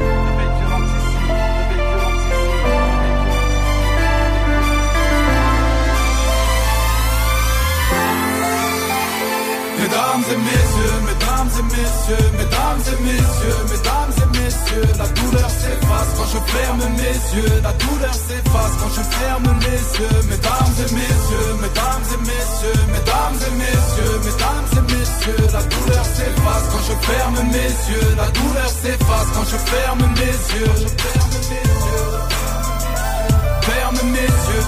[9.77, 14.16] Mesdames et messieurs, mesdames et messieurs, mesdames et messieurs, mesdames
[14.97, 19.99] la douleur s'efface quand je ferme mes yeux, la douleur s'efface quand je ferme les
[19.99, 26.05] yeux, mesdames et messieurs, mesdames et messieurs, mesdames et messieurs, mesdames et messieurs, la douleur
[26.05, 30.89] s'efface quand je ferme mes yeux, la douleur s'efface quand je ferme mes yeux, je
[31.03, 32.15] ferme mes yeux,
[33.61, 34.67] ferme mes yeux,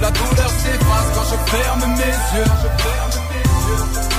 [0.00, 4.15] la douleur s'efface quand je ferme mes yeux, je ferme mes yeux.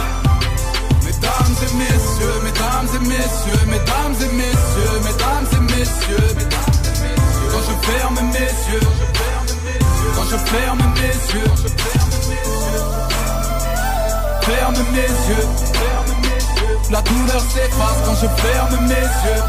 [1.28, 6.32] Mesdames et messieurs, mesdames et messieurs, mesdames et messieurs, mesdames et messieurs,
[7.52, 8.88] quand je ferme mes yeux,
[10.16, 11.52] quand je ferme mes yeux,
[14.42, 15.48] ferme mes yeux,
[16.92, 19.44] la douleur s'efface quand je ferme mes yeux.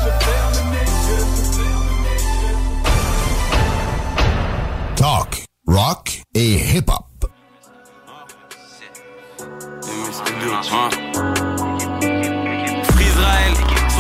[4.96, 7.05] Talk, rock et hip-hop.
[10.72, 11.38] Hein.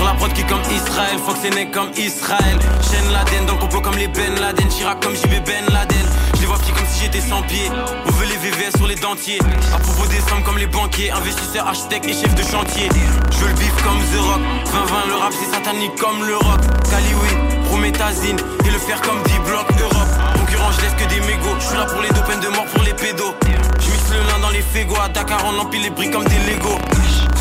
[0.08, 2.58] La prod qui comme Israël, Fox est né comme Israël.
[2.80, 6.06] Chaîne Laden, dans le complot comme les Ben Laden, Chirac comme JB Ben Laden.
[6.32, 7.70] Je les vois petits comme si j'étais sans pied.
[8.06, 9.38] On veut les VVS sur les dentiers.
[9.70, 12.88] À propos des sommes comme les banquiers, investisseurs, architectes et chefs de chantier.
[13.32, 14.40] Je veux le bif comme The Rock.
[14.72, 16.60] 20-20, le rap c'est satanique comme le rock.
[16.88, 20.08] Caliwi, Prométhazine et le fer comme 10 blocs Europe.
[20.40, 21.56] Concurrent, je laisse que des mégots.
[21.60, 23.34] Je suis là pour les deux peines de mort pour les pédos.
[23.44, 24.96] Je mixe le lin dans les fégos.
[25.04, 26.80] À Dakar, on empile les briques comme des Legos.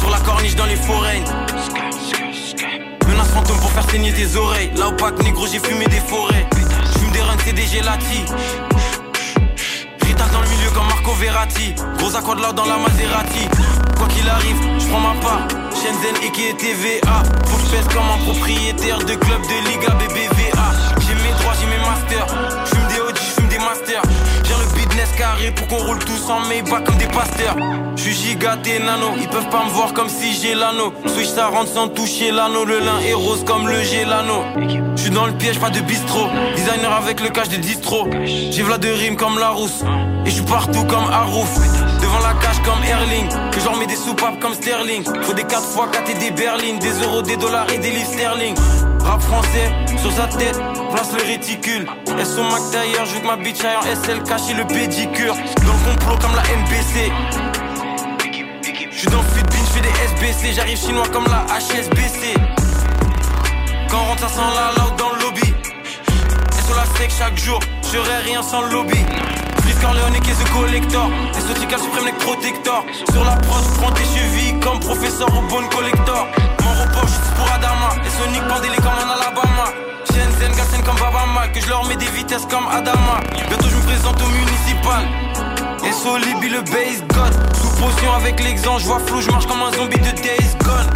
[0.02, 1.24] Sur la corniche dans les forêts.
[3.34, 4.72] Fantôme pour faire saigner tes oreilles.
[4.78, 6.46] Là au pack négro, j'ai fumé des forêts.
[6.94, 8.26] J'fume des runs, c'est des gelati.
[10.02, 11.76] Ritas dans le milieu comme Marco Verratti.
[11.98, 13.48] Gros accord l'or dans la Maserati.
[13.98, 15.48] Quoi qu'il arrive, j'prends ma part.
[15.72, 17.24] Shenzhen et qui est TVA.
[17.46, 20.68] Faut que comme un propriétaire de club de Liga BBVA.
[21.02, 22.77] J'ai mes droits, j'ai mes masters.
[25.56, 27.56] Pour qu'on roule tous en Maybach comme des pasteurs.
[27.96, 30.94] J'suis gigaté nano, ils peuvent pas me voir comme si j'ai l'anneau.
[31.08, 34.44] Switch ça rentre sans toucher l'anneau, le lin est rose comme le gélano.
[34.96, 36.28] J'suis dans le piège, pas de bistrot.
[36.56, 38.08] Designer avec le cache des distros.
[38.26, 39.84] J'ai v'là de rimes comme la rousse.
[40.26, 41.50] Et j'suis partout comme Harouf.
[42.02, 43.28] Devant la cage comme Erling.
[43.52, 45.04] Que j'en mets des soupapes comme Sterling.
[45.24, 46.80] Faut des 4 x 4 et des berlines.
[46.80, 48.56] Des euros, des dollars et des livres sterling.
[49.00, 50.60] Rap français, sur sa tête,
[50.92, 51.88] place le réticule.
[52.20, 55.36] Elles sont Mac d'ailleurs, je ma bitch aille en SL cacher le pédicure.
[55.36, 57.12] Dans le complot comme la MBC.
[58.92, 60.54] J'suis dans le Fit j'fais des SBC.
[60.54, 62.34] J'arrive chinois comme la HSBC.
[63.90, 65.54] Quand on rentre, ça sent la loud dans le lobby.
[66.58, 69.06] Et sur la sec chaque jour, je rien sans le lobby.
[69.82, 71.10] Corleone qui est The Collector.
[71.38, 72.84] Esotica Supreme Neck Protector.
[73.12, 76.28] Sur la prod, prends tes chevilles comme professeur au bon collector.
[76.64, 77.90] Mon repos, je pour Adama.
[78.06, 79.97] Et Sonic Pandélé comme en Alabama.
[80.86, 81.48] Comme Babama.
[81.48, 83.20] Que je leur mets des vitesses comme Adama.
[83.50, 85.06] Bientôt, je me présente au municipal.
[85.84, 89.62] Et Solibi le base god Sous potion avec l'exemple, je vois flou, je marche comme
[89.62, 90.90] un zombie de Days Gone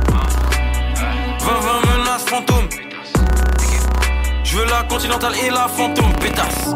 [1.39, 2.69] 20-20 menaces fantômes
[4.43, 6.75] Je veux la continentale et la fantôme pétasse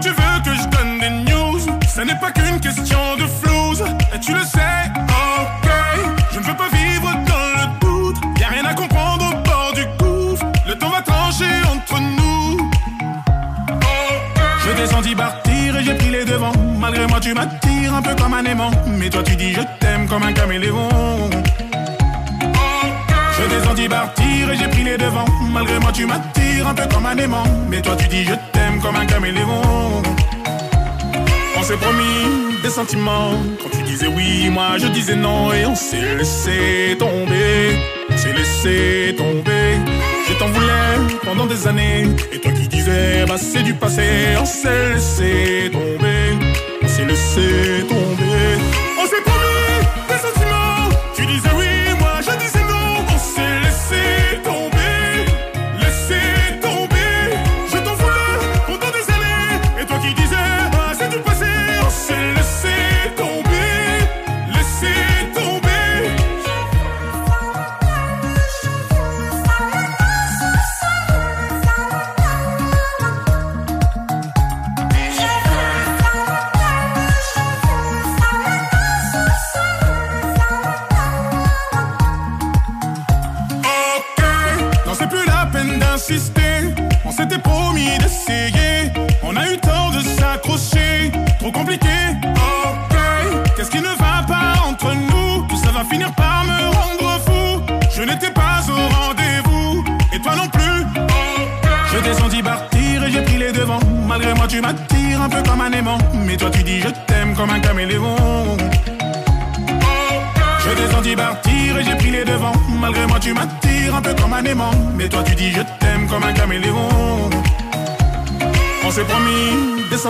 [0.00, 4.20] Tu veux que je donne des news Ce n'est pas qu'une question de flouze, et
[4.20, 4.90] tu le sais.
[4.96, 5.70] Ok,
[6.32, 8.16] je ne veux pas vivre dans le doute.
[8.38, 10.46] Y a rien à comprendre au bord du gouffre.
[10.66, 12.70] Le temps va trancher entre nous.
[14.64, 16.52] Je t'ai senti partir et j'ai pris les devants.
[16.78, 18.70] Malgré moi, tu m'attires un peu comme un aimant.
[18.86, 21.30] Mais toi, tu dis je t'aime comme un caméléon.
[23.50, 25.24] Je senti partir et j'ai pris les devants.
[25.52, 27.44] Malgré moi, tu m'attires un peu comme un aimant.
[27.68, 30.02] Mais toi, tu dis je t'aime comme un caméléon.
[31.56, 33.32] On s'est promis des sentiments.
[33.62, 35.52] Quand tu disais oui, moi je disais non.
[35.52, 37.78] Et on s'est laissé tomber.
[38.10, 39.78] On s'est laissé tomber.
[40.28, 42.06] Je t'en voulais pendant des années.
[42.32, 44.36] Et toi qui disais, bah c'est du passé.
[44.40, 46.46] On s'est laissé tomber.
[46.82, 48.89] On s'est laissé tomber.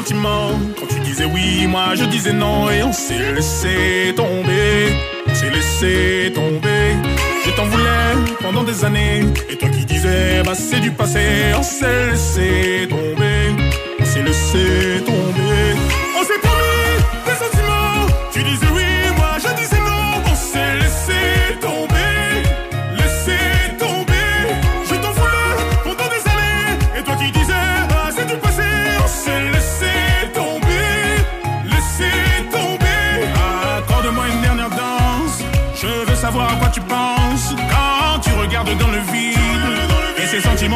[0.02, 2.70] Quand tu disais oui, moi je disais non.
[2.70, 4.96] Et on s'est laissé tomber.
[5.26, 6.96] On s'est laissé tomber.
[7.44, 9.24] Je t'en voulais pendant des années.
[9.50, 11.52] Et toi qui disais, bah c'est du passé.
[11.54, 13.54] On s'est laissé tomber.
[14.00, 15.99] On s'est laissé tomber.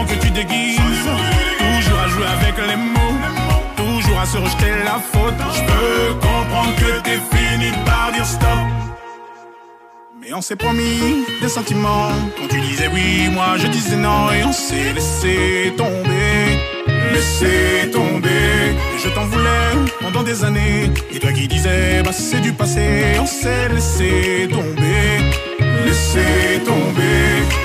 [0.07, 0.79] Que tu déguises.
[1.59, 3.19] Toujours à jouer avec les mots.
[3.77, 5.41] Toujours à se rejeter la faute.
[5.57, 8.49] Je peux comprendre que t'es fini par dire stop.
[10.21, 12.09] Mais on s'est promis des sentiments.
[12.39, 14.31] Quand tu disais oui, moi je disais non.
[14.33, 16.59] Et on s'est laissé tomber.
[17.13, 18.77] laissé tomber.
[18.95, 19.65] Et je t'en voulais
[20.01, 20.91] pendant des années.
[21.13, 25.07] Et toi qui disais, bah c'est du passé, on s'est laissé tomber,
[25.87, 27.64] laissé tomber.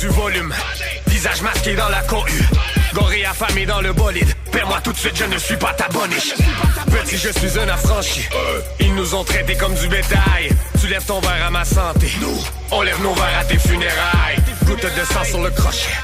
[0.00, 0.54] Du volume.
[1.06, 2.42] Visage masqué dans la cohue.
[2.94, 4.32] Goré affamé dans le bolide.
[4.52, 6.34] Perds-moi tout de suite, je ne suis pas ta boniche.
[6.90, 8.28] Petit, je suis un affranchi.
[8.80, 10.50] Ils nous ont traités comme du bétail.
[10.80, 12.10] Tu lèves ton verre à ma santé.
[12.20, 12.38] Nous,
[12.70, 14.38] on lève nos verres à tes funérailles.
[14.64, 15.96] Goutte de sang sur le crochet.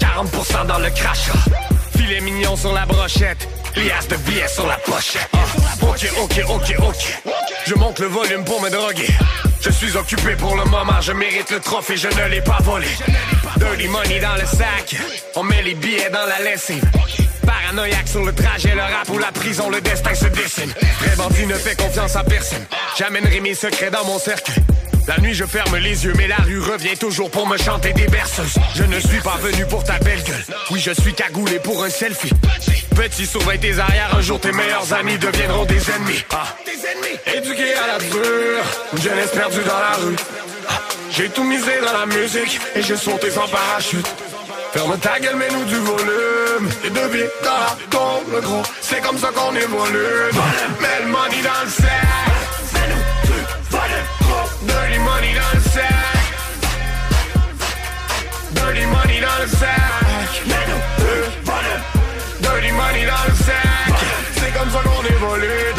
[0.00, 1.32] 40% dans le crachat.
[1.96, 3.48] Filet mignon sur la brochette.
[3.76, 5.28] Liasse de billets sur la pochette.
[5.32, 5.38] Ah,
[5.82, 7.22] ok, ok, ok, ok.
[7.66, 9.08] Je monte le volume pour me droguer.
[9.64, 12.86] Je suis occupé pour le moment, je mérite le trophée, je ne l'ai pas volé.
[13.56, 14.94] Dirty money dans le sac,
[15.36, 16.84] on met les billets dans la lessive.
[17.46, 20.70] Paranoïaque sur le trajet, le rap ou la prison, le destin se dessine.
[21.00, 22.66] Vrai bandit ne fait confiance à personne.
[22.98, 24.62] J'amènerai mes secrets dans mon cercueil.
[25.06, 28.06] La nuit je ferme les yeux mais la rue revient toujours pour me chanter des
[28.06, 28.54] berceuses.
[28.74, 30.44] Je ne suis pas venu pour ta belle gueule.
[30.70, 32.32] Oui je suis cagoulé pour un selfie.
[32.96, 36.24] Petit surveille tes arrières Un jour tes meilleurs amis deviendront des ennemis.
[36.32, 36.46] Ah.
[37.34, 38.64] Éduqué à la dure
[38.94, 40.16] Une jeunesse perdue dans la rue.
[40.68, 40.80] Ah.
[41.10, 44.06] J'ai tout misé dans la musique Et j'ai sauté sans parachute.
[44.72, 49.18] Ferme ta gueule, mets-nous du volume Et deux billes dans la tombe, gros C'est comme
[49.18, 50.32] ça qu'on évolue.
[50.80, 52.33] Mets le money dans le
[54.66, 55.84] Dirty money dans le sac
[58.52, 61.82] Dirty money dans le sac Mets-nous du volume
[62.40, 63.94] Dirty money dans le sac
[64.34, 65.74] C'est comme ça qu'on évolue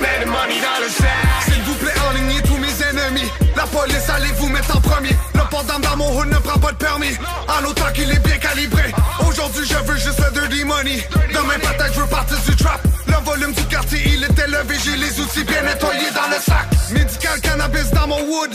[0.00, 1.08] Mets money dans le sac
[1.46, 3.30] S'il vous plaît, enlignez tous mes ennemis.
[3.56, 5.16] La police, allez vous mettre en premier?
[5.34, 7.16] Le pendant dans mon hood ne prend pas de permis.
[7.48, 8.92] En autant qu'il est bien calibré.
[9.20, 11.06] Aujourd'hui, je veux juste le dirty money.
[11.32, 12.80] Demain, peut-être, je veux partir du trap.
[13.06, 14.76] Le volume du quartier, il est élevé.
[14.84, 16.66] J'ai les outils bien nettoyés dans le sac.
[16.90, 18.52] Médical cannabis dans mon wood.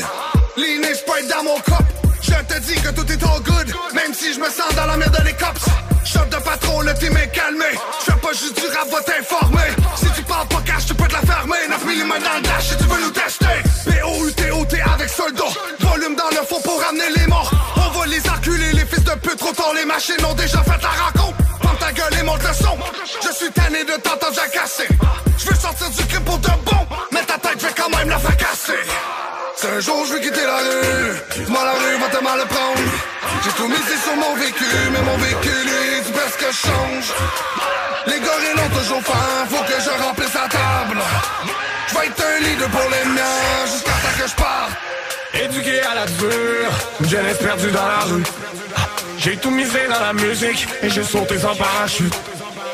[0.58, 1.86] Lean Sprite dans mon cup.
[2.22, 3.74] Je te dis que tout est all good.
[3.94, 5.66] Même si je me sens dans la merde des cops.
[6.04, 7.66] Shot de patron, le team est calmé.
[8.06, 9.70] Je pas juste du rap, va t'informer.
[9.96, 11.58] Si tu parles pas cash, tu peux te la fermer.
[11.70, 13.46] 9 mm dans le dash si tu veux nous tester.
[13.86, 15.54] P-O-U-T-O-T avec soldat.
[15.80, 17.52] Volume dans le fond pour ramener les morts.
[18.08, 19.38] Les enculer, les fils de pute.
[19.38, 21.38] Trop tard, les machines ont déjà fait la rencontre.
[21.62, 22.78] Prends ta gueule et monte le son.
[23.24, 24.88] Je suis tanné de t'entendre jacasser.
[25.38, 26.88] Je veux sortir du crime pour de bon.
[27.12, 28.82] Mais ta tête, je vais quand même la fracasser.
[29.56, 32.46] C'est un jour je vais quitter la rue Moi la rue va te mal le
[32.46, 32.82] prendre
[33.44, 37.14] J'ai tout misé sur mon véhicule Mais mon véhicule lui du presque change
[38.08, 41.02] Les gorilles ont toujours faim Faut que je remplisse la table
[41.90, 44.91] Je vais être un leader pour les miens Jusqu'à temps que je parte
[45.62, 46.72] Éduqué à la dure,
[47.02, 48.24] une jeunesse perdue dans la rue.
[49.18, 52.14] J'ai tout misé dans la musique et j'ai sauté sans parachute.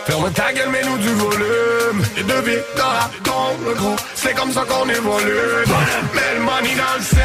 [0.05, 2.03] Ferme ta gueule, mets-nous du volume.
[2.15, 3.95] Les deux billes dans la tombe, le gros.
[4.15, 5.65] C'est comme ça qu'on évolue.
[6.13, 7.17] Mets le money dans le sac.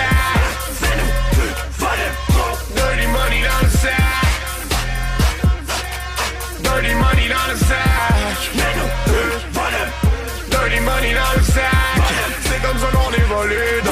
[2.74, 3.92] Dirty money dans le sac.
[6.60, 7.78] Dirty money dans le sac.
[10.50, 11.72] Dirty money dans le sac.
[12.42, 13.82] C'est comme ça qu'on évolue.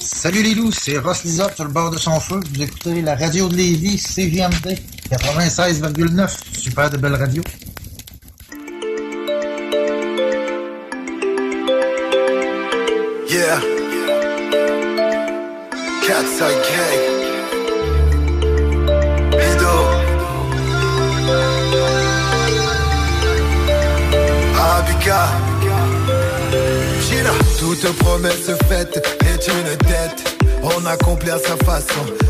[0.00, 2.40] Salut les loups, c'est Ross Lisotte sur le bord de son feu.
[2.52, 4.78] Vous écoutez la radio de Lévis, CGMD
[5.10, 6.30] 96,9.
[6.52, 7.42] Super de belle radio.
[13.30, 13.60] Yeah.
[16.04, 16.40] Cat's.
[27.08, 27.30] Gina.
[27.60, 30.42] Tout promesse faite est une dette.
[30.64, 31.86] On accomplit à sa façon.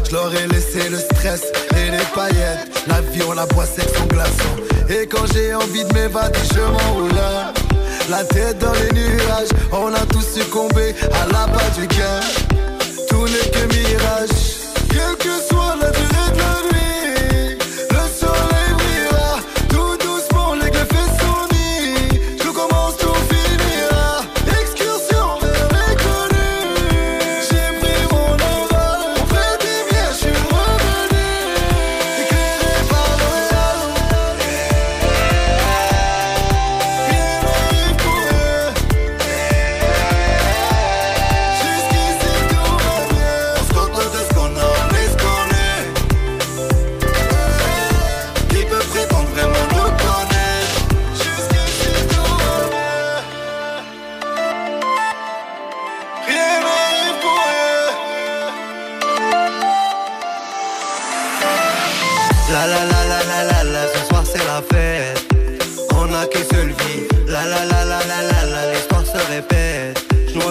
[0.07, 2.69] Je leur ai laissé le stress et les paillettes.
[2.89, 4.55] La vie, on la boit son glaçon.
[4.91, 7.60] Et quand j'ai envie de m'évader, je m'enroule
[8.11, 12.23] La tête dans les nuages, on a tous succombé à la bas du cœur.
[13.09, 14.51] Tout n'est que mirage.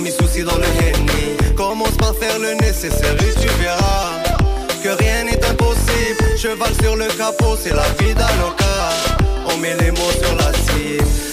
[0.10, 1.54] Mes soucis dans le henny.
[1.56, 4.24] Commence par faire le nécessaire et tu verras
[4.84, 6.36] que rien n'est impossible.
[6.36, 8.90] Cheval sur le capot, c'est la vie d'Aloca.
[9.54, 11.29] On met les mots sur la cible.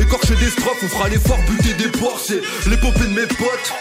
[0.00, 3.72] Écorcher des strophes, on fera l'effort, buter des porcs, c'est l'épopée de mes potes.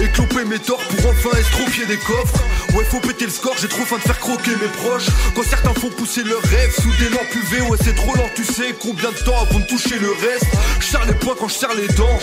[0.00, 2.42] Écloper mes torts pour enfin estropier des coffres.
[2.74, 5.08] Ouais, faut péter le score, j'ai trop faim de faire croquer mes proches.
[5.34, 8.44] Quand certains font pousser leurs rêves sous des lampes UV, ouais, c'est trop lent, tu
[8.44, 10.46] sais combien de temps avant de toucher le reste.
[10.80, 12.18] Je serre les poings quand je serre les dents.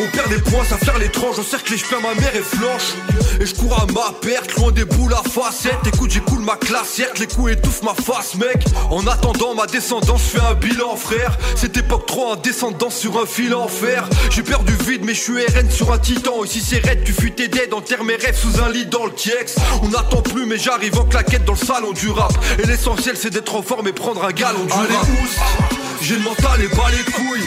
[0.00, 1.36] On perd des points, ça faire l'étrange.
[1.38, 2.94] On cercle les cheveux, ma mère est flanche.
[3.40, 5.86] Et je cours à ma perte, loin des boules à facettes.
[5.86, 8.64] Écoute, j'écoule ma classe, certes, les coups étouffent ma face, mec.
[8.90, 11.38] En attendant ma descendance, je fais un bilan, frère.
[11.56, 14.08] Cette époque trop indescendant sur un fil en fer.
[14.30, 16.44] J'ai peur du vide, mais je suis RN sur un titan.
[16.44, 19.12] Ici c'est raide, tu fuis tes dead, enterre mes rêves sous un lit dans le
[19.12, 19.56] Tiex.
[19.82, 22.32] On n'attend plus, mais j'arrive en claquette dans le salon du rap.
[22.62, 25.81] Et l'essentiel, c'est d'être en forme et prendre un galon du rap.
[26.02, 27.46] J'ai le mental et pas les couilles.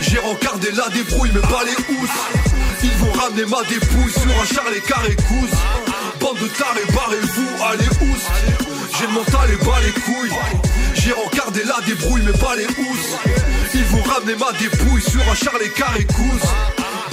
[0.00, 2.10] J'ai rencardé la débrouille, mais pas les housses.
[2.82, 5.58] Ils vont ramener ma dépouille sur un char les carrés couses.
[6.18, 8.28] Bande de tarés, barrez-vous, allez housses.
[8.98, 10.32] J'ai le mental et pas les couilles.
[10.94, 13.16] J'ai rencardé la débrouille, mais pas les housses.
[13.74, 16.50] Ils vont ramener ma dépouille sur un char les carrés couses.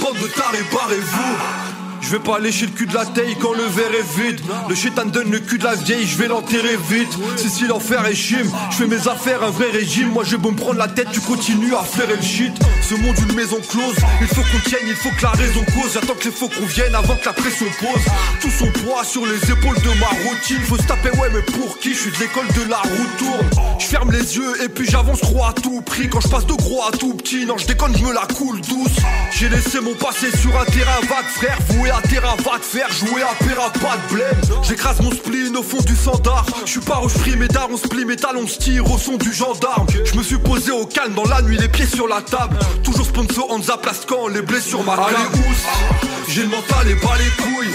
[0.00, 1.77] Bande de tarés, barrez-vous.
[2.00, 4.40] Je vais pas lécher le cul de la taille quand le verre est vide.
[4.68, 7.08] Le chétan donne le cul de la vieille, je vais l'enterrer vite.
[7.36, 10.10] C'est si l'enfer est chim, je fais mes affaires, un vrai régime.
[10.10, 12.52] Moi j'ai beau me prendre la tête, tu continues à flairer le shit.
[12.82, 15.92] Ce monde une maison close, il faut qu'on tienne, il faut que la raison cause.
[15.94, 18.04] J'attends que les faux conviennent avant que la pression pose.
[18.40, 20.62] Tout son poids sur les épaules de ma routine.
[20.66, 21.94] Faut se taper, ouais, mais pour qui?
[21.94, 23.50] Je suis de l'école de la route tourne.
[23.78, 26.08] Je ferme les yeux et puis j'avance trop à tout prix.
[26.08, 28.60] Quand je passe de gros à tout petit, non, je déconne, je me la coule
[28.62, 28.96] douce.
[29.32, 32.64] J'ai laissé mon passé sur un terrain vague, frère, voué à la terre va te
[32.64, 34.62] faire jouer à Péra, pas de blême.
[34.62, 36.44] J'écrase mon spleen au fond du sandar.
[36.64, 39.32] Je suis pas je prie mes dards, on split mes talons, tire au son du
[39.32, 39.86] gendarme.
[40.04, 42.58] Je me suis posé au calme dans la nuit, les pieds sur la table.
[42.82, 45.16] Toujours sponsor Anza Plascan, les blés sur ma table.
[45.16, 47.72] Allez, j'ai le mental et pas les couilles.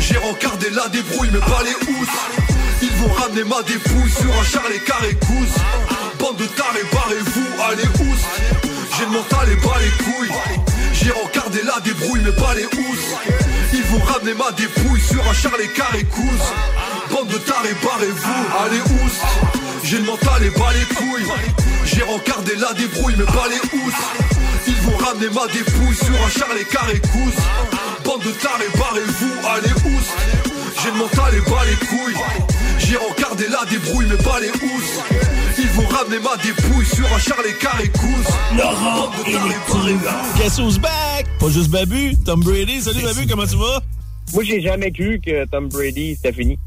[0.00, 2.08] J'ai rencardé la débrouille, mais pas les housses.
[2.82, 5.16] Ils vont ramener ma dépouille sur un char les carrés.
[6.18, 8.24] Bande de tarés, barrez-vous, allez oust.
[8.96, 10.34] J'ai le mental et pas les couilles.
[10.92, 13.47] J'ai rencardé la débrouille, mais pas les housses.
[13.90, 16.52] Vont ramener ma dépouille sur un char les carrés couses.
[17.10, 19.22] Bande de tarés, barrez-vous, allez oust.
[19.82, 21.26] J'ai le mental et pas les couilles.
[21.86, 24.04] J'ai rencardé la débrouille, mais pas les housses.
[24.66, 27.42] Ils vont ramener ma dépouille sur un char les carrés couses.
[28.04, 30.12] Bande de tarés, barrez-vous, allez oust.
[30.82, 32.14] J'ai le mental et pas les couilles.
[32.88, 34.98] J'ai rencardé la débrouille, mais pas les housses.
[35.58, 37.90] Ils vont ramener ma dépouille sur un Charlie Carré
[38.56, 39.10] Laurent
[40.38, 41.26] Guess who's back?
[41.38, 42.80] Pas juste Babu, Tom Brady.
[42.80, 43.82] Salut Babu, comment tu vas?
[44.32, 46.58] Moi, j'ai jamais cru que Tom Brady, c'était fini.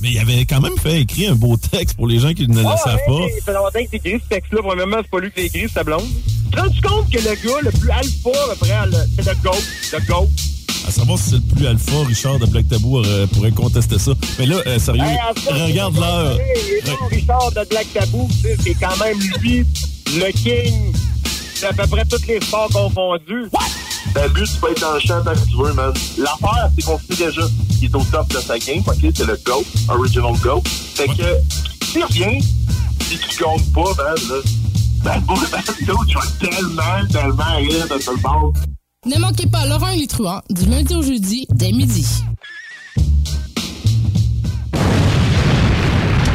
[0.00, 2.60] Mais il avait quand même fait écrire un beau texte pour les gens qui ne
[2.60, 3.34] le Ah, savent ouais, pas.
[3.38, 4.60] Ça fait longtemps que c'est écrit ce texte-là.
[4.62, 6.02] Premièrement, c'est pas lui qui l'a écrit, c'est sa blonde.
[6.04, 6.50] Tu
[6.80, 9.62] te rends compte que le gars le plus alpha, après, le- c'est le GOAT.
[9.92, 10.28] Le GOAT.
[10.86, 14.12] À savoir si c'est le plus alpha, Richard de Black Tabou euh, pourrait contester ça.
[14.38, 16.38] Mais là, euh, sérieux, Hey, en fait, regarde l'heure.
[17.10, 19.64] Richard de Black Tabou, c'est quand même lui,
[20.14, 20.92] le king
[21.60, 23.48] d'à peu près tous les sports confondus.
[24.14, 25.92] Babu, tu peux être dans le champ tant que tu veux, man.
[26.18, 27.42] L'affaire, c'est qu'on sait déjà
[27.78, 28.96] qu'il est au top de sa game, ok?
[29.14, 30.62] C'est le GOAT, original GOAT.
[30.94, 32.44] Fait que, s'il revient,
[33.00, 34.36] si tu gagne pas, man, là,
[35.04, 35.62] ben, moi, ben,
[36.08, 38.56] tu vas tellement, tellement rire de tout le monde.
[39.04, 42.06] Ne manquez pas Laurent et les truands du lundi au jeudi dès midi.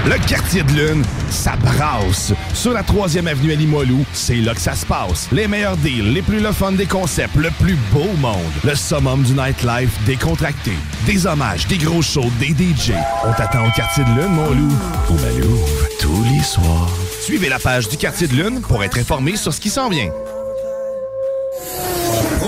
[0.06, 2.34] Le quartier de lune, ça brasse.
[2.53, 5.30] Sur la 3e avenue à Limoilou, c'est là que ça se passe.
[5.31, 8.35] Les meilleurs deals, les plus le des concepts, le plus beau monde.
[8.65, 10.73] Le summum du nightlife décontracté.
[11.06, 12.91] Des hommages, des gros shows, des DJ.
[13.26, 14.76] On t'attend au quartier de lune, mon loup.
[15.10, 15.57] Au Malou,
[16.02, 16.89] tous les soirs.
[17.22, 20.11] Suivez la page du quartier de lune pour être informé sur ce qui s'en vient.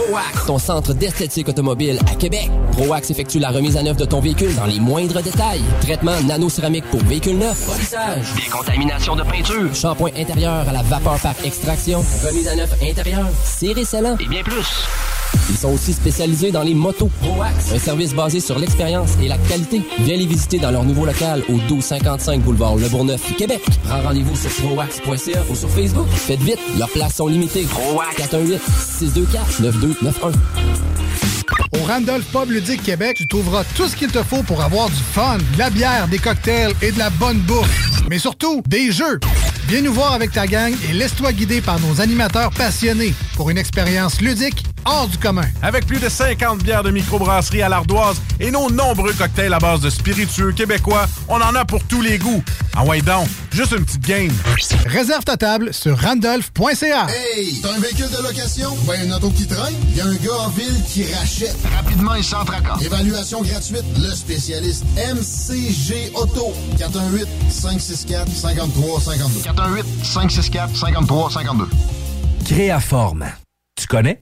[0.09, 2.49] ProAx, ton centre d'esthétique automobile à Québec.
[2.71, 5.61] ProAx effectue la remise à neuf de ton véhicule dans les moindres détails.
[5.81, 11.35] Traitement nano-céramique pour véhicule neuf, polissage, décontamination de peinture, shampoing intérieur à la vapeur par
[11.43, 14.17] extraction, remise à neuf intérieure, serré scellant.
[14.19, 14.87] Et bien plus.
[15.49, 17.09] Ils sont aussi spécialisés dans les motos.
[17.21, 19.81] ProAx, un service basé sur l'expérience et la qualité.
[19.99, 23.61] Viens les visiter dans leur nouveau local au 1255 boulevard Le Bourgneuf, Québec.
[23.83, 26.07] Prends rendez-vous sur proax.ca ou sur Facebook.
[26.09, 27.63] Faites vite, leurs places sont limitées.
[27.63, 30.33] ProAx 418 624 9291.
[31.73, 34.95] Au Randolph Pub Ludique Québec, tu trouveras tout ce qu'il te faut pour avoir du
[34.95, 38.01] fun, de la bière, des cocktails et de la bonne bouffe.
[38.09, 39.19] Mais surtout, des jeux.
[39.67, 43.57] Viens nous voir avec ta gang et laisse-toi guider par nos animateurs passionnés pour une
[43.57, 45.45] expérience ludique hors du commun.
[45.61, 49.79] Avec plus de 50 bières de microbrasserie à l'ardoise et nos nombreux cocktails à base
[49.81, 52.43] de spiritueux québécois, on en a pour tous les goûts.
[52.75, 54.31] Ah ouais donc, juste une petite game.
[54.85, 57.07] Réserve ta table sur randolph.ca.
[57.09, 58.75] Hey, t'as un véhicule de location?
[58.87, 59.73] Ben, une auto qui traîne?
[59.89, 61.55] Il y a un gars en ville qui rachète.
[61.75, 62.77] Rapidement et sans tracas.
[62.81, 63.83] Évaluation gratuite.
[63.97, 66.53] Le spécialiste MCG Auto.
[66.77, 69.43] 418-564-5352.
[70.03, 71.67] 418-564-5352.
[72.45, 73.25] Créaforme.
[73.75, 74.21] Tu connais?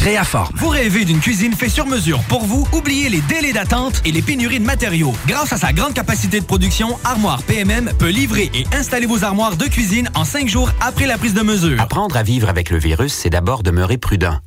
[0.00, 0.56] Créaforme.
[0.56, 2.66] Vous rêvez d'une cuisine faite sur mesure pour vous?
[2.72, 5.12] Oubliez les délais d'attente et les pénuries de matériaux.
[5.26, 9.58] Grâce à sa grande capacité de production, Armoire PMM peut livrer et installer vos armoires
[9.58, 11.78] de cuisine en cinq jours après la prise de mesure.
[11.78, 14.38] Apprendre à vivre avec le virus, c'est d'abord demeurer prudent.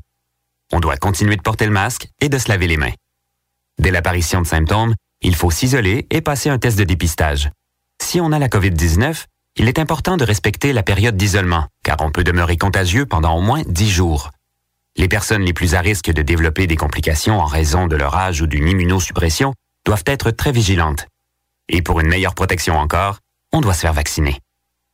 [0.72, 2.94] On doit continuer de porter le masque et de se laver les mains.
[3.78, 7.52] Dès l'apparition de symptômes, il faut s'isoler et passer un test de dépistage.
[8.02, 9.26] Si on a la COVID-19,
[9.58, 13.42] il est important de respecter la période d'isolement, car on peut demeurer contagieux pendant au
[13.42, 14.32] moins 10 jours.
[14.96, 18.42] Les personnes les plus à risque de développer des complications en raison de leur âge
[18.42, 19.54] ou d'une immunosuppression
[19.86, 21.08] doivent être très vigilantes.
[21.68, 23.18] Et pour une meilleure protection encore,
[23.52, 24.38] on doit se faire vacciner.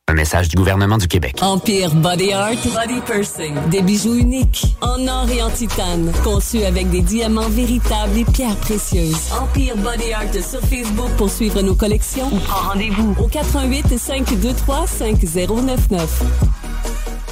[0.08, 1.36] Un message du gouvernement du Québec.
[1.42, 3.54] Empire Body Art, Body Pursing.
[3.68, 8.56] Des bijoux uniques, en or et en titane, conçus avec des diamants véritables et pierres
[8.56, 9.30] précieuses.
[9.38, 16.22] Empire Body Art sur Facebook pour suivre nos collections ou rendez-vous au 88 523 5099.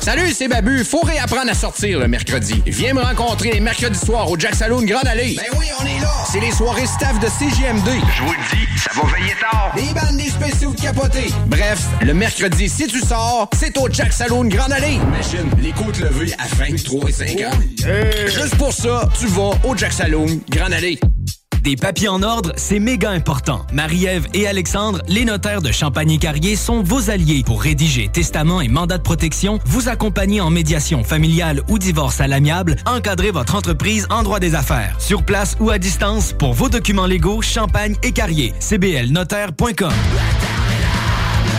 [0.08, 0.84] Salut, c'est Babu.
[0.84, 2.62] Faut réapprendre à sortir le mercredi.
[2.64, 5.36] Viens me rencontrer les mercredis soirs au Jack Saloon Grande Allée.
[5.36, 6.10] Ben oui, on est là.
[6.32, 7.90] C'est les soirées staff de CGMD.
[8.16, 9.70] Je vous le dis, ça va veiller tard.
[9.76, 11.30] Des bandes, des spéciaux de capotés.
[11.48, 14.94] Bref, le mercredi, si tu sors, c'est au Jack Saloon Grande Allée.
[14.94, 17.52] Imagine, les côtes levées à 23 et 50.
[18.28, 20.98] Juste pour ça, tu vas au Jack Saloon Grande Allée.
[21.62, 23.66] Des papiers en ordre, c'est méga important.
[23.72, 28.98] Marie-Ève et Alexandre, les notaires de Champagne-Carrier, sont vos alliés pour rédiger testament et mandat
[28.98, 34.22] de protection, vous accompagner en médiation familiale ou divorce à l'amiable, encadrer votre entreprise en
[34.22, 34.94] droit des affaires.
[34.98, 38.54] Sur place ou à distance, pour vos documents légaux, Champagne et Carrier.
[38.60, 39.92] cblnotaire.com.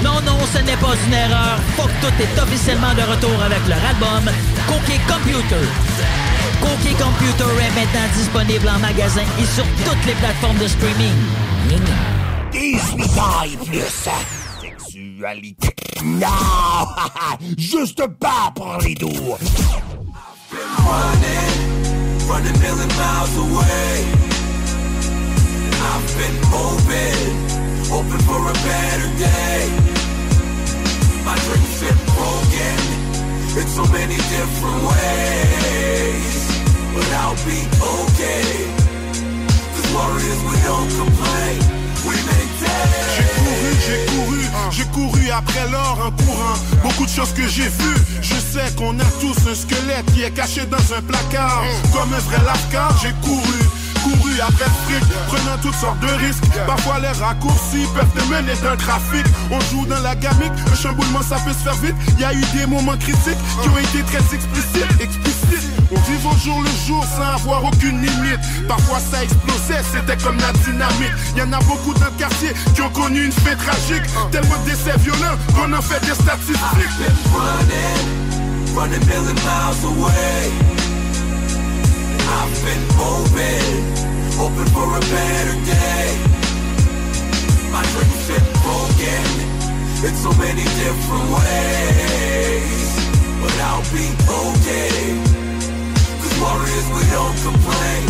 [0.04, 1.60] Non, non, ce n'est pas une erreur.
[1.76, 4.34] Fuck tout est officiellement de retour avec leur album
[4.68, 6.29] Cookie Computer.
[6.62, 11.16] Cookie Computer est maintenant disponible en magasin et sur toutes les plateformes de streaming.
[12.52, 14.10] 18 ans et plus.
[14.62, 15.76] Sexualité.
[16.04, 16.28] Non!
[17.58, 19.36] Juste pas pour les doux.
[22.30, 23.96] running million miles away.
[25.90, 27.30] I've been hoping,
[27.90, 29.62] hoping for a better day.
[31.26, 32.80] My dreams been broken
[33.60, 36.39] in so many different ways.
[43.16, 44.42] J'ai couru, j'ai couru,
[44.72, 46.58] j'ai couru après l'or en courant.
[46.84, 48.02] Beaucoup de choses que j'ai vues.
[48.22, 51.64] Je sais qu'on a tous un squelette qui est caché dans un placard.
[51.94, 53.69] Comme un vrai lascar, j'ai couru.
[54.04, 56.44] Couru après fric, prenant toutes sortes de risques.
[56.66, 59.26] Parfois les raccourcis peuvent te mener le trafic.
[59.52, 61.96] On joue dans la gamique, le chamboulement ça peut se faire vite.
[62.20, 65.70] Y a eu des moments critiques qui ont été très explicites, explicites.
[65.92, 68.40] On vit au jour le jour sans avoir aucune limite.
[68.68, 71.14] Parfois ça explosait, c'était comme la dynamite.
[71.36, 74.04] Y en a beaucoup dans le quartier qui ont connu une fin tragique.
[74.32, 76.60] Tellement de décès violents qu'on en fait des statistiques.
[77.34, 80.79] running, running million miles away.
[82.38, 83.78] I've been hoping,
[84.38, 86.08] hoping for a better day.
[87.74, 89.26] My dreams been broken
[90.08, 92.92] in so many different ways.
[93.42, 94.06] But I'll be
[94.46, 95.00] okay.
[96.22, 98.02] Cause warriors, we don't complain.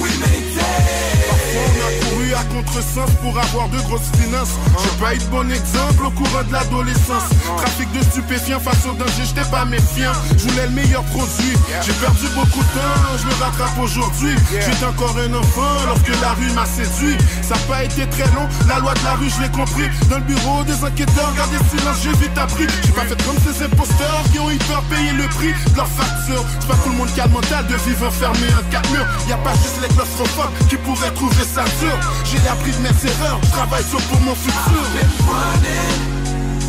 [0.00, 1.16] We maintain.
[1.32, 4.50] On couru à contre-sens pour avoir de grosses finances.
[4.82, 7.30] J'ai pas eu de bon exemple au courant de l'adolescence.
[7.56, 10.12] Trafic de stupéfiants face au danger, j'étais pas méfiant.
[10.36, 11.54] Je voulais le meilleur produit.
[11.84, 14.34] J'ai perdu beaucoup de temps, je me rattrape aujourd'hui.
[14.50, 17.16] J'étais encore un enfant lorsque la rue m'a séduit.
[17.42, 19.88] Ça a pas été très long, la loi de la rue, je l'ai compris.
[20.08, 22.66] Dans le bureau des enquêteurs, gardez silence, j'ai vite appris.
[22.84, 25.88] J'ai pas fait comme ces imposteurs qui ont eu peur payer le prix de leur
[25.88, 26.44] facture.
[26.60, 29.06] C'est pas tout le monde qui a le mental de vivre enfermé en quatre murs.
[29.28, 31.96] Y a pas juste les claustrophobes qui pourraient trouver ça dur.
[32.24, 34.82] J'ai appris de mes erreurs, travaille sur pour mon futur.
[35.28, 35.96] running,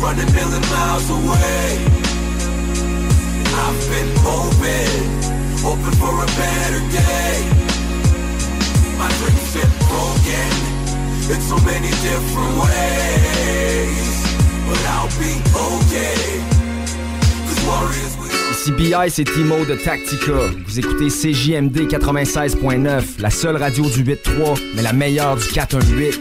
[0.00, 0.28] running.
[3.60, 5.04] I've been hoping,
[5.62, 7.68] hoping for a better day.
[8.98, 10.50] My dreams been broken
[11.32, 14.08] in so many different ways.
[14.66, 16.58] But I'll be okay.
[18.60, 20.32] Ici BI, c'est Timo de Tactica.
[20.66, 26.20] Vous écoutez CJMD 96.9, la seule radio du 8.3, mais la meilleure du 418.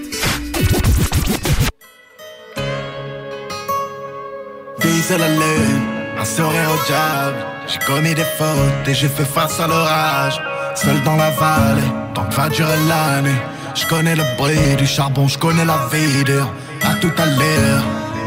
[4.80, 5.81] Bise à la lune,
[6.19, 7.38] un sourire au diable.
[7.68, 10.39] J'ai commis des fautes et j'ai fait face à l'orage.
[10.76, 11.81] Seul dans la vallée,
[12.14, 13.41] tant que va durer l'année.
[13.73, 16.47] Je connais le bruit du charbon, je connais la vie dur.
[16.84, 17.84] À tout à l'heure,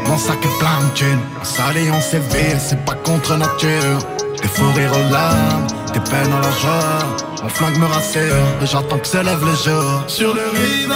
[0.07, 1.19] mon sac est plein de thunes.
[1.39, 3.99] On s'allie, on séville, c'est pas contre nature.
[4.41, 6.99] Des fous rires aux larmes, des peines à la joie.
[7.43, 10.03] Mon flingue me rassure, et j'attends que s'élève le jour.
[10.07, 10.95] Sur le rivage,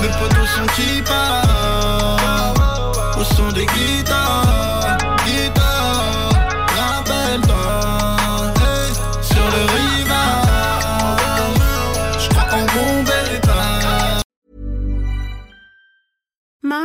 [0.00, 1.28] mes potos sont qui partent
[3.18, 4.63] au son des guitares,